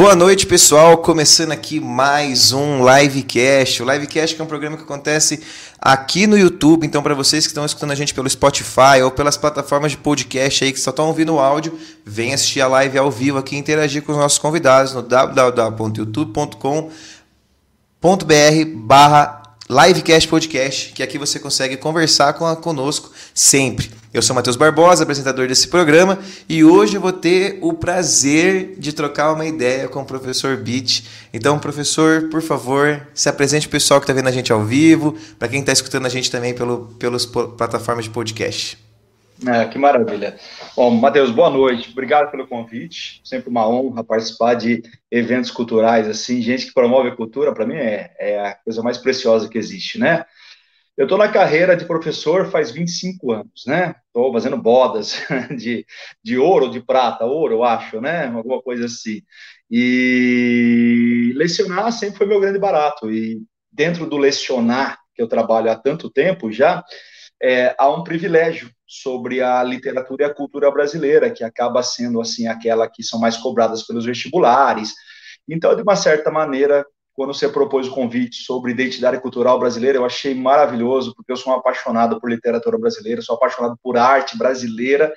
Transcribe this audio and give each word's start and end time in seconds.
Boa 0.00 0.16
noite, 0.16 0.46
pessoal. 0.46 0.96
Começando 0.96 1.52
aqui 1.52 1.78
mais 1.78 2.52
um 2.52 2.78
livecast. 2.90 3.82
O 3.82 3.92
livecast 3.92 4.40
é 4.40 4.42
um 4.42 4.46
programa 4.46 4.78
que 4.78 4.82
acontece 4.82 5.42
aqui 5.78 6.26
no 6.26 6.38
YouTube. 6.38 6.86
Então, 6.86 7.02
para 7.02 7.14
vocês 7.14 7.44
que 7.44 7.50
estão 7.50 7.66
escutando 7.66 7.90
a 7.90 7.94
gente 7.94 8.14
pelo 8.14 8.30
Spotify 8.30 9.02
ou 9.04 9.10
pelas 9.10 9.36
plataformas 9.36 9.90
de 9.90 9.98
podcast 9.98 10.64
aí 10.64 10.72
que 10.72 10.80
só 10.80 10.88
estão 10.88 11.08
ouvindo 11.08 11.34
o 11.34 11.38
áudio, 11.38 11.78
vem 12.02 12.32
assistir 12.32 12.62
a 12.62 12.68
live 12.68 12.96
ao 12.96 13.10
vivo 13.10 13.36
aqui 13.36 13.56
e 13.56 13.58
interagir 13.58 14.02
com 14.02 14.12
os 14.12 14.18
nossos 14.18 14.38
convidados 14.38 14.94
no 14.94 15.02
www.youtube.com.br 15.02 16.90
Livecast 19.68 20.28
Podcast, 20.28 20.92
que 20.94 21.02
aqui 21.02 21.18
você 21.18 21.38
consegue 21.38 21.76
conversar 21.76 22.32
com 22.32 22.46
a, 22.46 22.56
conosco 22.56 23.12
sempre. 23.34 23.99
Eu 24.12 24.22
sou 24.22 24.34
Matheus 24.34 24.56
Barbosa, 24.56 25.04
apresentador 25.04 25.46
desse 25.46 25.68
programa, 25.68 26.18
e 26.48 26.64
hoje 26.64 26.96
eu 26.96 27.00
vou 27.00 27.12
ter 27.12 27.60
o 27.62 27.72
prazer 27.72 28.74
de 28.76 28.92
trocar 28.92 29.32
uma 29.32 29.46
ideia 29.46 29.86
com 29.86 30.02
o 30.02 30.04
professor 30.04 30.56
Beat. 30.56 31.04
Então, 31.32 31.60
professor, 31.60 32.28
por 32.28 32.42
favor, 32.42 33.06
se 33.14 33.28
apresente 33.28 33.68
o 33.68 33.70
pessoal 33.70 34.00
que 34.00 34.04
está 34.04 34.12
vendo 34.12 34.26
a 34.26 34.32
gente 34.32 34.52
ao 34.52 34.64
vivo, 34.64 35.16
para 35.38 35.46
quem 35.46 35.60
está 35.60 35.72
escutando 35.72 36.06
a 36.06 36.08
gente 36.08 36.28
também 36.28 36.52
pelo, 36.52 36.88
pelas 36.98 37.24
plataformas 37.24 38.06
de 38.06 38.10
podcast. 38.10 38.76
É, 39.46 39.64
que 39.66 39.78
maravilha. 39.78 40.36
Bom, 40.74 40.90
Matheus, 40.90 41.30
boa 41.30 41.48
noite. 41.48 41.90
Obrigado 41.92 42.32
pelo 42.32 42.48
convite. 42.48 43.20
Sempre 43.24 43.48
uma 43.48 43.66
honra 43.68 44.02
participar 44.02 44.54
de 44.54 44.82
eventos 45.08 45.52
culturais 45.52 46.08
assim. 46.08 46.42
Gente 46.42 46.66
que 46.66 46.74
promove 46.74 47.10
a 47.10 47.16
cultura, 47.16 47.54
para 47.54 47.64
mim, 47.64 47.76
é, 47.76 48.10
é, 48.18 48.40
a 48.40 48.54
coisa 48.54 48.82
mais 48.82 48.98
preciosa 48.98 49.48
que 49.48 49.56
existe, 49.56 50.00
né? 50.00 50.24
Eu 51.00 51.04
estou 51.04 51.16
na 51.16 51.32
carreira 51.32 51.74
de 51.74 51.86
professor 51.86 52.50
faz 52.50 52.70
25 52.70 53.32
anos, 53.32 53.64
né? 53.66 53.94
Estou 54.08 54.30
fazendo 54.34 54.58
bodas 54.58 55.16
de, 55.56 55.86
de 56.22 56.36
ouro 56.36 56.66
ou 56.66 56.70
de 56.70 56.78
prata, 56.78 57.24
ouro, 57.24 57.54
eu 57.54 57.64
acho, 57.64 58.02
né? 58.02 58.26
Alguma 58.26 58.60
coisa 58.60 58.84
assim. 58.84 59.22
E 59.70 61.32
lecionar 61.36 61.90
sempre 61.90 62.18
foi 62.18 62.26
meu 62.26 62.38
grande 62.38 62.58
barato. 62.58 63.10
E 63.10 63.40
dentro 63.72 64.04
do 64.04 64.18
lecionar, 64.18 64.98
que 65.14 65.22
eu 65.22 65.26
trabalho 65.26 65.70
há 65.70 65.74
tanto 65.74 66.10
tempo 66.10 66.52
já, 66.52 66.84
é, 67.42 67.74
há 67.78 67.88
um 67.88 68.04
privilégio 68.04 68.70
sobre 68.86 69.40
a 69.40 69.62
literatura 69.64 70.24
e 70.24 70.26
a 70.26 70.34
cultura 70.34 70.70
brasileira, 70.70 71.30
que 71.30 71.42
acaba 71.42 71.82
sendo 71.82 72.20
assim 72.20 72.46
aquela 72.46 72.86
que 72.86 73.02
são 73.02 73.18
mais 73.18 73.38
cobradas 73.38 73.86
pelos 73.86 74.04
vestibulares. 74.04 74.92
Então, 75.48 75.74
de 75.74 75.80
uma 75.80 75.96
certa 75.96 76.30
maneira, 76.30 76.84
quando 77.20 77.34
você 77.34 77.50
propôs 77.50 77.86
o 77.86 77.90
convite 77.90 78.42
sobre 78.42 78.72
identidade 78.72 79.20
cultural 79.20 79.58
brasileira, 79.58 79.98
eu 79.98 80.06
achei 80.06 80.34
maravilhoso, 80.34 81.14
porque 81.14 81.30
eu 81.30 81.36
sou 81.36 81.52
um 81.52 81.56
apaixonado 81.56 82.18
por 82.18 82.30
literatura 82.30 82.78
brasileira, 82.78 83.20
sou 83.20 83.36
apaixonado 83.36 83.78
por 83.82 83.98
arte 83.98 84.38
brasileira, 84.38 85.12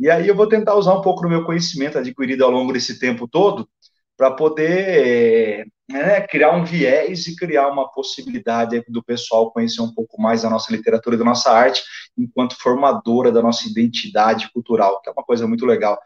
e 0.00 0.08
aí 0.08 0.26
eu 0.26 0.34
vou 0.34 0.48
tentar 0.48 0.74
usar 0.74 0.94
um 0.94 1.02
pouco 1.02 1.20
do 1.20 1.28
meu 1.28 1.44
conhecimento 1.44 1.98
adquirido 1.98 2.46
ao 2.46 2.50
longo 2.50 2.72
desse 2.72 2.98
tempo 2.98 3.28
todo 3.28 3.68
para 4.16 4.30
poder 4.30 5.66
né, 5.86 6.22
criar 6.22 6.52
um 6.52 6.64
viés 6.64 7.26
e 7.26 7.36
criar 7.36 7.68
uma 7.68 7.92
possibilidade 7.92 8.82
do 8.88 9.04
pessoal 9.04 9.50
conhecer 9.50 9.82
um 9.82 9.92
pouco 9.92 10.18
mais 10.22 10.40
da 10.40 10.48
nossa 10.48 10.72
literatura 10.72 11.14
e 11.14 11.18
da 11.18 11.26
nossa 11.26 11.50
arte, 11.50 11.82
enquanto 12.16 12.56
formadora 12.58 13.30
da 13.30 13.42
nossa 13.42 13.68
identidade 13.68 14.50
cultural, 14.50 14.98
que 15.02 15.10
é 15.10 15.12
uma 15.12 15.22
coisa 15.22 15.46
muito 15.46 15.66
legal. 15.66 16.00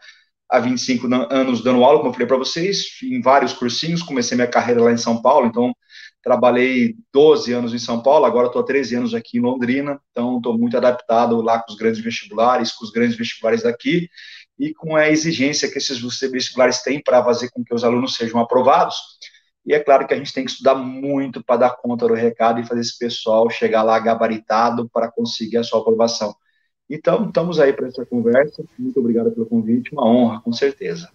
Há 0.49 0.59
25 0.59 1.07
anos 1.29 1.63
dando 1.63 1.83
aula, 1.83 1.99
como 1.99 2.09
eu 2.09 2.13
falei 2.13 2.27
para 2.27 2.37
vocês, 2.37 2.97
em 3.03 3.21
vários 3.21 3.53
cursinhos, 3.53 4.01
comecei 4.01 4.35
minha 4.35 4.47
carreira 4.47 4.81
lá 4.81 4.91
em 4.91 4.97
São 4.97 5.21
Paulo, 5.21 5.47
então 5.47 5.75
trabalhei 6.23 6.95
12 7.13 7.53
anos 7.53 7.73
em 7.73 7.77
São 7.77 8.01
Paulo, 8.01 8.25
agora 8.25 8.47
estou 8.47 8.61
há 8.61 8.65
13 8.65 8.95
anos 8.95 9.13
aqui 9.13 9.37
em 9.37 9.41
Londrina, 9.41 9.99
então 10.11 10.37
estou 10.37 10.57
muito 10.57 10.75
adaptado 10.75 11.39
lá 11.41 11.59
com 11.59 11.71
os 11.71 11.77
grandes 11.77 12.01
vestibulares, 12.01 12.71
com 12.71 12.83
os 12.83 12.91
grandes 12.91 13.15
vestibulares 13.15 13.63
daqui, 13.63 14.09
e 14.57 14.73
com 14.73 14.95
a 14.95 15.09
exigência 15.09 15.71
que 15.71 15.77
esses 15.77 15.99
vestibulares 15.99 16.81
têm 16.81 17.01
para 17.01 17.23
fazer 17.23 17.49
com 17.51 17.63
que 17.63 17.73
os 17.73 17.83
alunos 17.83 18.15
sejam 18.15 18.39
aprovados. 18.39 18.95
E 19.65 19.73
é 19.73 19.79
claro 19.79 20.05
que 20.05 20.13
a 20.13 20.17
gente 20.17 20.33
tem 20.33 20.43
que 20.43 20.51
estudar 20.51 20.75
muito 20.75 21.43
para 21.43 21.57
dar 21.57 21.77
conta 21.77 22.07
do 22.07 22.13
recado 22.13 22.59
e 22.59 22.65
fazer 22.65 22.81
esse 22.81 22.97
pessoal 22.97 23.49
chegar 23.49 23.83
lá 23.83 23.97
gabaritado 23.99 24.89
para 24.89 25.09
conseguir 25.11 25.57
a 25.57 25.63
sua 25.63 25.79
aprovação. 25.79 26.35
Então, 26.89 27.27
estamos 27.27 27.59
aí 27.59 27.71
para 27.71 27.87
essa 27.87 28.05
conversa. 28.05 28.63
Muito 28.77 28.99
obrigado 28.99 29.31
pelo 29.31 29.45
convite, 29.45 29.93
uma 29.93 30.05
honra, 30.05 30.41
com 30.41 30.51
certeza. 30.51 31.09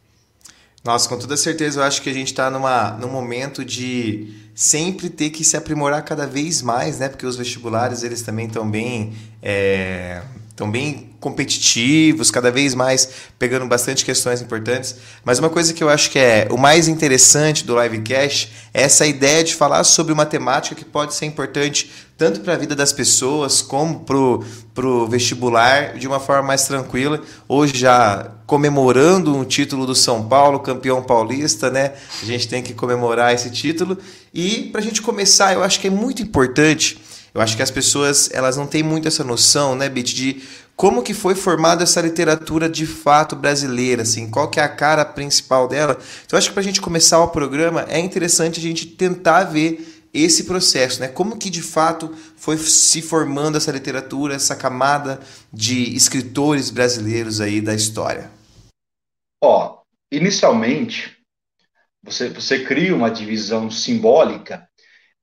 Nossa, 0.84 1.08
com 1.08 1.18
toda 1.18 1.36
certeza, 1.36 1.80
eu 1.80 1.84
acho 1.84 2.02
que 2.02 2.10
a 2.10 2.14
gente 2.14 2.28
está 2.28 2.50
num 2.50 3.08
momento 3.10 3.64
de 3.64 4.32
sempre 4.54 5.08
ter 5.10 5.30
que 5.30 5.42
se 5.42 5.56
aprimorar 5.56 6.04
cada 6.04 6.26
vez 6.26 6.62
mais, 6.62 6.98
né? 6.98 7.08
Porque 7.08 7.26
os 7.26 7.36
vestibulares, 7.36 8.02
eles 8.02 8.22
também 8.22 8.46
estão 8.46 8.70
bem... 8.70 9.12
É 9.42 10.22
bem 10.70 11.10
competitivos, 11.24 12.30
cada 12.30 12.50
vez 12.50 12.74
mais 12.74 13.08
pegando 13.38 13.66
bastante 13.66 14.04
questões 14.04 14.42
importantes. 14.42 14.96
Mas 15.24 15.38
uma 15.38 15.48
coisa 15.48 15.72
que 15.72 15.82
eu 15.82 15.88
acho 15.88 16.10
que 16.10 16.18
é 16.18 16.46
o 16.50 16.58
mais 16.58 16.86
interessante 16.86 17.64
do 17.64 17.80
livecast 17.80 18.52
é 18.74 18.82
essa 18.82 19.06
ideia 19.06 19.42
de 19.42 19.54
falar 19.54 19.84
sobre 19.84 20.12
uma 20.12 20.26
temática 20.26 20.74
que 20.74 20.84
pode 20.84 21.14
ser 21.14 21.24
importante 21.24 21.90
tanto 22.18 22.40
para 22.40 22.52
a 22.52 22.56
vida 22.56 22.76
das 22.76 22.92
pessoas 22.92 23.62
como 23.62 24.04
para 24.04 24.86
o 24.86 25.08
vestibular 25.08 25.94
de 25.94 26.06
uma 26.06 26.20
forma 26.20 26.48
mais 26.48 26.66
tranquila. 26.66 27.22
Hoje 27.48 27.74
já 27.74 28.30
comemorando 28.46 29.34
um 29.34 29.44
título 29.44 29.86
do 29.86 29.94
São 29.94 30.28
Paulo, 30.28 30.60
campeão 30.60 31.02
paulista, 31.02 31.70
né? 31.70 31.94
A 32.22 32.26
gente 32.26 32.46
tem 32.48 32.62
que 32.62 32.74
comemorar 32.74 33.32
esse 33.32 33.50
título. 33.50 33.96
E 34.32 34.68
para 34.70 34.82
a 34.82 34.84
gente 34.84 35.00
começar, 35.00 35.54
eu 35.54 35.64
acho 35.64 35.80
que 35.80 35.86
é 35.86 35.90
muito 35.90 36.20
importante 36.22 36.98
eu 37.34 37.40
acho 37.40 37.56
que 37.56 37.62
as 37.62 37.70
pessoas 37.70 38.30
elas 38.32 38.56
não 38.56 38.66
têm 38.66 38.82
muito 38.82 39.08
essa 39.08 39.24
noção, 39.24 39.74
né, 39.74 39.88
Bit, 39.88 40.14
de 40.14 40.42
como 40.76 41.02
que 41.02 41.12
foi 41.12 41.34
formada 41.34 41.82
essa 41.82 42.00
literatura 42.00 42.68
de 42.68 42.86
fato 42.86 43.34
brasileira, 43.34 44.02
assim, 44.02 44.30
qual 44.30 44.48
que 44.48 44.60
é 44.60 44.62
a 44.62 44.68
cara 44.68 45.04
principal 45.04 45.66
dela. 45.68 45.98
Então, 46.24 46.38
acho 46.38 46.48
que 46.48 46.54
para 46.54 46.60
a 46.60 46.64
gente 46.64 46.80
começar 46.80 47.18
o 47.20 47.28
programa 47.28 47.84
é 47.88 47.98
interessante 47.98 48.60
a 48.60 48.62
gente 48.62 48.86
tentar 48.86 49.44
ver 49.44 49.94
esse 50.12 50.44
processo, 50.44 51.00
né? 51.00 51.08
Como 51.08 51.36
que 51.36 51.50
de 51.50 51.60
fato 51.60 52.14
foi 52.36 52.56
se 52.56 53.02
formando 53.02 53.56
essa 53.56 53.72
literatura, 53.72 54.34
essa 54.36 54.54
camada 54.54 55.18
de 55.52 55.94
escritores 55.94 56.70
brasileiros 56.70 57.40
aí 57.40 57.60
da 57.60 57.74
história? 57.74 58.30
Ó, 59.42 59.80
inicialmente 60.12 61.16
você, 62.00 62.28
você 62.28 62.64
cria 62.64 62.94
uma 62.94 63.10
divisão 63.10 63.70
simbólica 63.70 64.68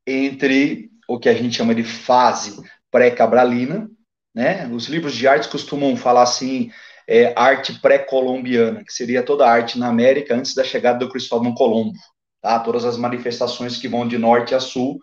entre 0.06 0.91
o 1.14 1.20
que 1.20 1.30
a 1.30 1.34
gente 1.34 1.58
chama 1.58 1.76
de 1.76 1.84
fase 1.84 2.62
pré-cabralina, 2.90 3.90
né? 4.34 4.68
Os 4.68 4.86
livros 4.88 5.14
de 5.14 5.28
arte 5.28 5.50
costumam 5.50 5.96
falar 5.98 6.24
assim, 6.24 6.72
é, 7.08 7.34
arte 7.36 7.80
pré-colombiana, 7.82 8.84
que 8.84 8.94
seria 8.94 9.22
toda 9.22 9.46
a 9.46 9.52
arte 9.52 9.78
na 9.78 9.88
América 9.88 10.36
antes 10.36 10.54
da 10.54 10.64
chegada 10.64 11.00
do 11.00 11.10
Cristóvão 11.10 11.54
Colombo, 11.54 11.98
tá? 12.42 12.60
Todas 12.60 12.86
as 12.86 12.98
manifestações 12.98 13.78
que 13.78 13.88
vão 13.88 14.08
de 14.08 14.18
norte 14.18 14.56
a 14.56 14.60
sul, 14.60 15.00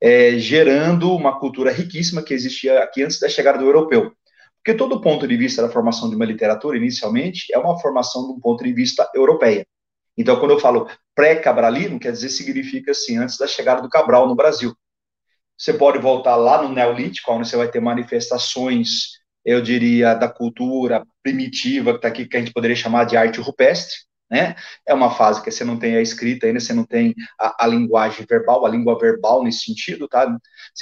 é, 0.00 0.38
gerando 0.38 1.14
uma 1.14 1.38
cultura 1.38 1.70
riquíssima 1.70 2.22
que 2.22 2.34
existia 2.34 2.82
aqui 2.82 3.02
antes 3.02 3.20
da 3.20 3.28
chegada 3.28 3.58
do 3.58 3.66
europeu. 3.66 4.12
Porque 4.56 4.76
todo 4.76 5.00
ponto 5.00 5.26
de 5.26 5.36
vista 5.36 5.60
da 5.60 5.68
formação 5.68 6.08
de 6.08 6.16
uma 6.16 6.24
literatura, 6.24 6.76
inicialmente, 6.76 7.52
é 7.52 7.58
uma 7.58 7.78
formação 7.78 8.26
de 8.26 8.32
um 8.32 8.40
ponto 8.40 8.64
de 8.64 8.72
vista 8.72 9.08
europeia. 9.14 9.66
Então, 10.16 10.38
quando 10.38 10.52
eu 10.52 10.60
falo 10.60 10.88
pré-cabralino, 11.14 11.98
quer 11.98 12.12
dizer, 12.12 12.28
significa 12.28 12.92
assim, 12.92 13.18
antes 13.18 13.36
da 13.36 13.46
chegada 13.46 13.82
do 13.82 13.88
Cabral 13.88 14.26
no 14.26 14.34
Brasil. 14.34 14.74
Você 15.62 15.72
pode 15.72 15.96
voltar 16.00 16.34
lá 16.34 16.60
no 16.60 16.74
Neolítico, 16.74 17.30
onde 17.30 17.48
você 17.48 17.56
vai 17.56 17.68
ter 17.68 17.78
manifestações, 17.78 19.20
eu 19.44 19.62
diria, 19.62 20.12
da 20.12 20.28
cultura 20.28 21.06
primitiva, 21.22 21.92
que 21.92 21.98
está 21.98 22.08
aqui, 22.08 22.26
que 22.26 22.36
a 22.36 22.40
gente 22.40 22.52
poderia 22.52 22.74
chamar 22.74 23.04
de 23.04 23.16
arte 23.16 23.40
rupestre, 23.40 23.94
né? 24.28 24.56
É 24.84 24.92
uma 24.92 25.14
fase 25.14 25.40
que 25.40 25.52
você 25.52 25.62
não 25.62 25.78
tem 25.78 25.94
a 25.94 26.02
escrita 26.02 26.48
ainda, 26.48 26.58
você 26.58 26.72
não 26.72 26.84
tem 26.84 27.14
a, 27.38 27.64
a 27.64 27.66
linguagem 27.68 28.26
verbal, 28.28 28.66
a 28.66 28.68
língua 28.68 28.98
verbal 28.98 29.44
nesse 29.44 29.66
sentido, 29.66 30.08
tá? 30.08 30.36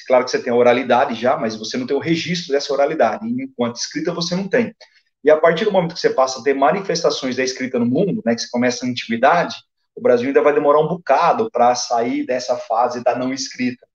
Claro 0.06 0.25
que 0.25 0.31
você 0.31 0.43
tem 0.43 0.50
a 0.50 0.56
oralidade 0.56 1.15
já, 1.15 1.37
mas 1.37 1.56
você 1.56 1.76
não 1.76 1.87
tem 1.87 1.94
o 1.94 2.00
registro 2.00 2.50
dessa 2.50 2.73
oralidade, 2.73 3.29
enquanto 3.29 3.76
escrita 3.76 4.15
você 4.15 4.35
não 4.35 4.49
tem. 4.49 4.75
E 5.23 5.31
a 5.31 5.37
partir 5.37 5.67
do 5.67 5.73
momento 5.73 5.93
que 5.93 6.00
você 6.00 6.09
passa 6.09 6.41
a 6.41 6.43
ter 6.43 6.55
manifestações 6.55 7.37
da 7.37 7.44
escrita 7.44 7.79
no 7.79 7.85
mundo, 7.85 8.23
né, 8.25 8.35
que 8.35 8.41
você 8.41 8.49
começa 8.50 8.87
a 8.87 8.88
antiguidade, 8.88 9.56
o 9.94 10.00
Brasil 10.00 10.29
ainda 10.29 10.41
vai 10.41 10.55
demorar 10.55 10.81
um 10.81 10.88
bocado 10.88 11.50
para 11.50 11.75
sair 11.75 12.25
dessa 12.25 12.56
fase 12.56 13.05
da 13.05 13.15
não 13.15 13.31
escrita. 13.31 13.90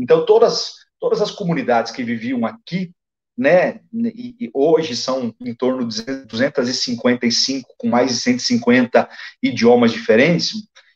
Então, 0.00 0.24
todas, 0.24 0.74
todas 0.98 1.20
as 1.20 1.30
comunidades 1.30 1.92
que 1.92 2.02
viviam 2.02 2.46
aqui, 2.46 2.92
né, 3.36 3.80
e, 3.92 4.34
e 4.40 4.50
hoje 4.52 4.96
são 4.96 5.34
em 5.40 5.54
torno 5.54 5.86
de 5.86 6.02
255, 6.26 7.74
com 7.78 7.88
mais 7.88 8.10
de 8.10 8.16
150 8.16 9.08
idiomas 9.42 9.92
diferentes. 9.92 10.52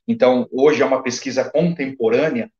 Então, 0.06 0.48
hoje 0.50 0.82
é 0.82 0.84
uma 0.86 1.02
pesquisa 1.02 1.44
contemporânea, 1.44 2.50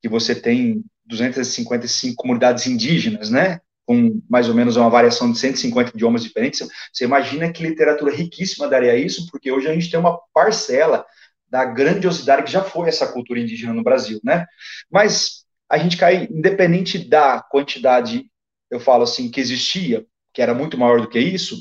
que 0.00 0.08
você 0.08 0.34
tem 0.34 0.84
255 1.06 2.16
comunidades 2.16 2.66
indígenas, 2.66 3.30
né, 3.30 3.60
com 3.86 4.20
mais 4.28 4.48
ou 4.48 4.54
menos 4.54 4.76
uma 4.76 4.90
variação 4.90 5.32
de 5.32 5.38
150 5.38 5.92
idiomas 5.94 6.22
diferentes. 6.22 6.68
Você 6.92 7.04
imagina 7.04 7.50
que 7.50 7.62
literatura 7.62 8.14
riquíssima 8.14 8.68
daria 8.68 8.96
isso, 8.96 9.26
porque 9.30 9.50
hoje 9.50 9.68
a 9.68 9.72
gente 9.72 9.90
tem 9.90 9.98
uma 9.98 10.18
parcela 10.32 11.04
da 11.48 11.64
grandiosidade 11.64 12.42
que 12.42 12.52
já 12.52 12.62
foi 12.62 12.88
essa 12.88 13.06
cultura 13.06 13.40
indígena 13.40 13.72
no 13.72 13.82
Brasil, 13.82 14.20
né? 14.22 14.44
Mas 14.90 15.37
a 15.70 15.78
gente 15.78 15.96
cai, 15.96 16.28
independente 16.30 16.98
da 16.98 17.40
quantidade, 17.40 18.30
eu 18.70 18.80
falo 18.80 19.02
assim, 19.02 19.30
que 19.30 19.40
existia, 19.40 20.06
que 20.32 20.42
era 20.42 20.54
muito 20.54 20.78
maior 20.78 21.00
do 21.00 21.08
que 21.08 21.18
isso, 21.18 21.56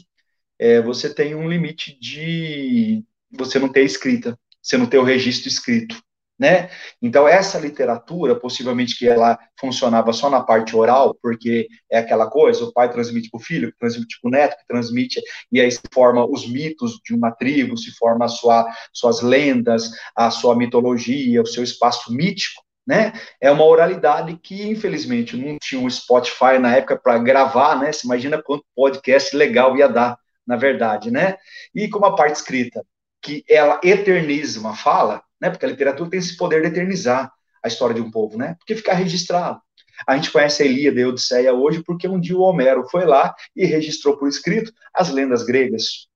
é, 0.60 0.82
você 0.82 1.14
tem 1.14 1.36
um 1.36 1.50
limite 1.50 1.98
de 2.00 3.04
você 3.32 3.60
não 3.60 3.70
ter 3.70 3.84
escrita. 3.84 4.38
você 4.62 4.78
não 4.78 4.86
ter 4.86 4.98
o 4.98 5.04
registro 5.04 5.48
escrito 5.48 5.98
né? 6.40 6.70
Então, 7.02 7.28
essa 7.28 7.58
literatura, 7.58 8.36
possivelmente 8.36 8.98
que 8.98 9.08
ela 9.08 9.38
funcionava 9.60 10.14
só 10.14 10.30
na 10.30 10.42
parte 10.42 10.76
oral, 10.76 11.18
porque 11.22 11.68
é 11.92 11.98
aquela 11.98 12.30
coisa, 12.30 12.64
o 12.64 12.72
pai 12.72 12.92
transmite 12.92 13.30
para 13.30 13.40
o 13.40 13.44
filho, 13.44 13.74
transmite 13.80 14.20
para 14.22 14.28
o 14.28 14.32
neto, 14.32 14.56
transmite, 14.68 15.20
e 15.52 15.60
aí 15.60 15.72
se 15.72 15.82
forma 15.92 16.26
os 16.26 16.48
mitos 16.48 17.00
de 17.04 17.16
uma 17.16 17.32
tribo, 17.32 17.76
se 17.78 17.92
forma 17.92 18.26
a 18.26 18.30
sua, 18.30 18.68
suas 18.94 19.22
lendas, 19.22 19.90
a 20.16 20.30
sua 20.30 20.56
mitologia, 20.56 21.42
o 21.42 21.48
seu 21.48 21.64
espaço 21.64 22.14
mítico, 22.14 22.62
né? 22.88 23.12
É 23.42 23.52
uma 23.52 23.66
oralidade 23.66 24.40
que, 24.42 24.66
infelizmente, 24.70 25.36
não 25.36 25.58
tinha 25.60 25.82
um 25.82 25.90
Spotify 25.90 26.58
na 26.58 26.78
época 26.78 26.96
para 26.98 27.18
gravar, 27.18 27.78
né? 27.78 27.92
Você 27.92 28.08
imagina 28.08 28.42
quanto 28.42 28.64
podcast 28.74 29.36
legal 29.36 29.76
ia 29.76 29.90
dar, 29.90 30.18
na 30.46 30.56
verdade, 30.56 31.12
né? 31.12 31.36
E 31.76 31.90
com 31.90 31.98
uma 31.98 32.16
parte 32.16 32.38
escrita, 32.38 32.86
que 33.22 33.44
ela 33.50 33.82
eterniza 33.84 34.60
uma 34.60 34.74
fala, 34.74 35.22
né? 35.40 35.50
Porque 35.50 35.66
a 35.66 35.70
literatura 35.70 36.10
tem 36.10 36.20
esse 36.20 36.38
poder 36.38 36.62
de 36.62 36.70
eternizar 36.70 37.30
a 37.62 37.68
história 37.68 37.94
de 37.94 38.02
um 38.02 38.10
povo, 38.10 38.38
né? 38.38 38.56
Porque 38.60 38.76
ficar 38.76 38.94
registrado. 38.94 39.60
A 40.08 40.16
gente 40.16 40.32
conhece 40.32 40.64
a 40.64 40.66
Ilíada 40.66 41.00
e 41.00 41.04
a 41.04 41.08
Odisseia 41.10 41.54
hoje 41.54 41.84
porque 41.84 42.08
um 42.08 42.20
dia 42.20 42.38
o 42.38 42.42
Homero 42.42 42.88
foi 42.90 43.04
lá 43.04 43.36
e 43.56 43.66
registrou 43.66 44.16
por 44.16 44.30
escrito 44.30 44.72
as 44.94 45.10
lendas 45.10 45.44
gregas. 45.44 46.08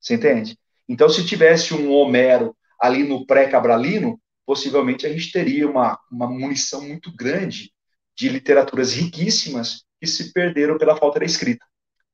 Você 0.00 0.14
entende? 0.14 0.58
Então, 0.88 1.08
se 1.08 1.24
tivesse 1.24 1.74
um 1.74 1.92
Homero 1.92 2.56
ali 2.80 3.02
no 3.04 3.26
pré-cabralino, 3.26 4.18
possivelmente 4.46 5.06
a 5.06 5.12
gente 5.12 5.32
teria 5.32 5.68
uma, 5.68 5.98
uma 6.10 6.28
munição 6.28 6.80
muito 6.82 7.14
grande 7.14 7.72
de 8.16 8.28
literaturas 8.28 8.94
riquíssimas 8.94 9.84
que 10.00 10.06
se 10.06 10.32
perderam 10.32 10.78
pela 10.78 10.96
falta 10.96 11.18
da 11.18 11.26
escrita. 11.26 11.64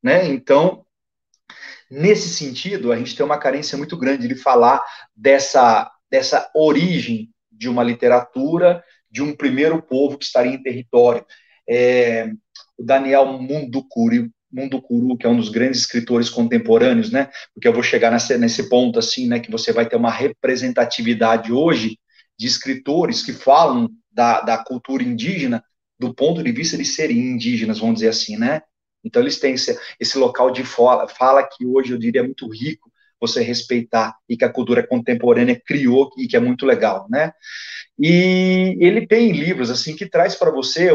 Né? 0.02 0.26
Então, 0.26 0.84
nesse 1.90 2.28
sentido, 2.28 2.90
a 2.90 2.96
gente 2.96 3.14
tem 3.14 3.24
uma 3.24 3.38
carência 3.38 3.76
muito 3.78 3.96
grande 3.96 4.26
de 4.26 4.34
falar 4.34 4.82
dessa 5.14 5.90
dessa 6.12 6.50
origem 6.54 7.30
de 7.50 7.70
uma 7.70 7.82
literatura, 7.82 8.84
de 9.10 9.22
um 9.22 9.34
primeiro 9.34 9.80
povo 9.80 10.18
que 10.18 10.26
estaria 10.26 10.52
em 10.52 10.62
território. 10.62 11.24
É, 11.66 12.30
o 12.76 12.84
Daniel 12.84 13.38
Mundukuri, 13.38 14.30
Mundukuru, 14.52 15.16
que 15.16 15.26
é 15.26 15.30
um 15.30 15.38
dos 15.38 15.48
grandes 15.48 15.80
escritores 15.80 16.28
contemporâneos, 16.28 17.10
né? 17.10 17.30
Porque 17.54 17.66
eu 17.66 17.72
vou 17.72 17.82
chegar 17.82 18.10
nesse, 18.10 18.36
nesse 18.36 18.68
ponto 18.68 18.98
assim, 18.98 19.26
né? 19.26 19.40
Que 19.40 19.50
você 19.50 19.72
vai 19.72 19.88
ter 19.88 19.96
uma 19.96 20.10
representatividade 20.10 21.50
hoje 21.50 21.98
de 22.42 22.48
escritores 22.48 23.22
que 23.22 23.32
falam 23.32 23.88
da, 24.10 24.40
da 24.40 24.58
cultura 24.58 25.00
indígena 25.00 25.64
do 25.96 26.12
ponto 26.12 26.42
de 26.42 26.50
vista 26.50 26.76
de 26.76 26.84
serem 26.84 27.16
indígenas, 27.16 27.78
vamos 27.78 27.96
dizer 27.96 28.08
assim, 28.08 28.36
né? 28.36 28.62
Então 29.04 29.22
eles 29.22 29.38
têm 29.38 29.54
esse, 29.54 29.78
esse 30.00 30.18
local 30.18 30.50
de 30.50 30.64
fala, 30.64 31.06
fala 31.06 31.44
que 31.44 31.64
hoje 31.64 31.92
eu 31.92 31.98
diria 31.98 32.20
é 32.20 32.24
muito 32.24 32.48
rico, 32.48 32.90
você 33.20 33.40
respeitar 33.44 34.16
e 34.28 34.36
que 34.36 34.44
a 34.44 34.52
cultura 34.52 34.84
contemporânea 34.84 35.60
criou 35.64 36.10
e 36.18 36.26
que 36.26 36.36
é 36.36 36.40
muito 36.40 36.66
legal, 36.66 37.06
né? 37.08 37.30
E 37.96 38.76
ele 38.80 39.06
tem 39.06 39.30
livros 39.30 39.70
assim 39.70 39.94
que 39.94 40.08
traz 40.08 40.34
para 40.34 40.50
você, 40.50 40.90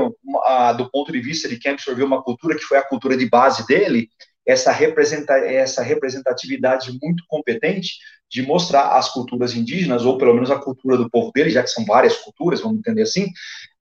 do 0.78 0.92
ponto 0.92 1.14
de 1.14 1.22
vista 1.22 1.48
de 1.48 1.58
quem 1.58 1.72
absorveu 1.72 2.06
uma 2.06 2.22
cultura 2.22 2.58
que 2.58 2.66
foi 2.66 2.78
a 2.78 2.86
cultura 2.86 3.16
de 3.16 3.30
base 3.30 3.66
dele, 3.66 4.10
essa, 4.48 4.72
representa, 4.72 5.34
essa 5.34 5.84
representatividade 5.84 6.98
muito 7.02 7.24
competente 7.28 7.98
de 8.30 8.42
mostrar 8.42 8.98
as 8.98 9.10
culturas 9.10 9.54
indígenas, 9.54 10.06
ou 10.06 10.18
pelo 10.18 10.34
menos 10.34 10.52
a 10.52 10.60
cultura 10.60 10.98
do 10.98 11.10
povo 11.10 11.32
dele, 11.34 11.50
já 11.50 11.64
que 11.64 11.70
são 11.70 11.86
várias 11.86 12.16
culturas, 12.18 12.62
vamos 12.62 12.80
entender 12.80 13.04
assim, 13.04 13.28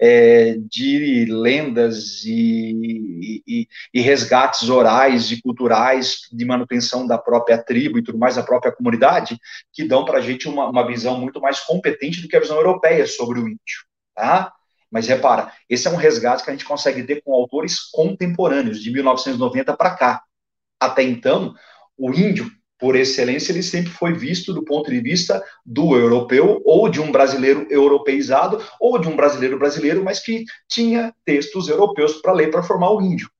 é, 0.00 0.56
de 0.68 1.24
lendas 1.28 2.24
e, 2.24 3.42
e, 3.46 3.68
e, 3.92 4.00
resgates 4.00 4.68
orais 4.68 5.30
e 5.32 5.40
culturais 5.40 6.20
de 6.32 6.44
manutenção 6.44 7.06
da 7.06 7.18
própria 7.18 7.58
tribo 7.58 7.98
e 7.98 8.02
tudo 8.02 8.18
mais, 8.18 8.36
da 8.36 8.42
própria 8.42 8.72
comunidade, 8.72 9.38
que 9.72 9.84
dão 9.84 10.04
para 10.04 10.18
a 10.18 10.22
gente 10.22 10.48
uma, 10.48 10.68
uma 10.68 10.86
visão 10.86 11.18
muito 11.18 11.40
mais 11.40 11.60
competente 11.60 12.22
do 12.22 12.28
que 12.28 12.36
a 12.36 12.40
visão 12.40 12.56
europeia 12.56 13.06
sobre 13.06 13.40
o 13.40 13.48
índio, 13.48 13.84
tá? 14.14 14.52
Mas 14.90 15.08
repara, 15.08 15.52
esse 15.68 15.88
é 15.88 15.90
um 15.90 15.96
resgate 15.96 16.44
que 16.44 16.50
a 16.50 16.52
gente 16.52 16.64
consegue 16.64 17.02
ter 17.02 17.20
com 17.22 17.34
autores 17.34 17.80
contemporâneos, 17.90 18.80
de 18.80 18.92
1990 18.92 19.76
para 19.76 19.96
cá. 19.96 20.22
Até 20.80 21.02
então, 21.02 21.54
o 21.96 22.12
índio, 22.12 22.50
por 22.78 22.94
excelência, 22.94 23.52
ele 23.52 23.62
sempre 23.62 23.90
foi 23.90 24.12
visto 24.12 24.52
do 24.52 24.62
ponto 24.64 24.90
de 24.90 25.00
vista 25.00 25.42
do 25.64 25.96
europeu, 25.96 26.60
ou 26.64 26.88
de 26.88 27.00
um 27.00 27.10
brasileiro 27.10 27.66
europeizado, 27.70 28.62
ou 28.78 28.98
de 28.98 29.08
um 29.08 29.16
brasileiro 29.16 29.58
brasileiro, 29.58 30.04
mas 30.04 30.20
que 30.20 30.44
tinha 30.68 31.14
textos 31.24 31.68
europeus 31.68 32.20
para 32.20 32.32
ler 32.32 32.50
para 32.50 32.62
formar 32.62 32.90
o 32.90 33.00
índio. 33.00 33.30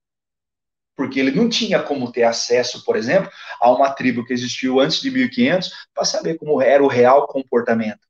Porque 0.97 1.21
ele 1.21 1.31
não 1.31 1.47
tinha 1.49 1.83
como 1.83 2.11
ter 2.11 2.23
acesso, 2.23 2.83
por 2.83 2.97
exemplo, 2.97 3.31
a 3.61 3.71
uma 3.71 3.91
tribo 3.91 4.25
que 4.25 4.33
existiu 4.33 4.81
antes 4.81 5.03
de 5.03 5.11
1500 5.11 5.71
para 5.95 6.07
saber 6.07 6.39
como 6.39 6.63
era 6.63 6.83
o 6.83 6.89
real 6.89 7.27
comportamento. 7.27 8.01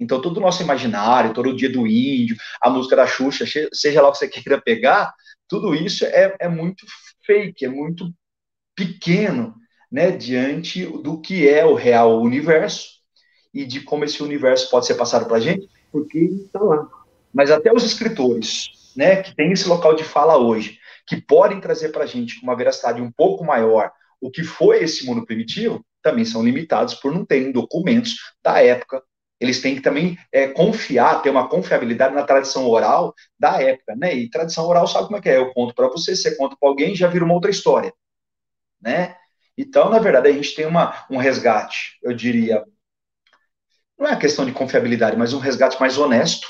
Então, 0.00 0.22
todo 0.22 0.38
o 0.38 0.40
nosso 0.40 0.62
imaginário, 0.62 1.34
todo 1.34 1.50
o 1.50 1.56
dia 1.56 1.70
do 1.70 1.86
índio, 1.86 2.34
a 2.62 2.70
música 2.70 2.96
da 2.96 3.06
Xuxa, 3.06 3.44
seja 3.70 4.00
lá 4.00 4.08
o 4.08 4.12
que 4.12 4.18
você 4.18 4.28
queira 4.28 4.58
pegar, 4.58 5.12
tudo 5.46 5.74
isso 5.74 6.06
é, 6.06 6.34
é 6.40 6.48
muito 6.48 6.86
fake, 7.26 7.66
é 7.66 7.68
muito 7.68 8.10
pequeno, 8.80 9.54
né, 9.92 10.10
diante 10.10 10.86
do 10.86 11.20
que 11.20 11.46
é 11.46 11.66
o 11.66 11.74
real 11.74 12.22
universo 12.22 12.88
e 13.52 13.66
de 13.66 13.82
como 13.82 14.04
esse 14.04 14.22
universo 14.22 14.70
pode 14.70 14.86
ser 14.86 14.94
passado 14.94 15.26
para 15.26 15.36
a 15.36 15.40
gente, 15.40 15.68
porque 15.92 16.18
está 16.18 16.60
lá. 16.60 16.88
Mas 17.32 17.50
até 17.50 17.70
os 17.72 17.84
escritores, 17.84 18.70
né, 18.96 19.22
que 19.22 19.36
tem 19.36 19.52
esse 19.52 19.68
local 19.68 19.94
de 19.94 20.02
fala 20.02 20.38
hoje, 20.38 20.78
que 21.06 21.20
podem 21.20 21.60
trazer 21.60 21.90
para 21.90 22.04
a 22.04 22.06
gente 22.06 22.42
uma 22.42 22.56
veracidade 22.56 23.02
um 23.02 23.10
pouco 23.10 23.44
maior 23.44 23.92
o 24.18 24.30
que 24.30 24.42
foi 24.42 24.82
esse 24.82 25.04
mundo 25.04 25.26
primitivo, 25.26 25.84
também 26.02 26.24
são 26.24 26.42
limitados 26.42 26.94
por 26.94 27.12
não 27.12 27.24
terem 27.24 27.52
documentos 27.52 28.16
da 28.42 28.62
época. 28.62 29.02
Eles 29.38 29.60
têm 29.60 29.74
que 29.74 29.80
também 29.80 30.18
é, 30.32 30.48
confiar, 30.48 31.22
ter 31.22 31.30
uma 31.30 31.48
confiabilidade 31.48 32.14
na 32.14 32.22
tradição 32.22 32.66
oral 32.66 33.14
da 33.38 33.60
época, 33.60 33.96
né? 33.96 34.14
E 34.14 34.30
tradição 34.30 34.66
oral 34.66 34.86
sabe 34.86 35.06
como 35.06 35.16
é 35.16 35.20
que 35.20 35.28
é? 35.30 35.38
Eu 35.38 35.52
conto 35.52 35.74
para 35.74 35.88
você, 35.88 36.14
você 36.14 36.36
conta 36.36 36.56
para 36.60 36.68
alguém, 36.68 36.94
já 36.94 37.08
vira 37.08 37.24
uma 37.24 37.34
outra 37.34 37.50
história 37.50 37.92
né? 38.80 39.16
Então, 39.56 39.90
na 39.90 39.98
verdade, 39.98 40.28
a 40.28 40.32
gente 40.32 40.54
tem 40.54 40.66
uma, 40.66 41.04
um 41.10 41.18
resgate, 41.18 41.98
eu 42.02 42.14
diria, 42.14 42.64
não 43.98 44.08
é 44.08 44.16
questão 44.16 44.46
de 44.46 44.52
confiabilidade, 44.52 45.16
mas 45.16 45.34
um 45.34 45.38
resgate 45.38 45.78
mais 45.78 45.98
honesto, 45.98 46.48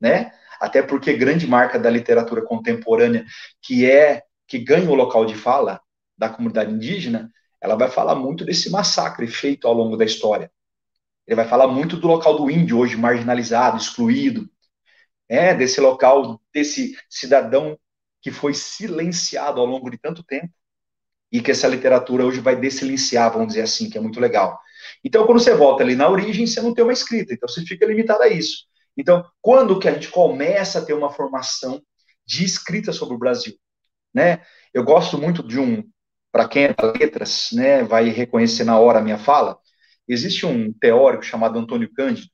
né? 0.00 0.32
Até 0.60 0.82
porque 0.82 1.14
grande 1.14 1.46
marca 1.46 1.78
da 1.78 1.88
literatura 1.88 2.42
contemporânea, 2.42 3.24
que 3.62 3.90
é 3.90 4.22
que 4.46 4.58
ganha 4.58 4.90
o 4.90 4.94
local 4.94 5.24
de 5.24 5.34
fala 5.34 5.80
da 6.16 6.28
comunidade 6.28 6.72
indígena, 6.72 7.32
ela 7.60 7.76
vai 7.76 7.88
falar 7.88 8.14
muito 8.14 8.44
desse 8.44 8.70
massacre 8.70 9.26
feito 9.26 9.66
ao 9.66 9.72
longo 9.72 9.96
da 9.96 10.04
história. 10.04 10.52
Ele 11.26 11.36
vai 11.36 11.48
falar 11.48 11.66
muito 11.66 11.96
do 11.96 12.06
local 12.06 12.36
do 12.36 12.50
índio 12.50 12.78
hoje 12.78 12.96
marginalizado, 12.96 13.78
excluído, 13.78 14.46
é 15.26 15.54
desse 15.54 15.80
local 15.80 16.38
desse 16.52 16.94
cidadão 17.08 17.78
que 18.20 18.30
foi 18.30 18.52
silenciado 18.52 19.60
ao 19.60 19.66
longo 19.66 19.90
de 19.90 19.96
tanto 19.96 20.22
tempo 20.22 20.52
e 21.34 21.40
que 21.40 21.50
essa 21.50 21.66
literatura 21.66 22.24
hoje 22.24 22.38
vai 22.38 22.54
desilenciar, 22.54 23.32
vamos 23.32 23.48
dizer 23.48 23.62
assim, 23.62 23.90
que 23.90 23.98
é 23.98 24.00
muito 24.00 24.20
legal. 24.20 24.56
Então, 25.02 25.26
quando 25.26 25.40
você 25.40 25.52
volta 25.52 25.82
ali 25.82 25.96
na 25.96 26.08
origem, 26.08 26.46
você 26.46 26.62
não 26.62 26.72
tem 26.72 26.84
uma 26.84 26.92
escrita, 26.92 27.34
então 27.34 27.48
você 27.48 27.62
fica 27.62 27.84
limitado 27.84 28.22
a 28.22 28.28
isso. 28.28 28.66
Então, 28.96 29.24
quando 29.42 29.80
que 29.80 29.88
a 29.88 29.92
gente 29.92 30.10
começa 30.10 30.78
a 30.78 30.84
ter 30.84 30.92
uma 30.92 31.10
formação 31.10 31.82
de 32.24 32.44
escrita 32.44 32.92
sobre 32.92 33.16
o 33.16 33.18
Brasil? 33.18 33.52
Né? 34.14 34.42
Eu 34.72 34.84
gosto 34.84 35.18
muito 35.18 35.42
de 35.42 35.58
um, 35.58 35.82
para 36.30 36.46
quem 36.46 36.66
é 36.66 36.72
da 36.72 36.92
letras, 36.92 37.48
né, 37.52 37.82
vai 37.82 38.10
reconhecer 38.10 38.62
na 38.62 38.78
hora 38.78 39.00
a 39.00 39.02
minha 39.02 39.18
fala, 39.18 39.58
existe 40.06 40.46
um 40.46 40.72
teórico 40.72 41.24
chamado 41.24 41.58
Antônio 41.58 41.92
Cândido, 41.92 42.28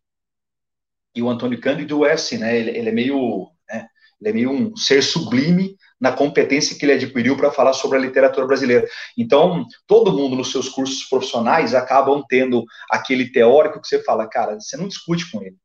e 1.15 1.23
o 1.23 1.31
Antônio 1.31 1.59
Cândido 1.59 2.05
é 2.05 2.13
assim, 2.13 2.37
né, 2.37 2.55
ele, 2.55 2.77
ele 2.77 2.89
é 2.91 2.93
meio, 2.93 3.49
né, 3.67 3.89
ele 4.21 4.29
é 4.29 4.33
meio 4.35 4.51
um 4.51 4.77
ser 4.77 5.03
sublime 5.03 5.75
na 6.01 6.11
competência 6.13 6.77
que 6.77 6.85
ele 6.85 6.93
adquiriu 6.93 7.37
para 7.37 7.51
falar 7.51 7.73
sobre 7.73 7.99
a 7.99 8.01
literatura 8.01 8.47
brasileira. 8.47 8.89
Então, 9.17 9.67
todo 9.87 10.17
mundo 10.17 10.35
nos 10.35 10.51
seus 10.51 10.69
cursos 10.69 11.05
profissionais 11.05 11.75
acabam 11.75 12.25
tendo 12.29 12.65
aquele 12.91 13.31
teórico 13.31 13.81
que 13.81 13.89
você 13.89 14.03
fala, 14.03 14.29
cara, 14.29 14.59
você 14.59 14.77
não 14.77 14.89
discute 14.89 15.31
com 15.31 15.43
ele, 15.43 15.57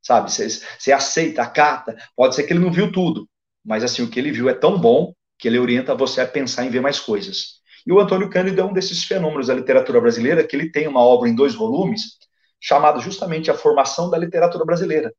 sabe? 0.00 0.32
Você, 0.32 0.48
você 0.48 0.92
aceita, 0.92 1.42
acata, 1.42 1.96
pode 2.16 2.34
ser 2.34 2.44
que 2.44 2.52
ele 2.52 2.60
não 2.60 2.72
viu 2.72 2.90
tudo, 2.90 3.28
mas 3.64 3.84
assim, 3.84 4.02
o 4.02 4.08
que 4.08 4.18
ele 4.18 4.32
viu 4.32 4.48
é 4.48 4.54
tão 4.54 4.78
bom 4.78 5.12
que 5.38 5.46
ele 5.46 5.58
orienta 5.58 5.94
você 5.94 6.20
a 6.20 6.26
pensar 6.26 6.64
em 6.64 6.70
ver 6.70 6.80
mais 6.80 6.98
coisas. 6.98 7.58
E 7.86 7.92
o 7.92 8.00
Antônio 8.00 8.28
Cândido 8.28 8.60
é 8.60 8.64
um 8.64 8.72
desses 8.72 9.04
fenômenos 9.04 9.46
da 9.46 9.54
literatura 9.54 10.00
brasileira, 10.00 10.46
que 10.46 10.56
ele 10.56 10.70
tem 10.70 10.88
uma 10.88 11.00
obra 11.00 11.28
em 11.28 11.34
dois 11.34 11.54
volumes, 11.54 12.18
chamada 12.60 12.98
justamente 12.98 13.50
A 13.50 13.54
Formação 13.54 14.10
da 14.10 14.18
Literatura 14.18 14.64
Brasileira. 14.64 15.12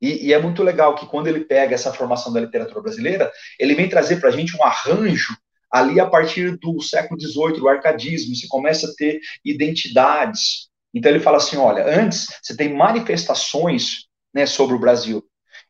E, 0.00 0.26
e, 0.26 0.32
é 0.32 0.38
muito 0.40 0.62
legal 0.62 0.94
que 0.94 1.06
quando 1.06 1.28
ele 1.28 1.44
pega 1.44 1.74
essa 1.74 1.92
formação 1.92 2.32
da 2.32 2.40
literatura 2.40 2.82
brasileira, 2.82 3.32
ele 3.58 3.74
vem 3.74 3.88
trazer 3.88 4.20
para 4.20 4.28
a 4.28 4.32
gente 4.32 4.56
um 4.56 4.62
arranjo 4.62 5.34
ali 5.70 5.98
a 5.98 6.06
partir 6.06 6.56
do 6.58 6.80
século 6.80 7.20
XVIII, 7.20 7.58
do 7.58 7.68
arcadismo, 7.68 8.34
você 8.34 8.46
começa 8.46 8.86
a 8.86 8.94
ter 8.94 9.18
identidades. 9.44 10.68
Então 10.92 11.10
ele 11.10 11.20
fala 11.20 11.38
assim, 11.38 11.56
olha, 11.56 11.84
antes 11.84 12.28
você 12.40 12.56
tem 12.56 12.72
manifestações 12.72 14.06
né, 14.32 14.46
sobre 14.46 14.76
o 14.76 14.78
Brasil. 14.78 15.24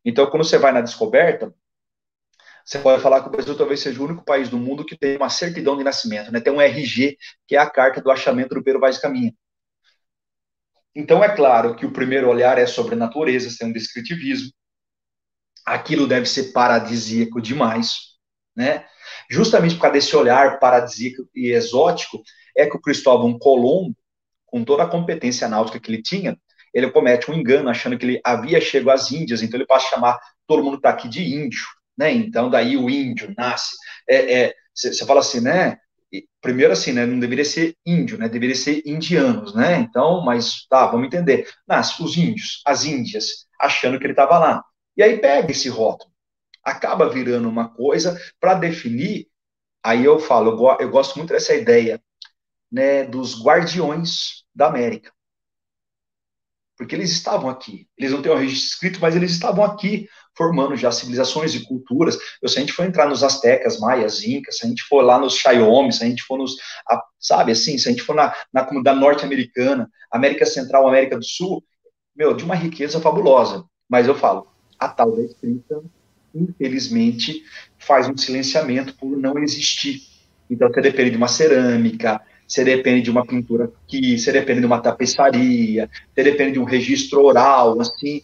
Então 0.05 0.27
quando 0.27 0.45
você 0.45 0.59
vai 0.59 0.73
na 0.73 0.83
descoberta, 0.83 1.55
você 2.65 2.79
pode 2.79 3.03
falar 3.03 3.21
que 3.21 3.29
o 3.29 3.31
Brasil 3.31 3.57
talvez 3.57 3.81
seja 3.81 4.01
o 4.01 4.05
único 4.05 4.25
país 4.25 4.49
do 4.49 4.59
mundo 4.59 4.85
que 4.85 4.97
tem 4.97 5.17
uma 5.17 5.29
certidão 5.29 5.77
de 5.77 5.85
nascimento, 5.85 6.33
né? 6.33 6.41
Tem 6.41 6.53
um 6.53 6.61
RG, 6.61 7.19
que 7.47 7.57
é 7.57 7.59
a 7.59 7.69
carta 7.69 8.01
do 8.01 8.11
achamento 8.11 8.55
do 8.55 8.65
Peru 8.65 8.81
Vaz 8.81 8.97
Caminha. 8.97 9.35
Então, 10.95 11.23
é 11.23 11.35
claro 11.35 11.75
que 11.75 11.85
o 11.85 11.93
primeiro 11.93 12.29
olhar 12.29 12.59
é 12.59 12.67
sobre 12.67 12.95
a 12.95 12.99
natureza, 12.99 13.55
tem 13.59 13.69
um 13.69 13.73
descritivismo. 13.73 14.51
Aquilo 15.67 16.07
deve 16.07 16.27
ser 16.27 16.53
paradisíaco 16.53 17.41
demais, 17.41 17.97
né? 18.55 18.87
Justamente 19.31 19.75
por 19.75 19.83
causa 19.83 19.95
desse 19.95 20.15
olhar 20.15 20.59
paradisíaco 20.59 21.29
e 21.35 21.51
exótico, 21.51 22.23
é 22.57 22.67
que 22.67 22.77
o 22.77 22.81
Cristóvão 22.81 23.39
Colombo, 23.39 23.97
com 24.47 24.65
toda 24.65 24.85
a 24.85 24.89
competência 24.89 25.49
náutica 25.49 25.81
que 25.81 25.91
ele 25.91 26.03
tinha, 26.03 26.39
ele 26.73 26.91
comete 26.91 27.31
um 27.31 27.35
engano 27.35 27.69
achando 27.69 27.97
que 27.97 28.05
ele 28.05 28.21
havia 28.25 28.61
chegado 28.61 28.91
às 28.95 29.11
Índias, 29.11 29.43
então 29.43 29.59
ele 29.59 29.67
passa 29.67 29.87
a 29.87 29.91
chamar 29.91 30.21
todo 30.47 30.63
mundo 30.63 30.75
que 30.75 30.79
está 30.87 30.91
aqui 30.91 31.09
de 31.09 31.23
índio, 31.23 31.65
né? 31.97 32.13
Então 32.13 32.51
daí 32.51 32.77
o 32.77 32.91
índio 32.91 33.33
nasce. 33.37 33.77
Você 34.75 34.89
é, 34.89 35.03
é, 35.03 35.07
fala 35.07 35.21
assim, 35.21 35.41
né? 35.41 35.79
Primeiro 36.41 36.73
assim, 36.73 36.93
né? 36.93 37.07
Não 37.07 37.19
deveria 37.19 37.45
ser 37.45 37.77
índio, 37.85 38.19
né? 38.19 38.29
Deveria 38.29 38.55
ser 38.55 38.83
indianos, 38.87 39.55
né? 39.55 39.79
Então, 39.79 40.25
mas 40.25 40.67
tá, 40.69 40.87
vamos 40.87 41.07
entender. 41.07 41.49
Nasce 41.67 42.03
os 42.03 42.17
índios, 42.17 42.63
as 42.67 42.85
Índias, 42.85 43.47
achando 43.61 43.99
que 43.99 44.05
ele 44.07 44.13
estava 44.13 44.39
lá. 44.39 44.65
E 44.97 45.03
aí 45.03 45.19
pega 45.19 45.51
esse 45.51 45.69
rótulo, 45.69 46.11
acaba 46.63 47.09
virando 47.09 47.49
uma 47.49 47.69
coisa 47.69 48.21
para 48.41 48.55
definir. 48.55 49.29
Aí 49.83 50.05
eu 50.05 50.19
falo, 50.19 50.53
eu, 50.53 50.87
eu 50.87 50.91
gosto 50.91 51.17
muito 51.17 51.33
dessa 51.33 51.55
ideia, 51.55 52.01
né? 52.71 53.05
Dos 53.05 53.43
guardiões 53.43 54.45
da 54.55 54.69
América 54.69 55.13
porque 56.77 56.95
eles 56.95 57.11
estavam 57.11 57.49
aqui. 57.49 57.89
Eles 57.97 58.13
não 58.13 58.23
têm 58.23 58.33
o 58.33 58.37
registro 58.37 58.69
escrito, 58.69 59.01
mas 59.01 59.15
eles 59.15 59.33
estavam 59.33 59.65
aqui 59.65 60.09
formando 60.37 60.77
já 60.77 60.91
civilizações 60.91 61.55
e 61.55 61.65
culturas. 61.65 62.19
Eu, 62.43 62.49
se 62.49 62.59
a 62.59 62.61
gente 62.61 62.73
for 62.73 62.85
entrar 62.85 63.09
nos 63.09 63.23
astecas, 63.23 63.79
maias, 63.79 64.23
incas, 64.23 64.59
se 64.59 64.67
a 64.67 64.69
gente 64.69 64.83
for 64.85 65.03
lá 65.03 65.19
nos 65.19 65.35
Xiaomi, 65.35 65.93
se 65.93 66.05
a 66.05 66.07
gente 66.07 66.23
for 66.23 66.39
nos, 66.39 66.57
sabe 67.19 67.53
assim, 67.53 67.79
se 67.79 67.89
a 67.89 67.93
gente 67.93 68.03
for 68.03 68.15
na, 68.15 68.35
na 68.53 68.65
comunidade 68.65 69.01
norte-americana, 69.01 69.89
América 70.11 70.45
Central, 70.47 70.89
América 70.89 71.17
do 71.17 71.25
Sul, 71.25 71.63
meu, 72.17 72.35
de 72.35 72.45
uma 72.45 72.55
riqueza 72.55 73.01
fabulosa. 73.01 73.65
Mas 73.89 74.07
eu 74.07 74.15
falo, 74.15 74.47
a 74.79 74.89
tal 74.89 75.15
da 75.15 75.23
escrita, 75.23 75.83
infelizmente, 76.35 77.43
faz 77.79 78.09
um 78.09 78.17
silenciamento 78.17 78.95
por 78.95 79.17
não 79.17 79.39
existir. 79.39 80.01
Então, 80.51 80.69
você 80.69 80.81
depende 80.81 81.11
de 81.11 81.17
uma 81.17 81.29
cerâmica, 81.29 82.21
você 82.47 82.65
depende 82.65 83.03
de 83.03 83.11
uma 83.11 83.27
pintura 83.27 83.65
aqui, 83.65 84.19
você 84.19 84.31
depende 84.31 84.61
de 84.61 84.67
uma 84.67 84.81
tapeçaria, 84.81 85.89
você 86.15 86.23
depende 86.23 86.53
de 86.53 86.59
um 86.59 86.65
registro 86.65 87.25
oral, 87.25 87.81
assim, 87.81 88.23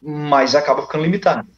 mas 0.00 0.54
acaba 0.54 0.82
ficando 0.82 1.04
limitado. 1.04 1.48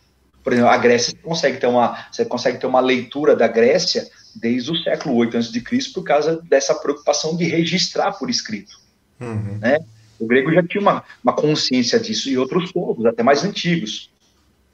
Por 0.42 0.52
exemplo, 0.52 0.70
a 0.70 0.76
Grécia 0.76 1.16
consegue 1.22 1.58
ter 1.58 1.66
uma, 1.66 2.06
você 2.10 2.24
consegue 2.24 2.58
ter 2.58 2.66
uma 2.66 2.80
leitura 2.80 3.36
da 3.36 3.46
Grécia 3.46 4.08
desde 4.34 4.70
o 4.70 4.76
século 4.76 5.16
8 5.16 5.36
a.C. 5.36 5.62
por 5.92 6.02
causa 6.02 6.40
dessa 6.42 6.74
preocupação 6.74 7.36
de 7.36 7.44
registrar 7.44 8.12
por 8.12 8.30
escrito. 8.30 8.80
Uhum. 9.20 9.58
Né? 9.58 9.78
O 10.18 10.26
grego 10.26 10.52
já 10.52 10.62
tinha 10.62 10.80
uma, 10.80 11.04
uma 11.22 11.32
consciência 11.32 11.98
disso 11.98 12.28
e 12.28 12.38
outros 12.38 12.72
povos, 12.72 13.04
até 13.06 13.22
mais 13.22 13.44
antigos. 13.44 14.10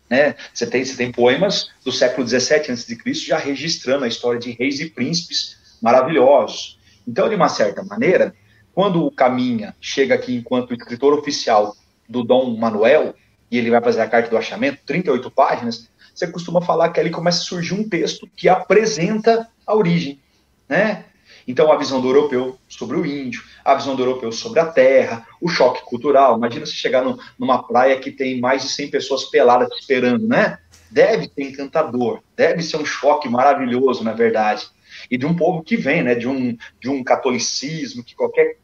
Né? 0.09 0.37
Você, 0.53 0.67
tem, 0.67 0.85
você 0.85 0.97
tem 0.97 1.11
poemas 1.11 1.71
do 1.85 1.91
século 1.91 2.25
17 2.25 2.71
a.C. 2.71 2.99
já 3.15 3.39
registrando 3.39 4.05
a 4.05 4.09
história 4.09 4.39
de 4.39 4.53
reis 4.53 4.81
e 4.81 4.91
príncipes 4.91 5.57
maravilhosos. 5.81 6.79
Então, 7.07 7.29
de 7.29 7.35
uma 7.35 7.49
certa 7.49 7.83
maneira, 7.83 8.35
quando 8.75 9.05
o 9.05 9.11
Caminha 9.11 9.75
chega 9.81 10.15
aqui 10.15 10.35
enquanto 10.35 10.75
escritor 10.75 11.17
oficial 11.19 11.77
do 12.09 12.23
Dom 12.23 12.57
Manuel, 12.57 13.15
e 13.51 13.59
ele 13.59 13.71
vai 13.71 13.81
fazer 13.81 14.01
a 14.01 14.09
carta 14.09 14.31
do 14.31 14.37
achamento, 14.37 14.81
38 14.87 15.31
páginas, 15.31 15.89
você 16.15 16.27
costuma 16.27 16.61
falar 16.61 16.91
que 16.91 17.01
ali 17.01 17.11
começa 17.11 17.41
a 17.41 17.45
surgir 17.45 17.75
um 17.75 17.89
texto 17.89 18.29
que 18.37 18.49
apresenta 18.49 19.49
a 19.67 19.75
origem, 19.75 20.21
né? 20.69 21.05
Então, 21.49 21.71
a 21.71 21.77
visão 21.77 22.01
do 22.01 22.09
europeu 22.09 22.59
sobre 22.69 22.97
o 22.97 23.07
índio, 23.07 23.43
a 23.65 23.75
visão 23.75 23.95
do 23.95 24.03
europeu 24.03 24.33
sobre 24.33 24.59
a 24.59 24.67
terra, 24.67 25.25
o 25.41 25.49
choque 25.49 25.85
cultural. 25.85 26.37
Imagina 26.37 26.67
se 26.67 26.73
chegar 26.73 27.05
no, 27.05 27.19
numa 27.39 27.63
praia 27.63 28.01
que 28.01 28.11
tem 28.11 28.41
mais 28.41 28.63
de 28.63 28.69
100 28.71 28.91
pessoas 28.91 29.25
peladas 29.25 29.69
esperando, 29.79 30.27
né? 30.27 30.59
Deve 30.91 31.31
ser 31.33 31.43
encantador, 31.43 32.21
deve 32.37 32.63
ser 32.63 32.79
um 32.79 32.85
choque 32.85 33.29
maravilhoso, 33.29 34.03
na 34.03 34.13
verdade 34.13 34.69
e 35.11 35.17
de 35.17 35.27
um 35.27 35.35
povo 35.35 35.63
que 35.63 35.77
vem, 35.77 36.03
né, 36.03 36.15
de 36.15 36.29
um, 36.29 36.57
de 36.81 36.89
um 36.89 37.03
catolicismo, 37.03 38.05
que 38.05 38.15
qualquer, 38.15 38.57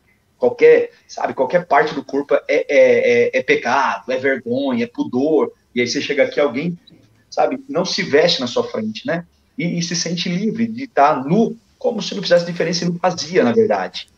qualquer, 0.42 0.90
sabe, 1.06 1.34
qualquer 1.34 1.66
parte 1.66 1.94
do 1.94 2.02
corpo 2.02 2.34
é, 2.34 2.42
é, 2.48 2.64
é, 2.68 3.38
é 3.38 3.42
pecado, 3.44 4.10
é 4.10 4.16
vergonha, 4.16 4.82
é 4.82 4.88
pudor, 4.88 5.52
e 5.72 5.80
aí 5.80 5.86
você 5.86 6.00
chega 6.00 6.24
aqui, 6.24 6.40
alguém, 6.40 6.76
sabe, 7.30 7.62
não 7.68 7.84
se 7.84 8.02
veste 8.02 8.40
na 8.40 8.48
sua 8.48 8.64
frente, 8.64 9.06
né, 9.06 9.24
e, 9.56 9.78
e 9.78 9.82
se 9.82 9.94
sente 9.94 10.28
livre 10.28 10.66
de 10.66 10.82
estar 10.82 11.24
nu, 11.24 11.56
como 11.78 12.02
se 12.02 12.16
não 12.16 12.22
fizesse 12.22 12.44
diferença 12.44 12.84
e 12.84 12.88
não 12.88 12.98
fazia, 12.98 13.44
na 13.44 13.52
verdade. 13.52 14.08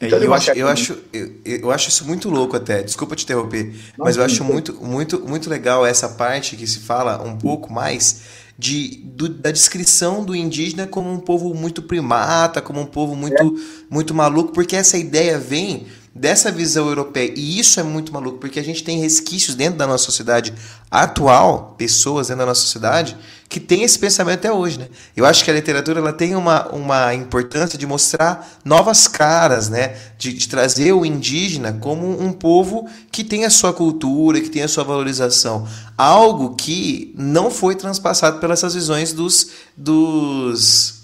É, 0.00 0.06
então, 0.06 0.18
eu, 0.18 0.32
acho, 0.32 0.50
eu, 0.52 0.68
acho, 0.68 0.98
eu, 1.12 1.32
eu, 1.44 1.70
acho 1.70 1.90
isso 1.90 2.06
muito 2.06 2.30
louco 2.30 2.56
até, 2.56 2.82
desculpa 2.82 3.14
te 3.14 3.24
interromper, 3.24 3.74
mas 3.98 4.16
eu 4.16 4.24
acho 4.24 4.42
muito, 4.42 4.72
muito, 4.82 5.20
muito 5.20 5.50
legal 5.50 5.84
essa 5.84 6.08
parte 6.08 6.56
que 6.56 6.66
se 6.66 6.80
fala 6.80 7.22
um 7.22 7.36
pouco 7.36 7.70
mais 7.70 8.22
de, 8.58 9.00
do, 9.04 9.28
da 9.28 9.50
descrição 9.50 10.24
do 10.24 10.34
indígena 10.34 10.86
como 10.86 11.10
um 11.10 11.18
povo 11.18 11.52
muito 11.54 11.82
primata, 11.82 12.62
como 12.62 12.80
um 12.80 12.86
povo 12.86 13.16
muito, 13.16 13.42
é. 13.42 13.84
muito 13.90 14.14
maluco, 14.14 14.52
porque 14.52 14.76
essa 14.76 14.96
ideia 14.96 15.38
vem 15.38 15.86
dessa 16.14 16.52
visão 16.52 16.86
europeia. 16.86 17.32
E 17.36 17.58
isso 17.58 17.80
é 17.80 17.82
muito 17.82 18.12
maluco, 18.12 18.38
porque 18.38 18.60
a 18.60 18.64
gente 18.64 18.84
tem 18.84 19.00
resquícios 19.00 19.56
dentro 19.56 19.78
da 19.78 19.86
nossa 19.86 20.04
sociedade 20.04 20.54
atual, 20.90 21.74
pessoas 21.76 22.28
dentro 22.28 22.40
da 22.40 22.46
nossa 22.46 22.60
sociedade, 22.60 23.16
que 23.48 23.58
tem 23.58 23.82
esse 23.82 23.98
pensamento 23.98 24.38
até 24.38 24.52
hoje. 24.52 24.78
Né? 24.78 24.88
Eu 25.16 25.26
acho 25.26 25.44
que 25.44 25.50
a 25.50 25.54
literatura 25.54 25.98
ela 25.98 26.12
tem 26.12 26.36
uma, 26.36 26.68
uma 26.68 27.14
importância 27.14 27.76
de 27.76 27.86
mostrar 27.86 28.58
novas 28.64 29.08
caras, 29.08 29.68
né? 29.68 29.96
de, 30.16 30.32
de 30.32 30.48
trazer 30.48 30.92
o 30.92 31.04
indígena 31.04 31.72
como 31.80 32.08
um 32.22 32.32
povo 32.32 32.88
que 33.10 33.24
tem 33.24 33.44
a 33.44 33.50
sua 33.50 33.72
cultura, 33.72 34.40
que 34.40 34.50
tem 34.50 34.62
a 34.62 34.68
sua 34.68 34.84
valorização. 34.84 35.66
Algo 35.98 36.54
que 36.54 37.12
não 37.18 37.50
foi 37.50 37.74
transpassado 37.74 38.38
pelas 38.38 38.62
visões 38.62 39.12
dos, 39.12 39.50
dos 39.76 41.03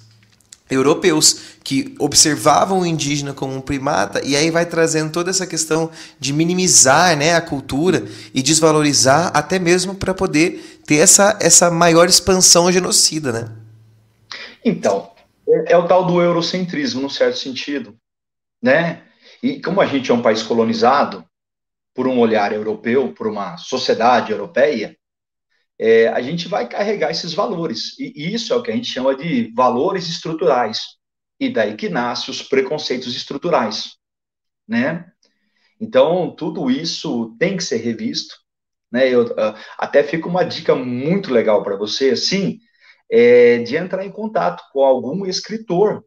europeus 0.70 1.58
que 1.64 1.94
observavam 1.98 2.80
o 2.80 2.86
indígena 2.86 3.32
como 3.32 3.54
um 3.54 3.60
primata 3.60 4.24
e 4.24 4.36
aí 4.36 4.50
vai 4.50 4.64
trazendo 4.64 5.12
toda 5.12 5.30
essa 5.30 5.46
questão 5.46 5.90
de 6.18 6.32
minimizar 6.32 7.16
né, 7.16 7.34
a 7.34 7.40
cultura 7.40 8.04
e 8.32 8.42
desvalorizar 8.42 9.30
até 9.34 9.58
mesmo 9.58 9.94
para 9.94 10.14
poder 10.14 10.80
ter 10.86 10.96
essa, 10.96 11.38
essa 11.40 11.70
maior 11.70 12.08
expansão 12.08 12.70
genocida, 12.72 13.32
né? 13.32 13.52
Então, 14.64 15.10
é, 15.48 15.72
é 15.72 15.76
o 15.76 15.86
tal 15.86 16.06
do 16.06 16.20
eurocentrismo, 16.20 17.00
num 17.00 17.10
certo 17.10 17.38
sentido, 17.38 17.96
né? 18.62 19.02
E 19.42 19.60
como 19.60 19.80
a 19.80 19.86
gente 19.86 20.10
é 20.10 20.14
um 20.14 20.22
país 20.22 20.42
colonizado 20.42 21.24
por 21.94 22.06
um 22.06 22.18
olhar 22.18 22.52
europeu, 22.52 23.12
por 23.12 23.26
uma 23.26 23.56
sociedade 23.56 24.32
europeia, 24.32 24.96
é, 25.82 26.08
a 26.08 26.20
gente 26.20 26.46
vai 26.46 26.68
carregar 26.68 27.10
esses 27.10 27.32
valores. 27.32 27.98
E 27.98 28.34
isso 28.34 28.52
é 28.52 28.56
o 28.56 28.62
que 28.62 28.70
a 28.70 28.74
gente 28.74 28.92
chama 28.92 29.16
de 29.16 29.50
valores 29.54 30.08
estruturais. 30.08 30.80
E 31.40 31.48
daí 31.50 31.74
que 31.74 31.88
nasce 31.88 32.30
os 32.30 32.42
preconceitos 32.42 33.16
estruturais, 33.16 33.96
né? 34.68 35.10
Então, 35.80 36.36
tudo 36.36 36.70
isso 36.70 37.34
tem 37.38 37.56
que 37.56 37.64
ser 37.64 37.78
revisto, 37.78 38.36
né? 38.92 39.08
Eu, 39.08 39.24
uh, 39.24 39.56
até 39.78 40.02
fica 40.02 40.28
uma 40.28 40.44
dica 40.44 40.74
muito 40.74 41.32
legal 41.32 41.62
para 41.62 41.76
você, 41.76 42.10
assim, 42.10 42.58
é, 43.10 43.58
de 43.60 43.74
entrar 43.74 44.04
em 44.04 44.12
contato 44.12 44.62
com 44.74 44.84
algum 44.84 45.24
escritor, 45.24 46.04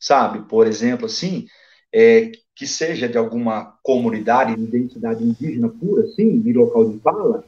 sabe? 0.00 0.48
Por 0.48 0.66
exemplo, 0.66 1.04
assim, 1.04 1.46
é, 1.92 2.32
que 2.56 2.66
seja 2.66 3.06
de 3.06 3.18
alguma 3.18 3.78
comunidade 3.82 4.56
de 4.56 4.62
identidade 4.62 5.22
indígena 5.22 5.68
pura, 5.68 6.04
assim, 6.04 6.40
de 6.40 6.54
local 6.54 6.90
de 6.90 6.98
fala, 7.00 7.44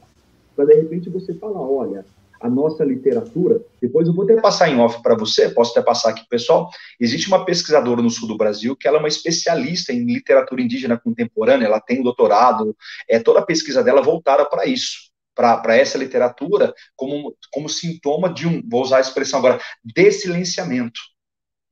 para 0.55 0.65
de 0.65 0.75
repente 0.75 1.09
você 1.09 1.33
falar, 1.33 1.61
olha, 1.61 2.05
a 2.43 2.49
nossa 2.49 2.83
literatura, 2.83 3.61
depois 3.81 4.05
eu 4.05 4.13
vou 4.13 4.25
até 4.25 4.35
passar 4.39 4.69
em 4.69 4.77
off 4.77 5.01
para 5.01 5.15
você, 5.15 5.49
posso 5.49 5.71
até 5.71 5.81
passar 5.81 6.09
aqui 6.09 6.27
pessoal, 6.27 6.69
existe 6.99 7.27
uma 7.29 7.45
pesquisadora 7.45 8.01
no 8.01 8.09
sul 8.09 8.27
do 8.27 8.35
Brasil 8.35 8.75
que 8.75 8.85
ela 8.85 8.97
é 8.97 8.99
uma 8.99 9.07
especialista 9.07 9.93
em 9.93 10.05
literatura 10.05 10.61
indígena 10.61 10.99
contemporânea, 10.99 11.65
ela 11.65 11.79
tem 11.79 12.01
um 12.01 12.03
doutorado, 12.03 12.75
é 13.09 13.17
toda 13.17 13.39
a 13.39 13.45
pesquisa 13.45 13.81
dela 13.81 14.01
voltada 14.01 14.45
para 14.45 14.65
isso, 14.65 15.09
para 15.33 15.77
essa 15.77 15.97
literatura 15.97 16.73
como, 16.97 17.33
como 17.49 17.69
sintoma 17.69 18.31
de 18.31 18.45
um, 18.45 18.61
vou 18.69 18.81
usar 18.81 18.97
a 18.97 19.01
expressão 19.01 19.39
agora, 19.39 19.61
desilenciamento. 19.81 20.99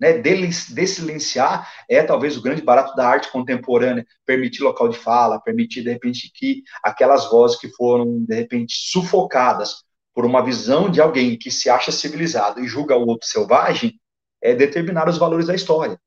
Né, 0.01 0.13
desilenciar 0.17 1.71
é 1.87 2.01
talvez 2.01 2.35
o 2.35 2.41
grande 2.41 2.63
barato 2.63 2.95
da 2.95 3.07
arte 3.07 3.31
contemporânea, 3.31 4.03
permitir 4.25 4.63
local 4.63 4.89
de 4.89 4.97
fala, 4.97 5.39
permitir, 5.39 5.83
de 5.83 5.91
repente, 5.91 6.31
que 6.33 6.63
aquelas 6.83 7.29
vozes 7.29 7.59
que 7.59 7.69
foram, 7.69 8.25
de 8.25 8.33
repente, 8.33 8.73
sufocadas 8.75 9.83
por 10.11 10.25
uma 10.25 10.43
visão 10.43 10.89
de 10.89 10.99
alguém 10.99 11.37
que 11.37 11.51
se 11.51 11.69
acha 11.69 11.91
civilizado 11.91 12.59
e 12.59 12.67
julga 12.67 12.97
o 12.97 13.05
outro 13.07 13.27
selvagem, 13.27 13.93
é 14.41 14.55
determinar 14.55 15.07
os 15.07 15.19
valores 15.19 15.45
da 15.45 15.53
história. 15.53 15.99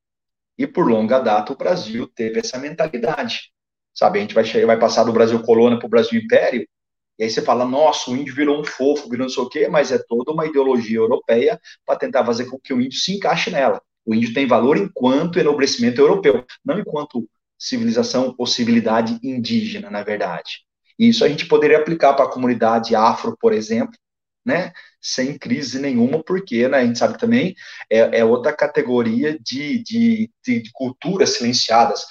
E 0.57 0.67
por 0.67 0.85
longa 0.85 1.19
data 1.19 1.53
o 1.53 1.57
Brasil 1.57 2.05
teve 2.13 2.41
essa 2.41 2.57
mentalidade. 2.57 3.53
Sabe, 3.93 4.19
a 4.19 4.21
gente 4.21 4.35
vai, 4.35 4.43
chegar, 4.43 4.67
vai 4.67 4.77
passar 4.77 5.05
do 5.05 5.13
Brasil 5.13 5.41
colônia 5.41 5.79
para 5.79 5.87
o 5.87 5.89
Brasil 5.89 6.19
império, 6.19 6.67
e 7.17 7.23
aí 7.23 7.29
você 7.29 7.41
fala, 7.41 7.65
nossa, 7.65 8.11
o 8.11 8.15
índio 8.15 8.35
virou 8.35 8.59
um 8.59 8.63
fofo, 8.63 9.09
virou 9.09 9.25
não 9.25 9.33
sei 9.33 9.43
o 9.43 9.49
quê, 9.49 9.67
mas 9.67 9.91
é 9.91 9.97
toda 9.97 10.31
uma 10.31 10.45
ideologia 10.45 10.97
europeia 10.97 11.59
para 11.85 11.97
tentar 11.97 12.25
fazer 12.25 12.45
com 12.45 12.59
que 12.59 12.73
o 12.73 12.81
índio 12.81 12.99
se 12.99 13.15
encaixe 13.15 13.49
nela. 13.49 13.81
O 14.05 14.13
índio 14.13 14.33
tem 14.33 14.45
valor 14.45 14.77
enquanto 14.77 15.39
enobrecimento 15.39 16.01
europeu, 16.01 16.45
não 16.63 16.79
enquanto 16.79 17.27
civilização 17.57 18.35
ou 18.37 18.45
civilidade 18.45 19.17
indígena, 19.23 19.89
na 19.89 20.03
verdade. 20.03 20.65
E 20.99 21.09
isso 21.09 21.23
a 21.25 21.29
gente 21.29 21.47
poderia 21.47 21.77
aplicar 21.77 22.13
para 22.13 22.25
a 22.25 22.31
comunidade 22.31 22.95
afro, 22.95 23.37
por 23.39 23.53
exemplo, 23.53 23.97
né? 24.45 24.71
Sem 25.01 25.37
crise 25.37 25.79
nenhuma, 25.79 26.23
porque 26.23 26.67
né, 26.67 26.79
a 26.79 26.85
gente 26.85 26.99
sabe 26.99 27.17
também 27.17 27.55
é, 27.89 28.19
é 28.19 28.25
outra 28.25 28.53
categoria 28.55 29.37
de, 29.39 29.79
de, 29.83 30.31
de, 30.43 30.61
de 30.61 30.71
culturas 30.73 31.31
silenciadas. 31.31 32.05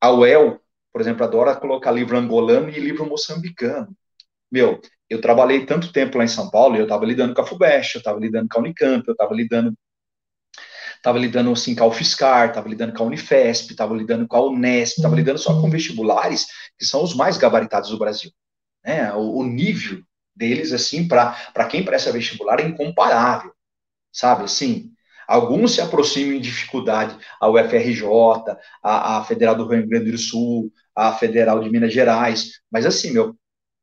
A 0.00 0.12
UEL, 0.12 0.60
por 0.92 1.00
exemplo, 1.00 1.24
adora 1.24 1.56
colocar 1.56 1.90
livro 1.90 2.16
angolano 2.16 2.68
e 2.70 2.78
livro 2.78 3.06
moçambicano. 3.06 3.96
Meu, 4.50 4.80
eu 5.08 5.20
trabalhei 5.20 5.64
tanto 5.66 5.92
tempo 5.92 6.18
lá 6.18 6.24
em 6.24 6.28
São 6.28 6.50
Paulo, 6.50 6.76
eu 6.76 6.84
estava 6.84 7.04
lidando 7.04 7.34
com 7.34 7.40
a 7.40 7.46
FUBEST, 7.46 7.94
eu 7.94 7.98
estava 8.00 8.18
lidando 8.18 8.48
com 8.48 8.58
a 8.58 8.62
Unicamp, 8.62 9.06
eu 9.06 9.12
estava 9.12 9.34
lidando 9.34 9.74
estava 10.96 11.18
lidando 11.18 11.52
assim 11.52 11.74
com 11.74 11.84
a 11.84 11.86
UFSCar, 11.86 12.48
estava 12.48 12.68
lidando 12.68 12.92
com 12.92 13.04
a 13.04 13.06
Unifesp, 13.06 13.70
estava 13.70 13.94
lidando 13.94 14.26
com 14.26 14.36
a 14.36 14.46
Unesp, 14.46 14.98
estava 14.98 15.14
lidando 15.14 15.38
só 15.38 15.60
com 15.60 15.70
vestibulares 15.70 16.46
que 16.76 16.84
são 16.84 17.02
os 17.02 17.14
mais 17.14 17.38
gabaritados 17.38 17.90
do 17.90 17.98
Brasil. 17.98 18.30
Né? 18.84 19.12
O, 19.14 19.38
o 19.38 19.44
nível 19.44 20.02
deles, 20.34 20.72
assim, 20.72 21.06
para 21.06 21.64
quem 21.68 21.84
presta 21.84 22.12
vestibular 22.12 22.60
é 22.60 22.64
incomparável, 22.64 23.52
sabe? 24.12 24.44
Assim, 24.44 24.92
alguns 25.26 25.72
se 25.72 25.80
aproximam 25.80 26.34
em 26.34 26.40
dificuldade 26.40 27.16
ao 27.40 27.54
UFRJ, 27.54 28.04
a, 28.82 29.18
a 29.18 29.24
Federal 29.24 29.54
do 29.54 29.66
Rio 29.66 29.86
Grande 29.88 30.12
do 30.12 30.18
Sul, 30.18 30.72
a 30.94 31.12
Federal 31.12 31.60
de 31.60 31.70
Minas 31.70 31.92
Gerais, 31.92 32.60
mas 32.70 32.86
assim, 32.86 33.12
meu, 33.12 33.36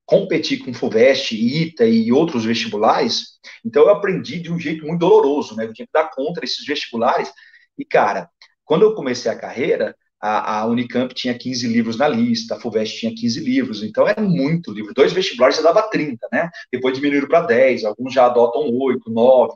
competir 0.06 0.64
com 0.64 0.74
FUVEST, 0.74 1.36
ITA 1.36 1.86
e 1.86 2.12
outros 2.12 2.46
vestibulares, 2.46 3.40
então 3.66 3.84
eu 3.84 3.90
aprendi 3.90 4.40
de 4.40 4.52
um 4.52 4.60
jeito 4.60 4.86
muito 4.86 5.00
doloroso, 5.00 5.56
né? 5.56 5.66
Eu 5.66 5.74
tinha 5.74 5.86
que 5.86 5.94
dar 5.94 6.10
conta 6.12 6.42
desses 6.42 6.66
vestibulares. 6.66 7.32
E, 7.78 7.84
cara, 7.84 8.30
quando 8.64 8.84
eu 8.84 8.94
comecei 8.94 9.32
a 9.32 9.38
carreira, 9.38 9.96
a, 10.22 10.60
a, 10.60 10.66
Unicamp 10.68 11.14
tinha 11.14 11.38
15 11.38 11.68
livros 11.68 11.98
na 11.98 12.08
lista, 12.08 12.56
a 12.56 12.60
FUVEST 12.60 13.00
tinha 13.00 13.16
15 13.16 13.40
livros, 13.40 13.84
então 13.84 14.08
era 14.08 14.22
muito 14.22 14.72
livro. 14.72 14.94
Dois 14.94 15.14
vestibulares 15.14 15.58
já 15.58 15.62
dava 15.62 15.84
30, 15.90 16.28
né? 16.32 16.50
Depois 16.72 16.96
diminuíram 16.96 17.28
para 17.28 17.42
10, 17.42 17.86
alguns 17.86 18.14
já 18.14 18.26
adotam 18.26 18.70
8, 18.72 19.10
9. 19.10 19.54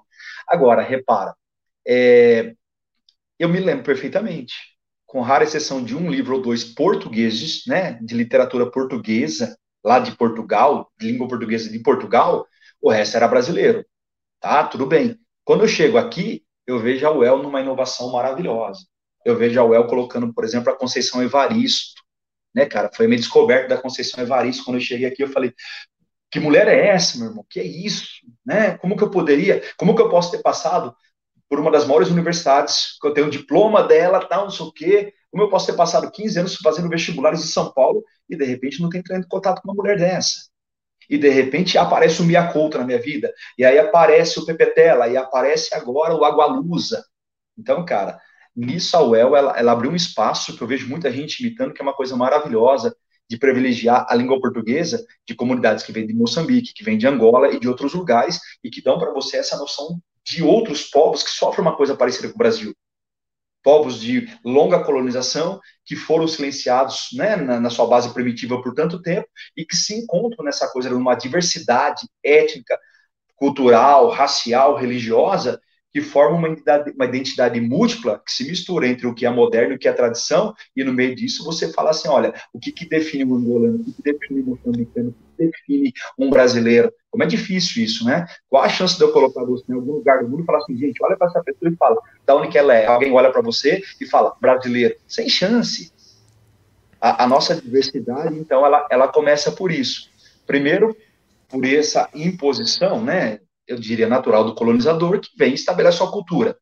Agora, 0.47 0.81
repara, 0.81 1.33
é, 1.87 2.53
eu 3.37 3.49
me 3.49 3.59
lembro 3.59 3.83
perfeitamente, 3.83 4.53
com 5.05 5.21
rara 5.21 5.43
exceção 5.43 5.83
de 5.83 5.95
um 5.95 6.09
livro 6.09 6.35
ou 6.35 6.41
dois 6.41 6.63
portugueses, 6.63 7.63
né, 7.65 7.93
de 8.01 8.13
literatura 8.15 8.69
portuguesa, 8.69 9.57
lá 9.83 9.99
de 9.99 10.15
Portugal, 10.15 10.91
de 10.99 11.11
língua 11.11 11.27
portuguesa 11.27 11.69
de 11.69 11.79
Portugal, 11.79 12.45
o 12.81 12.89
resto 12.89 13.17
era 13.17 13.27
brasileiro. 13.27 13.85
Tá? 14.39 14.63
Tudo 14.63 14.85
bem. 14.85 15.19
Quando 15.43 15.63
eu 15.63 15.67
chego 15.67 15.97
aqui, 15.97 16.43
eu 16.65 16.79
vejo 16.79 17.05
a 17.05 17.11
UEL 17.11 17.41
numa 17.41 17.61
inovação 17.61 18.11
maravilhosa. 18.11 18.85
Eu 19.25 19.35
vejo 19.35 19.59
a 19.59 19.63
UEL 19.63 19.87
colocando, 19.87 20.33
por 20.33 20.43
exemplo, 20.43 20.71
a 20.71 20.75
Conceição 20.75 21.21
Evaristo. 21.21 22.01
Né, 22.53 22.65
cara? 22.65 22.89
Foi 22.93 23.07
minha 23.07 23.19
descoberta 23.19 23.69
da 23.75 23.81
Conceição 23.81 24.23
Evaristo. 24.23 24.63
Quando 24.63 24.77
eu 24.77 24.81
cheguei 24.81 25.07
aqui, 25.07 25.23
eu 25.23 25.27
falei: 25.27 25.53
que 26.31 26.39
mulher 26.39 26.67
é 26.67 26.87
essa, 26.87 27.17
meu 27.17 27.27
irmão? 27.27 27.45
Que 27.49 27.59
é 27.59 27.63
isso? 27.63 28.07
Né? 28.45 28.77
Como 28.77 28.95
que 28.95 29.03
eu 29.03 29.09
poderia, 29.09 29.61
como 29.77 29.95
que 29.95 30.01
eu 30.01 30.09
posso 30.09 30.31
ter 30.31 30.41
passado 30.41 30.95
por 31.49 31.59
uma 31.59 31.71
das 31.71 31.85
maiores 31.85 32.09
universidades, 32.09 32.97
que 33.01 33.07
eu 33.07 33.13
tenho 33.13 33.29
diploma 33.29 33.83
dela, 33.83 34.23
tal, 34.23 34.43
não 34.43 34.51
sei 34.51 34.65
o 34.65 34.71
quê, 34.71 35.13
como 35.31 35.43
eu 35.43 35.49
posso 35.49 35.67
ter 35.67 35.73
passado 35.73 36.11
15 36.11 36.39
anos 36.39 36.55
fazendo 36.55 36.89
vestibulares 36.89 37.41
em 37.41 37.47
São 37.47 37.71
Paulo 37.71 38.03
e 38.29 38.35
de 38.35 38.45
repente 38.45 38.81
não 38.81 38.89
tenho 38.89 39.01
entrando 39.01 39.25
em 39.25 39.27
contato 39.27 39.61
com 39.61 39.69
uma 39.69 39.75
mulher 39.75 39.97
dessa? 39.97 40.49
E 41.09 41.17
de 41.17 41.29
repente 41.29 41.77
aparece 41.77 42.21
o 42.21 42.25
Mia 42.25 42.47
Couto 42.51 42.77
na 42.77 42.85
minha 42.85 43.01
vida, 43.01 43.33
e 43.57 43.65
aí 43.65 43.79
aparece 43.79 44.39
o 44.39 44.45
Pepetela, 44.45 45.07
e 45.07 45.17
aparece 45.17 45.73
agora 45.73 46.13
o 46.13 46.23
Agualusa. 46.23 47.03
Então, 47.57 47.83
cara, 47.83 48.19
nisso 48.55 48.95
a 48.95 49.03
UEL, 49.03 49.35
ela, 49.35 49.57
ela 49.57 49.71
abriu 49.71 49.91
um 49.91 49.95
espaço 49.95 50.55
que 50.55 50.61
eu 50.61 50.67
vejo 50.67 50.87
muita 50.87 51.11
gente 51.11 51.39
imitando, 51.43 51.73
que 51.73 51.81
é 51.81 51.83
uma 51.83 51.95
coisa 51.95 52.15
maravilhosa, 52.15 52.95
de 53.27 53.37
privilegiar 53.37 54.05
a 54.09 54.15
língua 54.15 54.39
portuguesa 54.39 55.05
de 55.27 55.35
comunidades 55.35 55.83
que 55.83 55.91
vêm 55.91 56.05
de 56.05 56.13
Moçambique, 56.13 56.73
que 56.73 56.83
vêm 56.83 56.97
de 56.97 57.07
Angola 57.07 57.53
e 57.53 57.59
de 57.59 57.67
outros 57.67 57.93
lugares, 57.93 58.39
e 58.63 58.69
que 58.69 58.81
dão 58.81 58.99
para 58.99 59.11
você 59.11 59.37
essa 59.37 59.57
noção 59.57 59.99
de 60.23 60.43
outros 60.43 60.83
povos 60.83 61.23
que 61.23 61.29
sofrem 61.29 61.61
uma 61.65 61.75
coisa 61.75 61.95
parecida 61.95 62.27
com 62.27 62.35
o 62.35 62.37
Brasil 62.37 62.75
povos 63.63 63.99
de 63.99 64.27
longa 64.43 64.83
colonização 64.83 65.59
que 65.85 65.95
foram 65.95 66.27
silenciados 66.27 67.09
né, 67.13 67.35
na, 67.35 67.59
na, 67.59 67.69
sua 67.69 67.87
base 67.87 68.13
primitiva 68.13 68.61
por 68.61 68.73
tanto 68.73 69.01
tempo 69.01 69.27
e 69.55 69.65
que 69.65 69.75
se 69.75 69.93
encontram 69.95 70.45
nessa 70.45 70.67
coisa 70.71 70.89
de 70.89 70.95
uma 70.95 71.15
diversidade 71.15 72.07
étnica, 72.23 72.77
cultural, 73.35 74.09
racial, 74.09 74.75
religiosa 74.75 75.59
que 75.91 76.01
forma 76.01 76.37
uma 76.37 76.49
identidade, 76.49 76.91
uma 76.91 77.05
identidade 77.05 77.61
múltipla 77.61 78.21
que 78.23 78.31
se 78.31 78.47
mistura 78.47 78.87
entre 78.87 79.07
o 79.07 79.13
que 79.13 79.25
é 79.25 79.29
moderno 79.29 79.73
e 79.73 79.75
o 79.75 79.79
que 79.79 79.87
é 79.87 79.93
tradição, 79.93 80.53
e 80.75 80.83
no 80.83 80.93
meio 80.93 81.15
disso 81.15 81.43
você 81.43 81.71
fala 81.73 81.89
assim, 81.89 82.07
olha, 82.07 82.33
o 82.53 82.59
que, 82.59 82.71
que 82.71 82.87
define 82.87 83.25
um 83.25 83.35
angolano, 83.35 83.79
o 83.79 83.83
que, 83.83 83.93
que 83.93 84.03
define 84.03 84.41
um 84.41 84.45
moçambicano, 84.45 85.09
o 85.09 85.28
define 85.39 85.93
um 86.17 86.29
brasileiro, 86.29 86.91
como 87.09 87.23
é 87.23 87.27
difícil 87.27 87.83
isso, 87.83 88.05
né? 88.05 88.27
Qual 88.49 88.63
a 88.63 88.69
chance 88.69 88.97
de 88.97 89.03
eu 89.03 89.11
colocar 89.11 89.43
você 89.43 89.71
em 89.71 89.75
algum 89.75 89.93
lugar 89.93 90.21
do 90.21 90.29
mundo 90.29 90.43
e 90.43 90.45
falar 90.45 90.59
assim, 90.59 90.77
gente, 90.77 91.03
olha 91.03 91.17
para 91.17 91.27
essa 91.27 91.43
pessoa 91.43 91.71
e 91.71 91.75
fala, 91.75 91.97
da 92.25 92.35
onde 92.35 92.49
que 92.49 92.57
ela 92.57 92.73
é? 92.73 92.85
Alguém 92.85 93.11
olha 93.11 93.31
para 93.31 93.41
você 93.41 93.81
e 93.99 94.05
fala, 94.05 94.35
brasileiro, 94.39 94.95
sem 95.07 95.27
chance. 95.27 95.91
A, 97.01 97.23
a 97.23 97.27
nossa 97.27 97.55
diversidade, 97.55 98.37
então, 98.37 98.65
ela, 98.65 98.85
ela 98.91 99.07
começa 99.07 99.51
por 99.51 99.71
isso. 99.71 100.09
Primeiro, 100.45 100.95
por 101.47 101.65
essa 101.65 102.09
imposição, 102.13 103.03
né? 103.03 103.39
eu 103.69 103.79
diria, 103.79 104.07
natural 104.07 104.43
do 104.43 104.55
colonizador, 104.55 105.19
que 105.19 105.29
vem 105.37 105.51
e 105.51 105.53
estabelece 105.53 105.99
sua 105.99 106.11
cultura. 106.11 106.57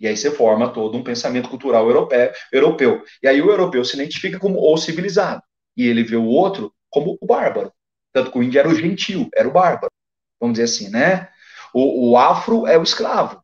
E 0.00 0.08
aí 0.08 0.16
você 0.16 0.30
forma 0.30 0.72
todo 0.72 0.96
um 0.96 1.04
pensamento 1.04 1.50
cultural 1.50 1.86
europeu, 1.86 2.32
europeu. 2.50 3.04
E 3.22 3.28
aí 3.28 3.42
o 3.42 3.50
europeu 3.50 3.84
se 3.84 3.94
identifica 3.94 4.38
como 4.38 4.58
o 4.58 4.76
civilizado. 4.78 5.42
E 5.76 5.86
ele 5.86 6.02
vê 6.02 6.16
o 6.16 6.24
outro 6.24 6.72
como 6.88 7.18
o 7.20 7.26
bárbaro. 7.26 7.70
Tanto 8.12 8.30
que 8.30 8.38
o 8.38 8.42
índio 8.42 8.58
era 8.58 8.68
o 8.68 8.74
gentil, 8.74 9.28
era 9.34 9.48
o 9.48 9.52
bárbaro. 9.52 9.92
Vamos 10.40 10.58
dizer 10.58 10.64
assim, 10.64 10.90
né? 10.90 11.28
O, 11.74 12.10
o 12.10 12.16
afro 12.16 12.66
é 12.66 12.78
o 12.78 12.82
escravo. 12.82 13.42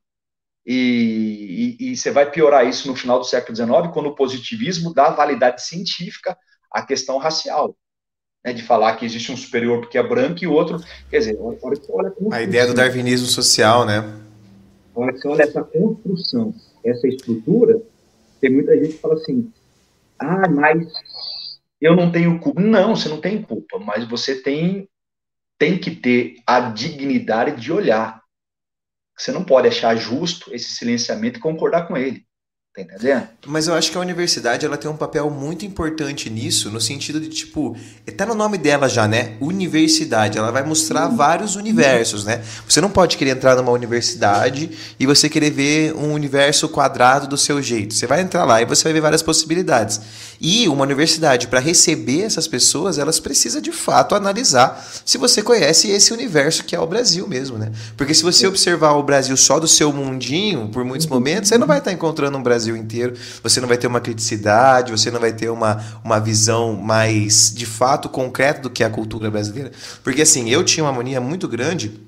E, 0.66 1.76
e, 1.78 1.92
e, 1.92 1.96
você 1.96 2.10
vai 2.10 2.30
piorar 2.30 2.66
isso 2.66 2.88
no 2.88 2.96
final 2.96 3.18
do 3.18 3.26
século 3.26 3.54
XIX, 3.54 3.92
quando 3.92 4.06
o 4.06 4.14
positivismo 4.14 4.94
dá 4.94 5.10
validade 5.10 5.62
científica 5.62 6.36
à 6.70 6.80
questão 6.82 7.18
racial 7.18 7.76
né, 8.44 8.52
de 8.52 8.62
falar 8.62 8.96
que 8.96 9.06
existe 9.06 9.32
um 9.32 9.36
superior 9.36 9.80
porque 9.80 9.96
é 9.96 10.02
branco 10.02 10.44
e 10.44 10.46
outro. 10.46 10.78
Quer 11.08 11.18
dizer, 11.18 11.38
olha, 11.40 11.58
olha 11.88 12.10
como. 12.10 12.32
A 12.32 12.42
ideia 12.42 12.66
do 12.66 12.74
darwinismo 12.74 13.26
social, 13.26 13.86
né? 13.86 14.04
Olha, 14.94 15.12
você 15.12 15.26
olha 15.26 15.42
essa 15.42 15.64
construção, 15.64 16.54
essa 16.84 17.08
estrutura, 17.08 17.80
tem 18.40 18.50
muita 18.50 18.76
gente 18.76 18.94
que 18.94 19.00
fala 19.00 19.14
assim: 19.14 19.50
ah, 20.18 20.48
mas 20.48 20.86
eu 21.80 21.94
não 21.96 22.10
tenho 22.10 22.38
culpa. 22.38 22.60
Não, 22.60 22.94
você 22.96 23.08
não 23.08 23.20
tem 23.20 23.42
culpa, 23.42 23.78
mas 23.78 24.06
você 24.08 24.42
tem, 24.42 24.88
tem 25.58 25.78
que 25.78 25.90
ter 25.90 26.36
a 26.46 26.60
dignidade 26.60 27.60
de 27.60 27.72
olhar. 27.72 28.22
Você 29.16 29.30
não 29.32 29.44
pode 29.44 29.68
achar 29.68 29.94
justo 29.96 30.52
esse 30.54 30.70
silenciamento 30.70 31.38
e 31.38 31.42
concordar 31.42 31.86
com 31.86 31.96
ele. 31.96 32.26
Tá 32.74 32.82
entendendo? 32.82 33.28
Mas 33.46 33.68
eu 33.68 33.74
acho 33.74 33.92
que 33.92 33.96
a 33.96 34.00
universidade 34.00 34.66
ela 34.66 34.76
tem 34.76 34.90
um 34.90 34.96
papel 34.96 35.30
muito 35.30 35.64
importante 35.64 36.28
nisso, 36.28 36.72
no 36.72 36.80
sentido 36.80 37.20
de, 37.20 37.28
tipo, 37.28 37.76
tá 38.16 38.26
no 38.26 38.34
nome 38.34 38.58
dela 38.58 38.88
já, 38.88 39.06
né? 39.06 39.36
Universidade. 39.40 40.38
Ela 40.38 40.50
vai 40.50 40.64
mostrar 40.64 41.08
uhum. 41.08 41.16
vários 41.16 41.54
universos, 41.54 42.24
né? 42.24 42.42
Você 42.68 42.80
não 42.80 42.90
pode 42.90 43.16
querer 43.16 43.30
entrar 43.30 43.54
numa 43.54 43.70
universidade 43.70 44.70
e 44.98 45.06
você 45.06 45.28
querer 45.28 45.50
ver 45.50 45.94
um 45.94 46.12
universo 46.12 46.68
quadrado 46.68 47.28
do 47.28 47.38
seu 47.38 47.62
jeito. 47.62 47.94
Você 47.94 48.08
vai 48.08 48.20
entrar 48.20 48.44
lá 48.44 48.60
e 48.60 48.64
você 48.64 48.82
vai 48.82 48.92
ver 48.92 49.00
várias 49.00 49.22
possibilidades. 49.22 50.00
E 50.40 50.66
uma 50.66 50.82
universidade, 50.82 51.46
para 51.46 51.60
receber 51.60 52.22
essas 52.22 52.48
pessoas, 52.48 52.98
elas 52.98 53.20
precisa 53.20 53.60
de 53.60 53.70
fato 53.70 54.16
analisar 54.16 54.84
se 55.04 55.16
você 55.16 55.42
conhece 55.42 55.90
esse 55.90 56.12
universo 56.12 56.64
que 56.64 56.74
é 56.74 56.80
o 56.80 56.86
Brasil 56.88 57.28
mesmo, 57.28 57.56
né? 57.56 57.70
Porque 57.96 58.12
se 58.12 58.24
você 58.24 58.48
observar 58.48 58.94
o 58.94 59.02
Brasil 59.04 59.36
só 59.36 59.60
do 59.60 59.68
seu 59.68 59.92
mundinho, 59.92 60.68
por 60.70 60.84
muitos 60.84 61.06
momentos, 61.06 61.48
você 61.48 61.56
não 61.56 61.68
vai 61.68 61.78
estar 61.78 61.92
encontrando 61.92 62.36
um 62.36 62.42
Brasil 62.42 62.63
Brasil 62.64 62.76
inteiro, 62.76 63.14
você 63.42 63.60
não 63.60 63.68
vai 63.68 63.76
ter 63.76 63.86
uma 63.86 64.00
criticidade, 64.00 64.90
você 64.90 65.10
não 65.10 65.20
vai 65.20 65.32
ter 65.32 65.50
uma, 65.50 65.84
uma 66.02 66.18
visão 66.18 66.74
mais 66.74 67.52
de 67.54 67.66
fato 67.66 68.08
concreta 68.08 68.62
do 68.62 68.70
que 68.70 68.82
é 68.82 68.86
a 68.86 68.90
cultura 68.90 69.30
brasileira. 69.30 69.70
Porque 70.02 70.22
assim, 70.22 70.48
eu 70.50 70.64
tinha 70.64 70.84
uma 70.84 70.92
mania 70.92 71.20
muito 71.20 71.46
grande 71.46 72.00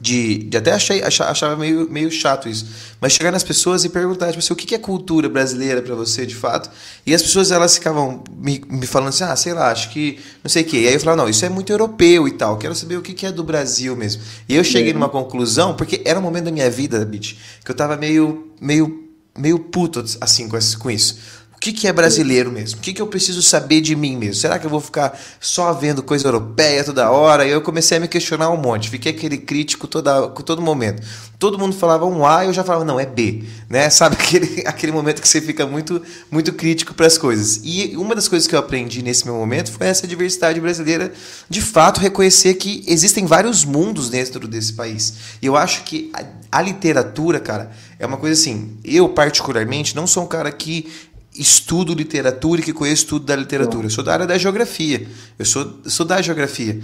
de, 0.00 0.38
de 0.44 0.56
até 0.56 0.72
achei, 0.72 1.02
achava 1.02 1.54
meio, 1.54 1.88
meio 1.90 2.10
chato 2.10 2.48
isso, 2.48 2.66
mas 2.98 3.12
chegar 3.12 3.30
nas 3.30 3.44
pessoas 3.44 3.84
e 3.84 3.90
perguntar 3.90 4.28
tipo 4.28 4.38
assim, 4.38 4.52
o 4.52 4.56
que 4.56 4.74
é 4.74 4.78
cultura 4.78 5.28
brasileira 5.28 5.82
para 5.82 5.94
você 5.94 6.24
de 6.24 6.34
fato, 6.34 6.70
e 7.04 7.14
as 7.14 7.20
pessoas 7.20 7.50
elas 7.50 7.74
ficavam 7.74 8.24
me, 8.32 8.62
me 8.70 8.86
falando 8.86 9.10
assim, 9.10 9.24
ah, 9.24 9.36
sei 9.36 9.52
lá, 9.52 9.70
acho 9.70 9.90
que 9.90 10.18
não 10.42 10.48
sei 10.48 10.62
o 10.62 10.64
que, 10.64 10.78
e 10.78 10.88
aí 10.88 10.94
eu 10.94 11.00
falava, 11.00 11.22
não, 11.22 11.28
isso 11.28 11.44
é 11.44 11.48
muito 11.50 11.70
europeu 11.70 12.26
e 12.26 12.32
tal, 12.32 12.56
quero 12.56 12.74
saber 12.74 12.96
o 12.96 13.02
que 13.02 13.26
é 13.26 13.30
do 13.30 13.44
Brasil 13.44 13.94
mesmo, 13.94 14.22
e 14.48 14.56
eu 14.56 14.64
cheguei 14.64 14.94
numa 14.94 15.10
conclusão, 15.10 15.76
porque 15.76 16.00
era 16.06 16.18
um 16.18 16.22
momento 16.22 16.44
da 16.44 16.50
minha 16.50 16.70
vida, 16.70 17.04
Bit, 17.04 17.38
que 17.62 17.70
eu 17.70 17.74
tava 17.74 17.94
meio, 17.94 18.50
meio 18.60 19.11
meio 19.36 19.58
puto 19.58 20.04
assim 20.20 20.48
com, 20.48 20.56
isso. 20.90 21.41
Que, 21.62 21.72
que 21.72 21.86
é 21.86 21.92
brasileiro 21.92 22.50
mesmo? 22.50 22.80
O 22.80 22.82
que, 22.82 22.92
que 22.92 23.00
eu 23.00 23.06
preciso 23.06 23.40
saber 23.40 23.80
de 23.80 23.94
mim 23.94 24.16
mesmo? 24.16 24.34
Será 24.34 24.58
que 24.58 24.66
eu 24.66 24.70
vou 24.70 24.80
ficar 24.80 25.16
só 25.38 25.72
vendo 25.72 26.02
coisa 26.02 26.26
europeia 26.26 26.82
toda 26.82 27.08
hora? 27.08 27.46
E 27.46 27.52
eu 27.52 27.62
comecei 27.62 27.98
a 27.98 28.00
me 28.00 28.08
questionar 28.08 28.50
um 28.50 28.56
monte. 28.56 28.90
Fiquei 28.90 29.12
aquele 29.12 29.38
crítico 29.38 29.86
toda, 29.86 30.26
todo 30.28 30.60
momento. 30.60 31.00
Todo 31.38 31.56
mundo 31.56 31.76
falava 31.76 32.04
um 32.04 32.26
A 32.26 32.44
e 32.44 32.48
eu 32.48 32.52
já 32.52 32.64
falava, 32.64 32.84
não, 32.84 32.98
é 32.98 33.06
B. 33.06 33.44
Né? 33.70 33.88
Sabe 33.90 34.16
aquele, 34.16 34.64
aquele 34.66 34.90
momento 34.90 35.22
que 35.22 35.28
você 35.28 35.40
fica 35.40 35.64
muito, 35.64 36.02
muito 36.32 36.52
crítico 36.52 36.94
para 36.94 37.06
as 37.06 37.16
coisas. 37.16 37.60
E 37.62 37.96
uma 37.96 38.16
das 38.16 38.26
coisas 38.26 38.48
que 38.48 38.56
eu 38.56 38.58
aprendi 38.58 39.00
nesse 39.00 39.24
meu 39.24 39.36
momento 39.36 39.70
foi 39.70 39.86
essa 39.86 40.04
diversidade 40.04 40.60
brasileira, 40.60 41.12
de 41.48 41.60
fato, 41.60 42.00
reconhecer 42.00 42.54
que 42.54 42.82
existem 42.88 43.24
vários 43.24 43.64
mundos 43.64 44.10
dentro 44.10 44.48
desse 44.48 44.72
país. 44.72 45.14
E 45.40 45.46
eu 45.46 45.56
acho 45.56 45.84
que 45.84 46.10
a, 46.12 46.24
a 46.58 46.60
literatura, 46.60 47.38
cara, 47.38 47.70
é 48.00 48.06
uma 48.06 48.16
coisa 48.16 48.40
assim. 48.40 48.76
Eu, 48.84 49.08
particularmente, 49.10 49.94
não 49.94 50.08
sou 50.08 50.24
um 50.24 50.26
cara 50.26 50.50
que 50.50 50.90
estudo 51.34 51.94
literatura 51.94 52.60
e 52.60 52.64
que 52.64 52.72
conheço 52.72 53.06
tudo 53.06 53.24
da 53.26 53.36
literatura. 53.36 53.86
Eu 53.86 53.90
sou 53.90 54.04
da 54.04 54.12
área 54.12 54.26
da 54.26 54.38
geografia. 54.38 55.06
Eu 55.38 55.44
sou, 55.44 55.80
sou 55.84 56.04
da 56.04 56.20
geografia. 56.20 56.82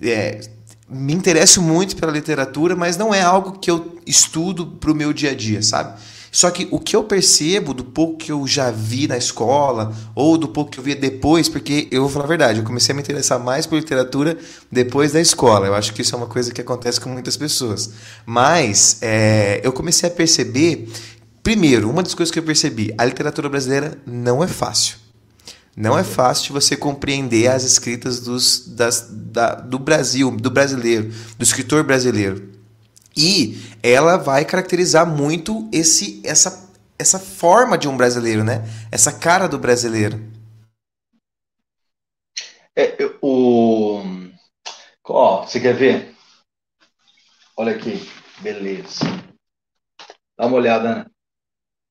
É, 0.00 0.40
me 0.88 1.12
interesso 1.12 1.62
muito 1.62 1.96
pela 1.96 2.10
literatura, 2.10 2.74
mas 2.74 2.96
não 2.96 3.14
é 3.14 3.22
algo 3.22 3.58
que 3.58 3.70
eu 3.70 3.98
estudo 4.06 4.66
para 4.66 4.90
o 4.90 4.94
meu 4.94 5.12
dia 5.12 5.30
a 5.30 5.34
dia, 5.34 5.62
sabe? 5.62 6.00
Só 6.32 6.48
que 6.50 6.68
o 6.70 6.78
que 6.78 6.94
eu 6.94 7.02
percebo 7.02 7.74
do 7.74 7.84
pouco 7.84 8.16
que 8.16 8.30
eu 8.30 8.46
já 8.46 8.70
vi 8.70 9.08
na 9.08 9.16
escola, 9.16 9.92
ou 10.14 10.38
do 10.38 10.46
pouco 10.48 10.70
que 10.70 10.78
eu 10.78 10.84
via 10.84 10.94
depois, 10.94 11.48
porque 11.48 11.88
eu 11.90 12.02
vou 12.02 12.10
falar 12.10 12.24
a 12.24 12.28
verdade, 12.28 12.60
eu 12.60 12.64
comecei 12.64 12.92
a 12.92 12.96
me 12.96 13.02
interessar 13.02 13.38
mais 13.40 13.66
por 13.66 13.76
literatura 13.76 14.38
depois 14.70 15.12
da 15.12 15.20
escola. 15.20 15.66
Eu 15.66 15.74
acho 15.74 15.92
que 15.92 16.02
isso 16.02 16.14
é 16.14 16.18
uma 16.18 16.28
coisa 16.28 16.52
que 16.52 16.60
acontece 16.60 17.00
com 17.00 17.08
muitas 17.08 17.36
pessoas. 17.36 17.90
Mas 18.24 18.98
é, 19.02 19.60
eu 19.64 19.72
comecei 19.72 20.08
a 20.08 20.12
perceber 20.12 20.88
Primeiro, 21.42 21.88
uma 21.88 22.02
das 22.02 22.14
coisas 22.14 22.32
que 22.32 22.38
eu 22.38 22.42
percebi, 22.42 22.94
a 22.98 23.04
literatura 23.04 23.48
brasileira 23.48 23.96
não 24.06 24.44
é 24.44 24.48
fácil. 24.48 24.98
Não 25.76 25.98
é 25.98 26.04
fácil 26.04 26.52
você 26.52 26.76
compreender 26.76 27.48
as 27.48 27.64
escritas 27.64 28.20
dos, 28.20 28.68
das, 28.68 29.08
da, 29.10 29.54
do 29.54 29.78
Brasil, 29.78 30.30
do 30.30 30.50
brasileiro, 30.50 31.10
do 31.38 31.42
escritor 31.42 31.84
brasileiro. 31.84 32.52
E 33.16 33.58
ela 33.82 34.16
vai 34.16 34.44
caracterizar 34.44 35.06
muito 35.06 35.68
esse, 35.72 36.20
essa, 36.24 36.70
essa 36.98 37.18
forma 37.18 37.78
de 37.78 37.88
um 37.88 37.96
brasileiro, 37.96 38.44
né? 38.44 38.62
Essa 38.90 39.12
cara 39.12 39.48
do 39.48 39.58
brasileiro. 39.58 40.20
É, 42.76 42.96
o... 43.22 44.02
Ó, 45.08 45.46
você 45.46 45.60
quer 45.60 45.74
ver? 45.74 46.14
Olha 47.56 47.74
aqui, 47.74 48.08
beleza. 48.40 49.00
Dá 50.38 50.46
uma 50.46 50.56
olhada, 50.56 50.94
né? 50.94 51.06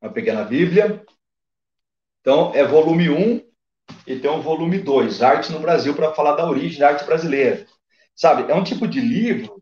Uma 0.01 0.11
pequena 0.11 0.43
Bíblia. 0.43 1.03
Então, 2.21 2.53
é 2.53 2.65
volume 2.65 3.09
1 3.09 3.49
e 4.05 4.19
tem 4.19 4.29
um 4.29 4.41
volume 4.41 4.79
2, 4.79 5.21
Arte 5.21 5.51
no 5.51 5.59
Brasil, 5.59 5.95
para 5.95 6.13
falar 6.13 6.35
da 6.35 6.49
origem 6.49 6.79
da 6.79 6.89
arte 6.89 7.05
brasileira. 7.05 7.65
Sabe, 8.15 8.51
é 8.51 8.55
um 8.55 8.63
tipo 8.63 8.87
de 8.87 8.99
livro 8.99 9.61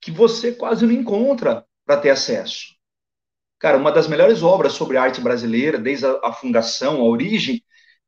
que 0.00 0.10
você 0.10 0.52
quase 0.52 0.84
não 0.86 0.92
encontra 0.92 1.64
para 1.84 2.00
ter 2.00 2.10
acesso. 2.10 2.74
Cara, 3.58 3.78
uma 3.78 3.92
das 3.92 4.08
melhores 4.08 4.42
obras 4.42 4.72
sobre 4.72 4.96
arte 4.96 5.20
brasileira, 5.20 5.78
desde 5.78 6.06
a, 6.06 6.20
a 6.24 6.32
fundação, 6.32 7.00
a 7.00 7.04
origem, 7.04 7.62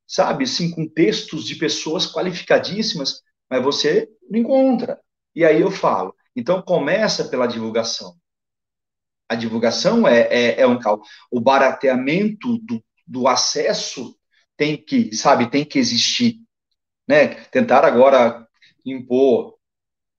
sabe, 0.07 0.45
assim, 0.45 0.71
com 0.71 0.89
textos 0.89 1.45
de 1.45 1.55
pessoas 1.55 2.11
qualificadíssimas, 2.11 3.23
mas 3.49 3.63
você 3.63 4.09
não 4.29 4.41
encontra. 4.41 4.99
E 5.35 5.45
aí 5.45 5.61
eu 5.61 5.71
falo, 5.71 6.15
então 6.35 6.61
começa 6.61 7.27
pela 7.27 7.47
divulgação 7.47 8.17
a 9.29 9.35
divulgação 9.35 10.07
é, 10.07 10.21
é, 10.31 10.61
é 10.61 10.67
um 10.67 10.79
caos. 10.79 11.07
O 11.31 11.41
barateamento 11.41 12.59
do, 12.59 12.83
do 13.07 13.27
acesso 13.29 14.17
tem 14.57 14.77
que, 14.77 15.15
sabe, 15.15 15.51
tem 15.51 15.65
que 15.65 15.79
existir. 15.79 16.37
Né? 17.09 17.29
Tentar 17.47 17.85
agora 17.85 18.47
impor 18.85 19.55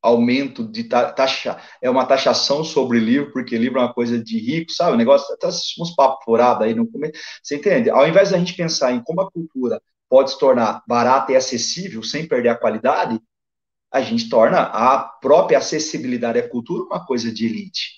aumento 0.02 0.64
de 0.64 0.84
taxa, 0.84 1.60
é 1.82 1.90
uma 1.90 2.06
taxação 2.06 2.64
sobre 2.64 3.00
livro, 3.00 3.32
porque 3.32 3.58
livro 3.58 3.80
é 3.80 3.84
uma 3.84 3.94
coisa 3.94 4.24
de 4.24 4.38
rico, 4.38 4.72
sabe? 4.72 4.94
O 4.94 4.98
negócio 4.98 5.36
tá 5.38 5.48
uns 5.48 5.96
papos 5.96 6.24
furados 6.24 6.64
aí 6.64 6.76
no 6.76 6.88
começo. 6.88 7.14
Você 7.42 7.56
entende? 7.56 7.90
Ao 7.90 8.08
invés 8.08 8.30
da 8.30 8.38
gente 8.38 8.54
pensar 8.54 8.92
em 8.92 9.02
como 9.04 9.22
a 9.22 9.32
cultura 9.32 9.82
pode 10.08 10.32
se 10.32 10.40
tornar 10.40 10.84
barata 10.88 11.32
e 11.32 11.36
acessível 11.36 12.04
sem 12.04 12.28
perder 12.28 12.50
a 12.50 12.56
qualidade, 12.56 13.20
a 13.92 14.02
gente 14.02 14.30
torna 14.30 14.62
a 14.62 15.00
própria 15.00 15.58
acessibilidade 15.58 16.38
à 16.38 16.48
cultura 16.48 16.84
uma 16.84 17.04
coisa 17.04 17.32
de 17.32 17.46
elite 17.46 17.95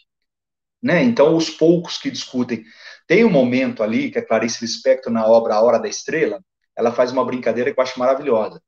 né? 0.81 1.03
Então, 1.03 1.35
os 1.35 1.49
poucos 1.49 1.97
que 1.97 2.11
discutem. 2.11 2.63
Tem 3.07 3.23
um 3.23 3.29
momento 3.29 3.83
ali 3.83 4.11
que 4.11 4.19
a 4.19 4.25
Clarice 4.25 4.63
Lispector, 4.63 5.11
na 5.11 5.25
obra 5.25 5.55
A 5.55 5.61
Hora 5.61 5.79
da 5.79 5.87
Estrela, 5.87 6.41
ela 6.77 6.91
faz 6.91 7.11
uma 7.11 7.25
brincadeira 7.25 7.73
que 7.73 7.79
eu 7.79 7.83
acho 7.83 7.99
maravilhosa. 7.99 8.61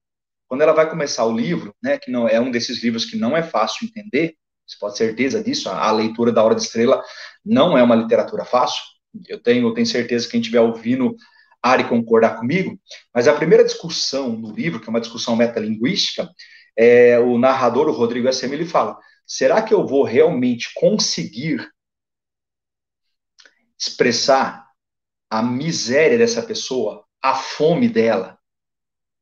Quando 0.47 0.61
ela 0.61 0.73
vai 0.73 0.89
começar 0.89 1.25
o 1.25 1.35
livro, 1.35 1.75
né, 1.81 1.97
que 1.97 2.09
não 2.09 2.27
é 2.27 2.39
um 2.39 2.49
desses 2.49 2.81
livros 2.83 3.05
que 3.05 3.17
não 3.17 3.37
é 3.37 3.43
fácil 3.43 3.85
entender, 3.85 4.33
você 4.65 4.77
pode 4.79 4.97
ter 4.97 5.05
certeza 5.05 5.43
disso, 5.43 5.69
a, 5.69 5.87
a 5.87 5.91
leitura 5.91 6.31
da 6.31 6.43
Hora 6.43 6.55
da 6.55 6.61
Estrela 6.61 7.03
não 7.45 7.77
é 7.77 7.83
uma 7.83 7.95
literatura 7.95 8.45
fácil. 8.45 8.81
Eu 9.27 9.41
tenho, 9.41 9.67
eu 9.67 9.73
tenho 9.73 9.85
certeza 9.85 10.25
que 10.25 10.31
quem 10.31 10.41
estiver 10.41 10.61
ouvindo 10.61 11.15
Ari 11.61 11.83
concordar 11.89 12.37
comigo, 12.37 12.79
mas 13.13 13.27
a 13.27 13.33
primeira 13.33 13.65
discussão 13.65 14.29
no 14.29 14.53
livro, 14.53 14.79
que 14.79 14.87
é 14.87 14.89
uma 14.89 15.01
discussão 15.01 15.35
metalinguística, 15.35 16.29
é, 16.77 17.19
o 17.19 17.37
narrador, 17.37 17.89
o 17.89 17.91
Rodrigo 17.91 18.27
S.M., 18.29 18.55
ele 18.55 18.65
fala, 18.65 18.97
será 19.27 19.61
que 19.61 19.73
eu 19.73 19.85
vou 19.85 20.03
realmente 20.03 20.71
conseguir 20.75 21.67
expressar 23.79 24.67
a 25.29 25.41
miséria 25.41 26.17
dessa 26.17 26.43
pessoa, 26.43 27.05
a 27.21 27.35
fome 27.35 27.87
dela, 27.87 28.37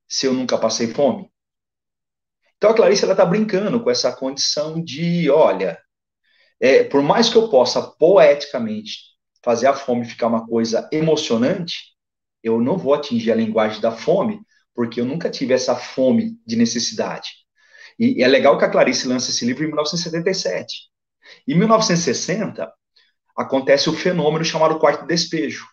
se 0.07 0.25
eu 0.25 0.33
nunca 0.33 0.57
passei 0.57 0.87
fome? 0.87 1.31
Então 2.57 2.71
a 2.71 2.73
Clarice 2.73 3.03
ela 3.03 3.13
está 3.13 3.25
brincando 3.25 3.83
com 3.83 3.89
essa 3.89 4.11
condição 4.11 4.83
de, 4.83 5.29
olha, 5.29 5.79
é, 6.59 6.83
por 6.83 7.03
mais 7.03 7.29
que 7.29 7.37
eu 7.37 7.49
possa 7.49 7.81
poeticamente 7.81 8.97
fazer 9.43 9.67
a 9.67 9.73
fome 9.73 10.05
ficar 10.05 10.27
uma 10.27 10.47
coisa 10.47 10.89
emocionante, 10.91 11.95
eu 12.43 12.59
não 12.59 12.77
vou 12.77 12.93
atingir 12.93 13.31
a 13.31 13.35
linguagem 13.35 13.79
da 13.79 13.91
fome, 13.91 14.41
porque 14.73 14.99
eu 14.99 15.05
nunca 15.05 15.29
tive 15.29 15.53
essa 15.53 15.75
fome 15.75 16.39
de 16.45 16.55
necessidade. 16.55 17.29
E, 17.99 18.19
e 18.19 18.23
é 18.23 18.27
legal 18.27 18.57
que 18.57 18.65
a 18.65 18.69
Clarice 18.69 19.07
lança 19.07 19.29
esse 19.29 19.45
livro 19.45 19.63
em 19.63 19.67
1977. 19.67 20.89
Em 21.47 21.55
1960, 21.55 22.71
acontece 23.37 23.89
o 23.89 23.93
fenômeno 23.93 24.43
chamado 24.43 24.79
quarto 24.79 25.05
despejo, 25.05 25.65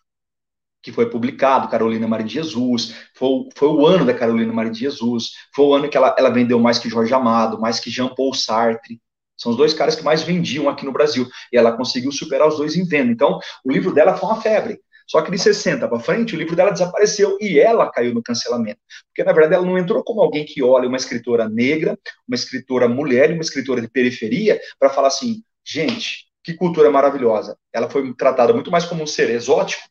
que 0.82 0.92
foi 0.92 1.08
publicado, 1.08 1.68
Carolina 1.68 2.06
Maria 2.06 2.26
de 2.26 2.34
Jesus, 2.34 2.94
foi, 3.14 3.48
foi 3.56 3.68
o 3.68 3.86
ano 3.86 4.04
da 4.04 4.12
Carolina 4.12 4.52
Maria 4.52 4.70
de 4.70 4.80
Jesus, 4.80 5.32
foi 5.54 5.64
o 5.64 5.74
ano 5.74 5.88
que 5.88 5.96
ela, 5.96 6.14
ela 6.18 6.28
vendeu 6.28 6.60
mais 6.60 6.78
que 6.78 6.90
Jorge 6.90 7.14
Amado, 7.14 7.58
mais 7.58 7.80
que 7.80 7.90
Jean-Paul 7.90 8.34
Sartre, 8.34 9.00
são 9.36 9.50
os 9.50 9.58
dois 9.58 9.72
caras 9.72 9.96
que 9.96 10.04
mais 10.04 10.22
vendiam 10.22 10.68
aqui 10.68 10.84
no 10.84 10.92
Brasil, 10.92 11.26
e 11.52 11.56
ela 11.56 11.72
conseguiu 11.72 12.12
superar 12.12 12.46
os 12.46 12.58
dois 12.58 12.76
em 12.76 12.84
venda, 12.84 13.10
então 13.10 13.38
o 13.64 13.72
livro 13.72 13.92
dela 13.92 14.14
foi 14.14 14.28
uma 14.28 14.40
febre, 14.40 14.78
só 15.06 15.20
que 15.22 15.30
de 15.30 15.38
60 15.38 15.86
para 15.88 16.00
frente, 16.00 16.34
o 16.34 16.38
livro 16.38 16.56
dela 16.56 16.70
desapareceu 16.70 17.36
e 17.40 17.58
ela 17.58 17.90
caiu 17.90 18.14
no 18.14 18.22
cancelamento. 18.22 18.78
Porque, 19.08 19.22
na 19.22 19.32
verdade, 19.32 19.56
ela 19.56 19.66
não 19.66 19.78
entrou 19.78 20.02
como 20.02 20.22
alguém 20.22 20.44
que 20.44 20.62
olha 20.62 20.88
uma 20.88 20.96
escritora 20.96 21.48
negra, 21.48 21.98
uma 22.26 22.34
escritora 22.34 22.88
mulher 22.88 23.30
uma 23.32 23.42
escritora 23.42 23.80
de 23.80 23.88
periferia 23.88 24.60
para 24.78 24.88
falar 24.88 25.08
assim: 25.08 25.42
gente, 25.64 26.26
que 26.44 26.52
cultura 26.52 26.90
maravilhosa. 26.90 27.58
Ela 27.72 27.88
foi 27.88 28.14
tratada 28.14 28.52
muito 28.52 28.70
mais 28.70 28.84
como 28.84 29.02
um 29.02 29.06
ser 29.06 29.30
exótico. 29.30 29.82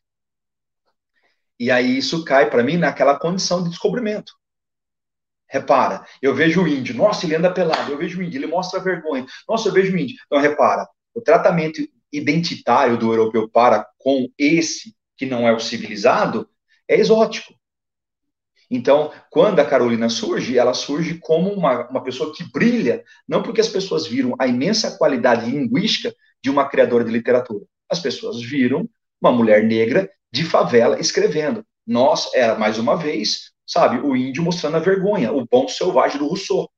E 1.58 1.70
aí 1.70 1.98
isso 1.98 2.24
cai 2.24 2.48
para 2.48 2.62
mim 2.62 2.76
naquela 2.76 3.18
condição 3.18 3.62
de 3.62 3.70
descobrimento. 3.70 4.32
Repara, 5.48 6.04
eu 6.22 6.34
vejo 6.34 6.62
o 6.62 6.68
índio, 6.68 6.94
nossa, 6.94 7.26
ele 7.26 7.34
anda 7.34 7.52
pelado, 7.52 7.92
eu 7.92 7.98
vejo 7.98 8.18
o 8.18 8.22
índio, 8.22 8.38
ele 8.38 8.46
mostra 8.46 8.80
vergonha, 8.80 9.26
nossa, 9.48 9.68
eu 9.68 9.72
vejo 9.72 9.94
o 9.94 9.98
índio. 9.98 10.16
Então, 10.26 10.40
repara, 10.40 10.88
o 11.14 11.20
tratamento 11.20 11.80
identitário 12.12 12.96
do 12.96 13.12
europeu 13.12 13.48
para 13.48 13.86
com 13.98 14.28
esse 14.38 14.94
que 15.16 15.26
não 15.26 15.46
é 15.46 15.52
o 15.52 15.60
civilizado 15.60 16.48
é 16.88 16.96
exótico. 16.96 17.52
Então, 18.70 19.12
quando 19.30 19.60
a 19.60 19.64
Carolina 19.64 20.08
surge, 20.08 20.58
ela 20.58 20.74
surge 20.74 21.18
como 21.18 21.52
uma, 21.52 21.88
uma 21.88 22.02
pessoa 22.02 22.34
que 22.34 22.50
brilha, 22.50 23.04
não 23.28 23.42
porque 23.42 23.60
as 23.60 23.68
pessoas 23.68 24.06
viram 24.06 24.34
a 24.38 24.46
imensa 24.46 24.96
qualidade 24.96 25.50
linguística 25.50 26.14
de 26.44 26.50
uma 26.50 26.68
criadora 26.68 27.02
de 27.02 27.10
literatura. 27.10 27.64
As 27.88 28.00
pessoas 28.00 28.42
viram 28.42 28.86
uma 29.18 29.32
mulher 29.32 29.64
negra 29.64 30.10
de 30.30 30.44
favela 30.44 31.00
escrevendo. 31.00 31.66
Nós, 31.86 32.30
era 32.34 32.54
mais 32.54 32.78
uma 32.78 32.96
vez, 32.96 33.50
sabe, 33.66 33.98
o 33.98 34.14
índio 34.14 34.42
mostrando 34.42 34.76
a 34.76 34.80
vergonha, 34.80 35.32
o 35.32 35.46
bom 35.46 35.66
selvagem 35.66 36.18
do 36.18 36.26
Rousseau. 36.26 36.70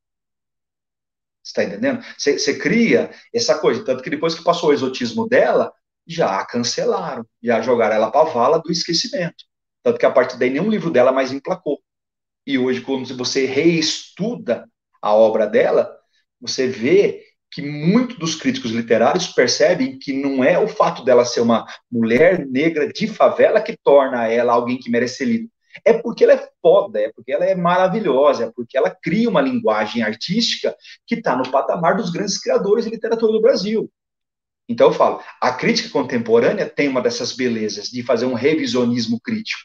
Está 1.44 1.64
entendendo? 1.64 2.00
Você 2.16 2.56
cria 2.58 3.10
essa 3.34 3.58
coisa. 3.58 3.84
Tanto 3.84 4.04
que 4.04 4.10
depois 4.10 4.36
que 4.36 4.44
passou 4.44 4.70
o 4.70 4.72
exotismo 4.72 5.28
dela, 5.28 5.72
já 6.06 6.38
a 6.40 6.46
cancelaram, 6.46 7.26
já 7.42 7.60
jogaram 7.60 7.96
ela 7.96 8.10
para 8.10 8.28
a 8.28 8.32
vala 8.32 8.58
do 8.60 8.70
esquecimento. 8.70 9.44
Tanto 9.82 9.98
que 9.98 10.06
a 10.06 10.10
partir 10.12 10.38
daí 10.38 10.50
nenhum 10.50 10.70
livro 10.70 10.92
dela 10.92 11.10
mais 11.10 11.32
emplacou. 11.32 11.80
E 12.46 12.56
hoje, 12.56 12.82
quando 12.82 13.16
você 13.16 13.46
reestuda 13.46 14.68
a 15.02 15.12
obra 15.12 15.44
dela, 15.44 15.92
você 16.40 16.68
vê 16.68 17.25
que 17.50 17.62
muitos 17.62 18.18
dos 18.18 18.34
críticos 18.34 18.70
literários 18.70 19.28
percebem 19.28 19.98
que 19.98 20.12
não 20.12 20.42
é 20.42 20.58
o 20.58 20.68
fato 20.68 21.04
dela 21.04 21.24
ser 21.24 21.40
uma 21.40 21.66
mulher 21.90 22.46
negra 22.46 22.92
de 22.92 23.06
favela 23.06 23.60
que 23.60 23.76
torna 23.82 24.26
ela 24.28 24.52
alguém 24.52 24.78
que 24.78 24.90
merece 24.90 25.18
ser 25.18 25.24
lido. 25.26 25.50
É 25.84 25.92
porque 25.92 26.24
ela 26.24 26.34
é 26.34 26.48
foda, 26.62 27.00
é 27.00 27.12
porque 27.12 27.32
ela 27.32 27.44
é 27.44 27.54
maravilhosa, 27.54 28.44
é 28.44 28.52
porque 28.54 28.76
ela 28.76 28.90
cria 28.90 29.28
uma 29.28 29.40
linguagem 29.40 30.02
artística 30.02 30.74
que 31.06 31.16
está 31.16 31.36
no 31.36 31.50
patamar 31.50 31.96
dos 31.96 32.10
grandes 32.10 32.38
criadores 32.38 32.84
de 32.84 32.90
literatura 32.90 33.32
do 33.32 33.42
Brasil. 33.42 33.90
Então 34.68 34.88
eu 34.88 34.92
falo, 34.92 35.22
a 35.40 35.52
crítica 35.52 35.90
contemporânea 35.90 36.68
tem 36.68 36.88
uma 36.88 37.00
dessas 37.00 37.32
belezas 37.32 37.88
de 37.88 38.02
fazer 38.02 38.26
um 38.26 38.34
revisionismo 38.34 39.20
crítico, 39.20 39.62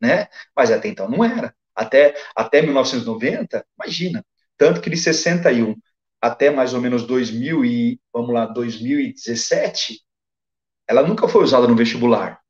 né? 0.00 0.28
Mas 0.54 0.70
até 0.70 0.88
então 0.88 1.08
não 1.08 1.24
era. 1.24 1.54
Até, 1.74 2.14
até 2.34 2.62
1990, 2.62 3.64
imagina. 3.76 4.24
Tanto 4.56 4.80
que 4.80 4.90
de 4.90 4.96
61 4.96 5.76
até 6.20 6.50
mais 6.50 6.74
ou 6.74 6.80
menos 6.80 7.06
2000 7.06 7.64
e, 7.64 8.00
vamos 8.12 8.32
lá, 8.34 8.46
2017, 8.46 10.00
ela 10.88 11.02
nunca 11.02 11.28
foi 11.28 11.44
usada 11.44 11.68
no 11.68 11.76
vestibular. 11.76 12.40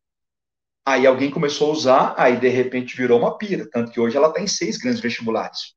Aí 0.86 1.06
alguém 1.06 1.30
começou 1.30 1.68
a 1.68 1.72
usar, 1.72 2.14
aí 2.16 2.38
de 2.38 2.48
repente 2.48 2.96
virou 2.96 3.18
uma 3.18 3.36
pira, 3.36 3.68
tanto 3.70 3.92
que 3.92 4.00
hoje 4.00 4.16
ela 4.16 4.28
está 4.28 4.40
em 4.40 4.46
seis 4.46 4.78
grandes 4.78 5.00
vestibulares. 5.00 5.74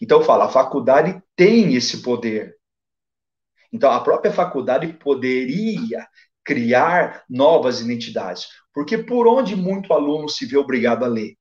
Então, 0.00 0.22
fala, 0.22 0.46
a 0.46 0.50
faculdade 0.50 1.20
tem 1.34 1.74
esse 1.74 2.02
poder. 2.02 2.56
Então, 3.72 3.90
a 3.90 4.00
própria 4.00 4.32
faculdade 4.32 4.92
poderia 4.94 6.06
criar 6.44 7.24
novas 7.28 7.80
identidades. 7.80 8.48
Porque 8.72 8.96
por 8.96 9.26
onde 9.26 9.54
muito 9.54 9.92
aluno 9.92 10.28
se 10.28 10.46
vê 10.46 10.56
obrigado 10.56 11.04
a 11.04 11.08
ler? 11.08 11.36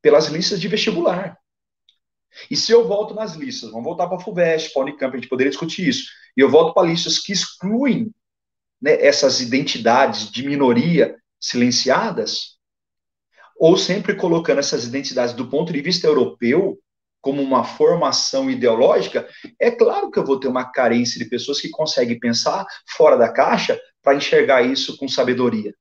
Pelas 0.00 0.26
listas 0.26 0.60
de 0.60 0.68
vestibular. 0.68 1.36
E 2.50 2.56
se 2.56 2.72
eu 2.72 2.86
volto 2.86 3.14
nas 3.14 3.34
listas, 3.34 3.70
vamos 3.70 3.84
voltar 3.84 4.06
para 4.06 4.16
a 4.16 4.20
FUVEST, 4.20 4.72
para 4.72 4.82
a 4.82 4.84
Unicamp, 4.84 5.14
a 5.14 5.18
gente 5.18 5.28
poderia 5.28 5.50
discutir 5.50 5.88
isso, 5.88 6.08
e 6.36 6.40
eu 6.40 6.50
volto 6.50 6.74
para 6.74 6.88
listas 6.88 7.18
que 7.18 7.32
excluem 7.32 8.12
né, 8.80 9.00
essas 9.04 9.40
identidades 9.40 10.30
de 10.30 10.46
minoria 10.46 11.16
silenciadas, 11.40 12.56
ou 13.58 13.76
sempre 13.76 14.14
colocando 14.14 14.58
essas 14.58 14.84
identidades 14.84 15.34
do 15.34 15.48
ponto 15.48 15.72
de 15.72 15.80
vista 15.80 16.06
europeu 16.06 16.78
como 17.20 17.42
uma 17.42 17.64
formação 17.64 18.48
ideológica, 18.50 19.28
é 19.58 19.70
claro 19.70 20.10
que 20.10 20.18
eu 20.18 20.24
vou 20.24 20.38
ter 20.38 20.46
uma 20.46 20.70
carência 20.70 21.18
de 21.18 21.28
pessoas 21.28 21.60
que 21.60 21.68
conseguem 21.70 22.18
pensar 22.20 22.64
fora 22.96 23.16
da 23.16 23.32
caixa 23.32 23.80
para 24.02 24.14
enxergar 24.14 24.62
isso 24.62 24.96
com 24.96 25.08
sabedoria. 25.08 25.74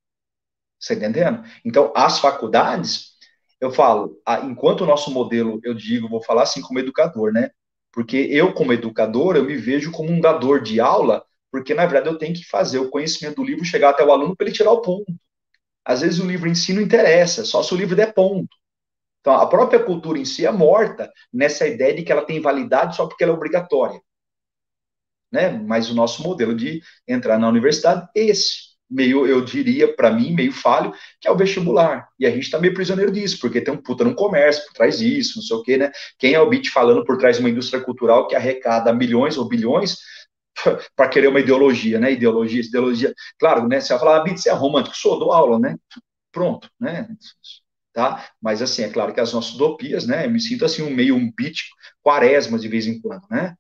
Você 0.80 0.94
está 0.94 1.06
entendendo? 1.06 1.44
Então, 1.63 1.94
as 1.96 2.20
faculdades, 2.20 3.14
eu 3.60 3.72
falo, 3.72 4.20
enquanto 4.44 4.82
o 4.82 4.86
nosso 4.86 5.12
modelo, 5.12 5.60
eu 5.63 5.74
digo, 5.74 6.10
vou 6.10 6.22
falar 6.22 6.44
assim 6.44 6.62
como 6.62 6.80
educador, 6.80 7.32
né? 7.32 7.50
Porque 7.91 8.18
eu, 8.18 8.54
como 8.54 8.74
educador, 8.74 9.36
eu 9.38 9.46
me 9.46 9.56
vejo 9.56 9.91
como 9.91 10.12
um 10.12 10.20
dador 10.20 10.62
de 10.62 10.80
aula, 10.80 11.26
porque 11.52 11.74
na 11.74 11.86
verdade 11.86 12.10
eu 12.13 12.18
tenho 12.18 12.36
que 12.36 12.44
fazer 12.46 12.80
o 12.80 12.89
conhecimento 12.89 13.38
do 13.38 13.44
livro 13.44 13.63
chegar 13.63 13.91
até 13.91 14.04
o 14.04 14.12
aluno 14.12 14.36
para 14.36 14.48
ele 14.48 14.56
tirar 14.56 14.72
o 14.72 14.82
ponto. 14.82 15.06
Às 15.86 16.02
vezes 16.02 16.20
o 16.20 16.28
livro 16.28 16.50
em 16.50 16.56
si 16.56 16.74
não 16.74 16.82
interessa, 16.82 17.46
só 17.46 17.63
se 17.63 17.74
o 17.74 17.78
livro 17.78 17.96
der 17.96 18.13
ponto. 18.13 18.50
Então, 19.22 19.34
a 19.34 19.48
própria 19.48 19.84
cultura 19.84 20.20
em 20.20 20.26
si 20.26 20.46
é 20.46 20.52
morta 20.52 21.12
nessa 21.34 21.68
ideia 21.68 21.96
de 21.96 22.04
que 22.04 22.12
ela 22.12 22.26
tem 22.26 22.41
validade 22.41 22.96
só 22.96 23.08
porque 23.08 23.24
ela 23.24 23.34
é 23.34 23.36
obrigatória. 23.36 24.00
Né? 25.32 25.50
Mas 25.50 25.89
o 25.89 25.96
nosso 25.96 26.22
modelo 26.22 26.56
de 26.56 26.82
entrar 27.08 27.39
na 27.39 27.50
universidade 27.50 28.08
é 28.15 28.22
esse 28.22 28.64
meio, 28.89 29.26
eu 29.26 29.41
diria, 29.41 29.93
para 29.95 30.12
mim, 30.12 30.34
meio 30.34 30.52
falho, 30.52 30.93
que 31.19 31.28
é 31.28 31.32
o 31.32 31.38
vestibular. 31.38 32.08
E 32.19 32.26
a 32.26 32.32
gente 32.32 32.50
tá 32.50 32.60
meio 32.60 32.74
prisioneiro 32.74 33.12
disso, 33.12 33.39
porque 33.39 33.62
tem 33.62 33.74
um 33.74 33.82
puta 33.82 34.04
no 34.04 34.15
comércio 34.15 34.65
por 34.65 34.74
trás 34.74 35.00
disso, 35.00 35.34
não 35.38 35.43
sei 35.43 35.58
o 35.58 35.63
quê, 35.63 35.78
né? 35.78 35.91
Quem 36.17 36.34
é 36.34 36.39
o 36.39 36.50
BIT 36.50 36.69
falando 36.69 37.04
por 37.04 37.17
trás 37.17 37.38
de 37.38 37.41
uma 37.41 37.50
indústria 37.50 37.82
cultural 37.82 38.28
que 38.28 38.36
arrecada 38.36 38.93
milhões 38.93 39.38
ou 39.38 39.48
bilhões 39.48 39.98
para 40.95 41.10
querer 41.10 41.28
uma 41.28 41.39
ideologia, 41.39 42.00
né? 42.00 42.12
Ideologia, 42.12 42.62
ideologia. 42.62 43.13
Claro, 43.39 43.67
né? 43.67 43.80
Você 43.80 43.89
vai 43.93 44.00
falar, 44.00 44.17
ah, 44.17 44.24
BIT, 44.24 44.41
você 44.41 44.50
é 44.50 44.54
romântico, 44.54 44.95
sou, 44.95 45.19
dou 45.19 45.32
aula, 45.32 45.60
né? 45.60 45.76
Pronto, 46.32 46.69
né? 46.80 47.08
Tá? 47.93 48.30
Mas 48.41 48.62
assim, 48.62 48.84
é 48.84 48.89
claro 48.89 49.13
que 49.13 49.21
as 49.21 49.34
nossas 49.34 49.56
utopias, 49.56 50.06
né? 50.06 50.26
Eu 50.26 50.32
me 50.32 50.39
sinto 50.41 50.65
assim 50.65 50.82
um 50.84 50.93
meio 50.93 51.15
um 51.15 51.32
beat 51.36 51.58
quaresma 52.04 52.60
de 52.60 52.67
vez 52.67 52.88
em 52.88 53.00
quando, 53.02 53.24
né? 53.32 53.56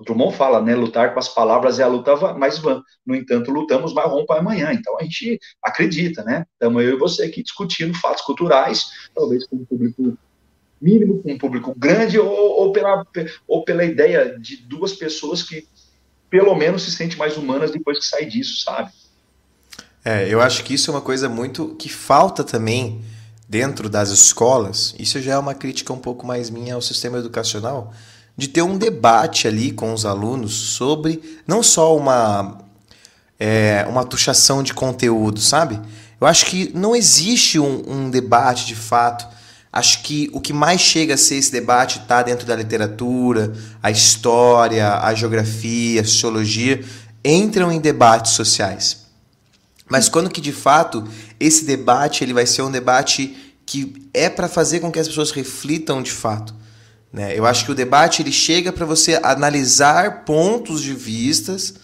O 0.00 0.02
Drummond 0.02 0.34
fala, 0.34 0.62
né? 0.62 0.74
Lutar 0.74 1.12
com 1.12 1.18
as 1.20 1.28
palavras 1.28 1.78
é 1.78 1.82
a 1.82 1.86
luta 1.86 2.16
mais 2.32 2.58
vã. 2.58 2.82
No 3.04 3.14
entanto, 3.14 3.50
lutamos 3.50 3.92
mais 3.92 4.10
rompa 4.10 4.38
amanhã. 4.38 4.72
Então 4.72 4.98
a 4.98 5.02
gente 5.02 5.38
acredita, 5.62 6.24
né? 6.24 6.46
Estamos 6.54 6.82
eu 6.82 6.94
e 6.94 6.98
você 6.98 7.24
aqui 7.24 7.42
discutindo 7.42 7.92
fatos 7.98 8.22
culturais, 8.22 8.86
talvez 9.14 9.46
com 9.46 9.56
um 9.56 9.64
público 9.66 10.16
mínimo, 10.80 11.22
com 11.22 11.30
um 11.30 11.36
público 11.36 11.74
grande, 11.76 12.18
ou, 12.18 12.30
ou, 12.30 12.72
pela, 12.72 13.04
ou 13.46 13.62
pela 13.62 13.84
ideia 13.84 14.38
de 14.38 14.56
duas 14.56 14.94
pessoas 14.94 15.42
que 15.42 15.68
pelo 16.30 16.54
menos 16.54 16.82
se 16.84 16.92
sentem 16.92 17.18
mais 17.18 17.36
humanas 17.36 17.70
depois 17.70 17.98
que 17.98 18.06
sai 18.06 18.24
disso, 18.24 18.62
sabe? 18.62 18.90
É, 20.02 20.32
eu 20.32 20.40
acho 20.40 20.64
que 20.64 20.72
isso 20.72 20.90
é 20.90 20.94
uma 20.94 21.02
coisa 21.02 21.28
muito 21.28 21.74
que 21.74 21.90
falta 21.90 22.42
também 22.42 23.02
dentro 23.46 23.86
das 23.90 24.08
escolas. 24.08 24.94
Isso 24.98 25.20
já 25.20 25.34
é 25.34 25.38
uma 25.38 25.54
crítica 25.54 25.92
um 25.92 25.98
pouco 25.98 26.26
mais 26.26 26.48
minha 26.48 26.74
ao 26.74 26.80
sistema 26.80 27.18
educacional 27.18 27.92
de 28.40 28.48
ter 28.48 28.62
um 28.62 28.78
debate 28.78 29.46
ali 29.46 29.70
com 29.70 29.92
os 29.92 30.06
alunos 30.06 30.54
sobre 30.54 31.38
não 31.46 31.62
só 31.62 31.94
uma, 31.94 32.58
é, 33.38 33.84
uma 33.86 34.02
tuchação 34.02 34.62
de 34.62 34.72
conteúdo, 34.72 35.40
sabe? 35.40 35.78
Eu 36.18 36.26
acho 36.26 36.46
que 36.46 36.70
não 36.74 36.96
existe 36.96 37.58
um, 37.58 37.82
um 37.86 38.10
debate 38.10 38.64
de 38.64 38.74
fato. 38.74 39.28
Acho 39.70 40.02
que 40.02 40.30
o 40.32 40.40
que 40.40 40.54
mais 40.54 40.80
chega 40.80 41.14
a 41.14 41.18
ser 41.18 41.34
esse 41.34 41.52
debate 41.52 41.98
está 41.98 42.22
dentro 42.22 42.46
da 42.46 42.56
literatura, 42.56 43.52
a 43.82 43.90
história, 43.90 44.96
a 44.96 45.14
geografia, 45.14 46.00
a 46.00 46.04
sociologia, 46.04 46.82
entram 47.22 47.70
em 47.70 47.78
debates 47.78 48.32
sociais. 48.32 49.04
Mas 49.86 50.08
quando 50.08 50.30
que 50.30 50.40
de 50.40 50.52
fato 50.52 51.06
esse 51.38 51.66
debate 51.66 52.24
ele 52.24 52.32
vai 52.32 52.46
ser 52.46 52.62
um 52.62 52.70
debate 52.70 53.54
que 53.66 54.08
é 54.14 54.30
para 54.30 54.48
fazer 54.48 54.80
com 54.80 54.90
que 54.90 54.98
as 54.98 55.08
pessoas 55.08 55.30
reflitam 55.30 56.02
de 56.02 56.10
fato. 56.10 56.54
Né? 57.12 57.36
Eu 57.36 57.44
acho 57.44 57.64
que 57.64 57.72
o 57.72 57.74
debate 57.74 58.22
ele 58.22 58.32
chega 58.32 58.72
para 58.72 58.86
você 58.86 59.18
analisar 59.22 60.24
pontos 60.24 60.80
de 60.80 60.94
vistas 60.94 61.74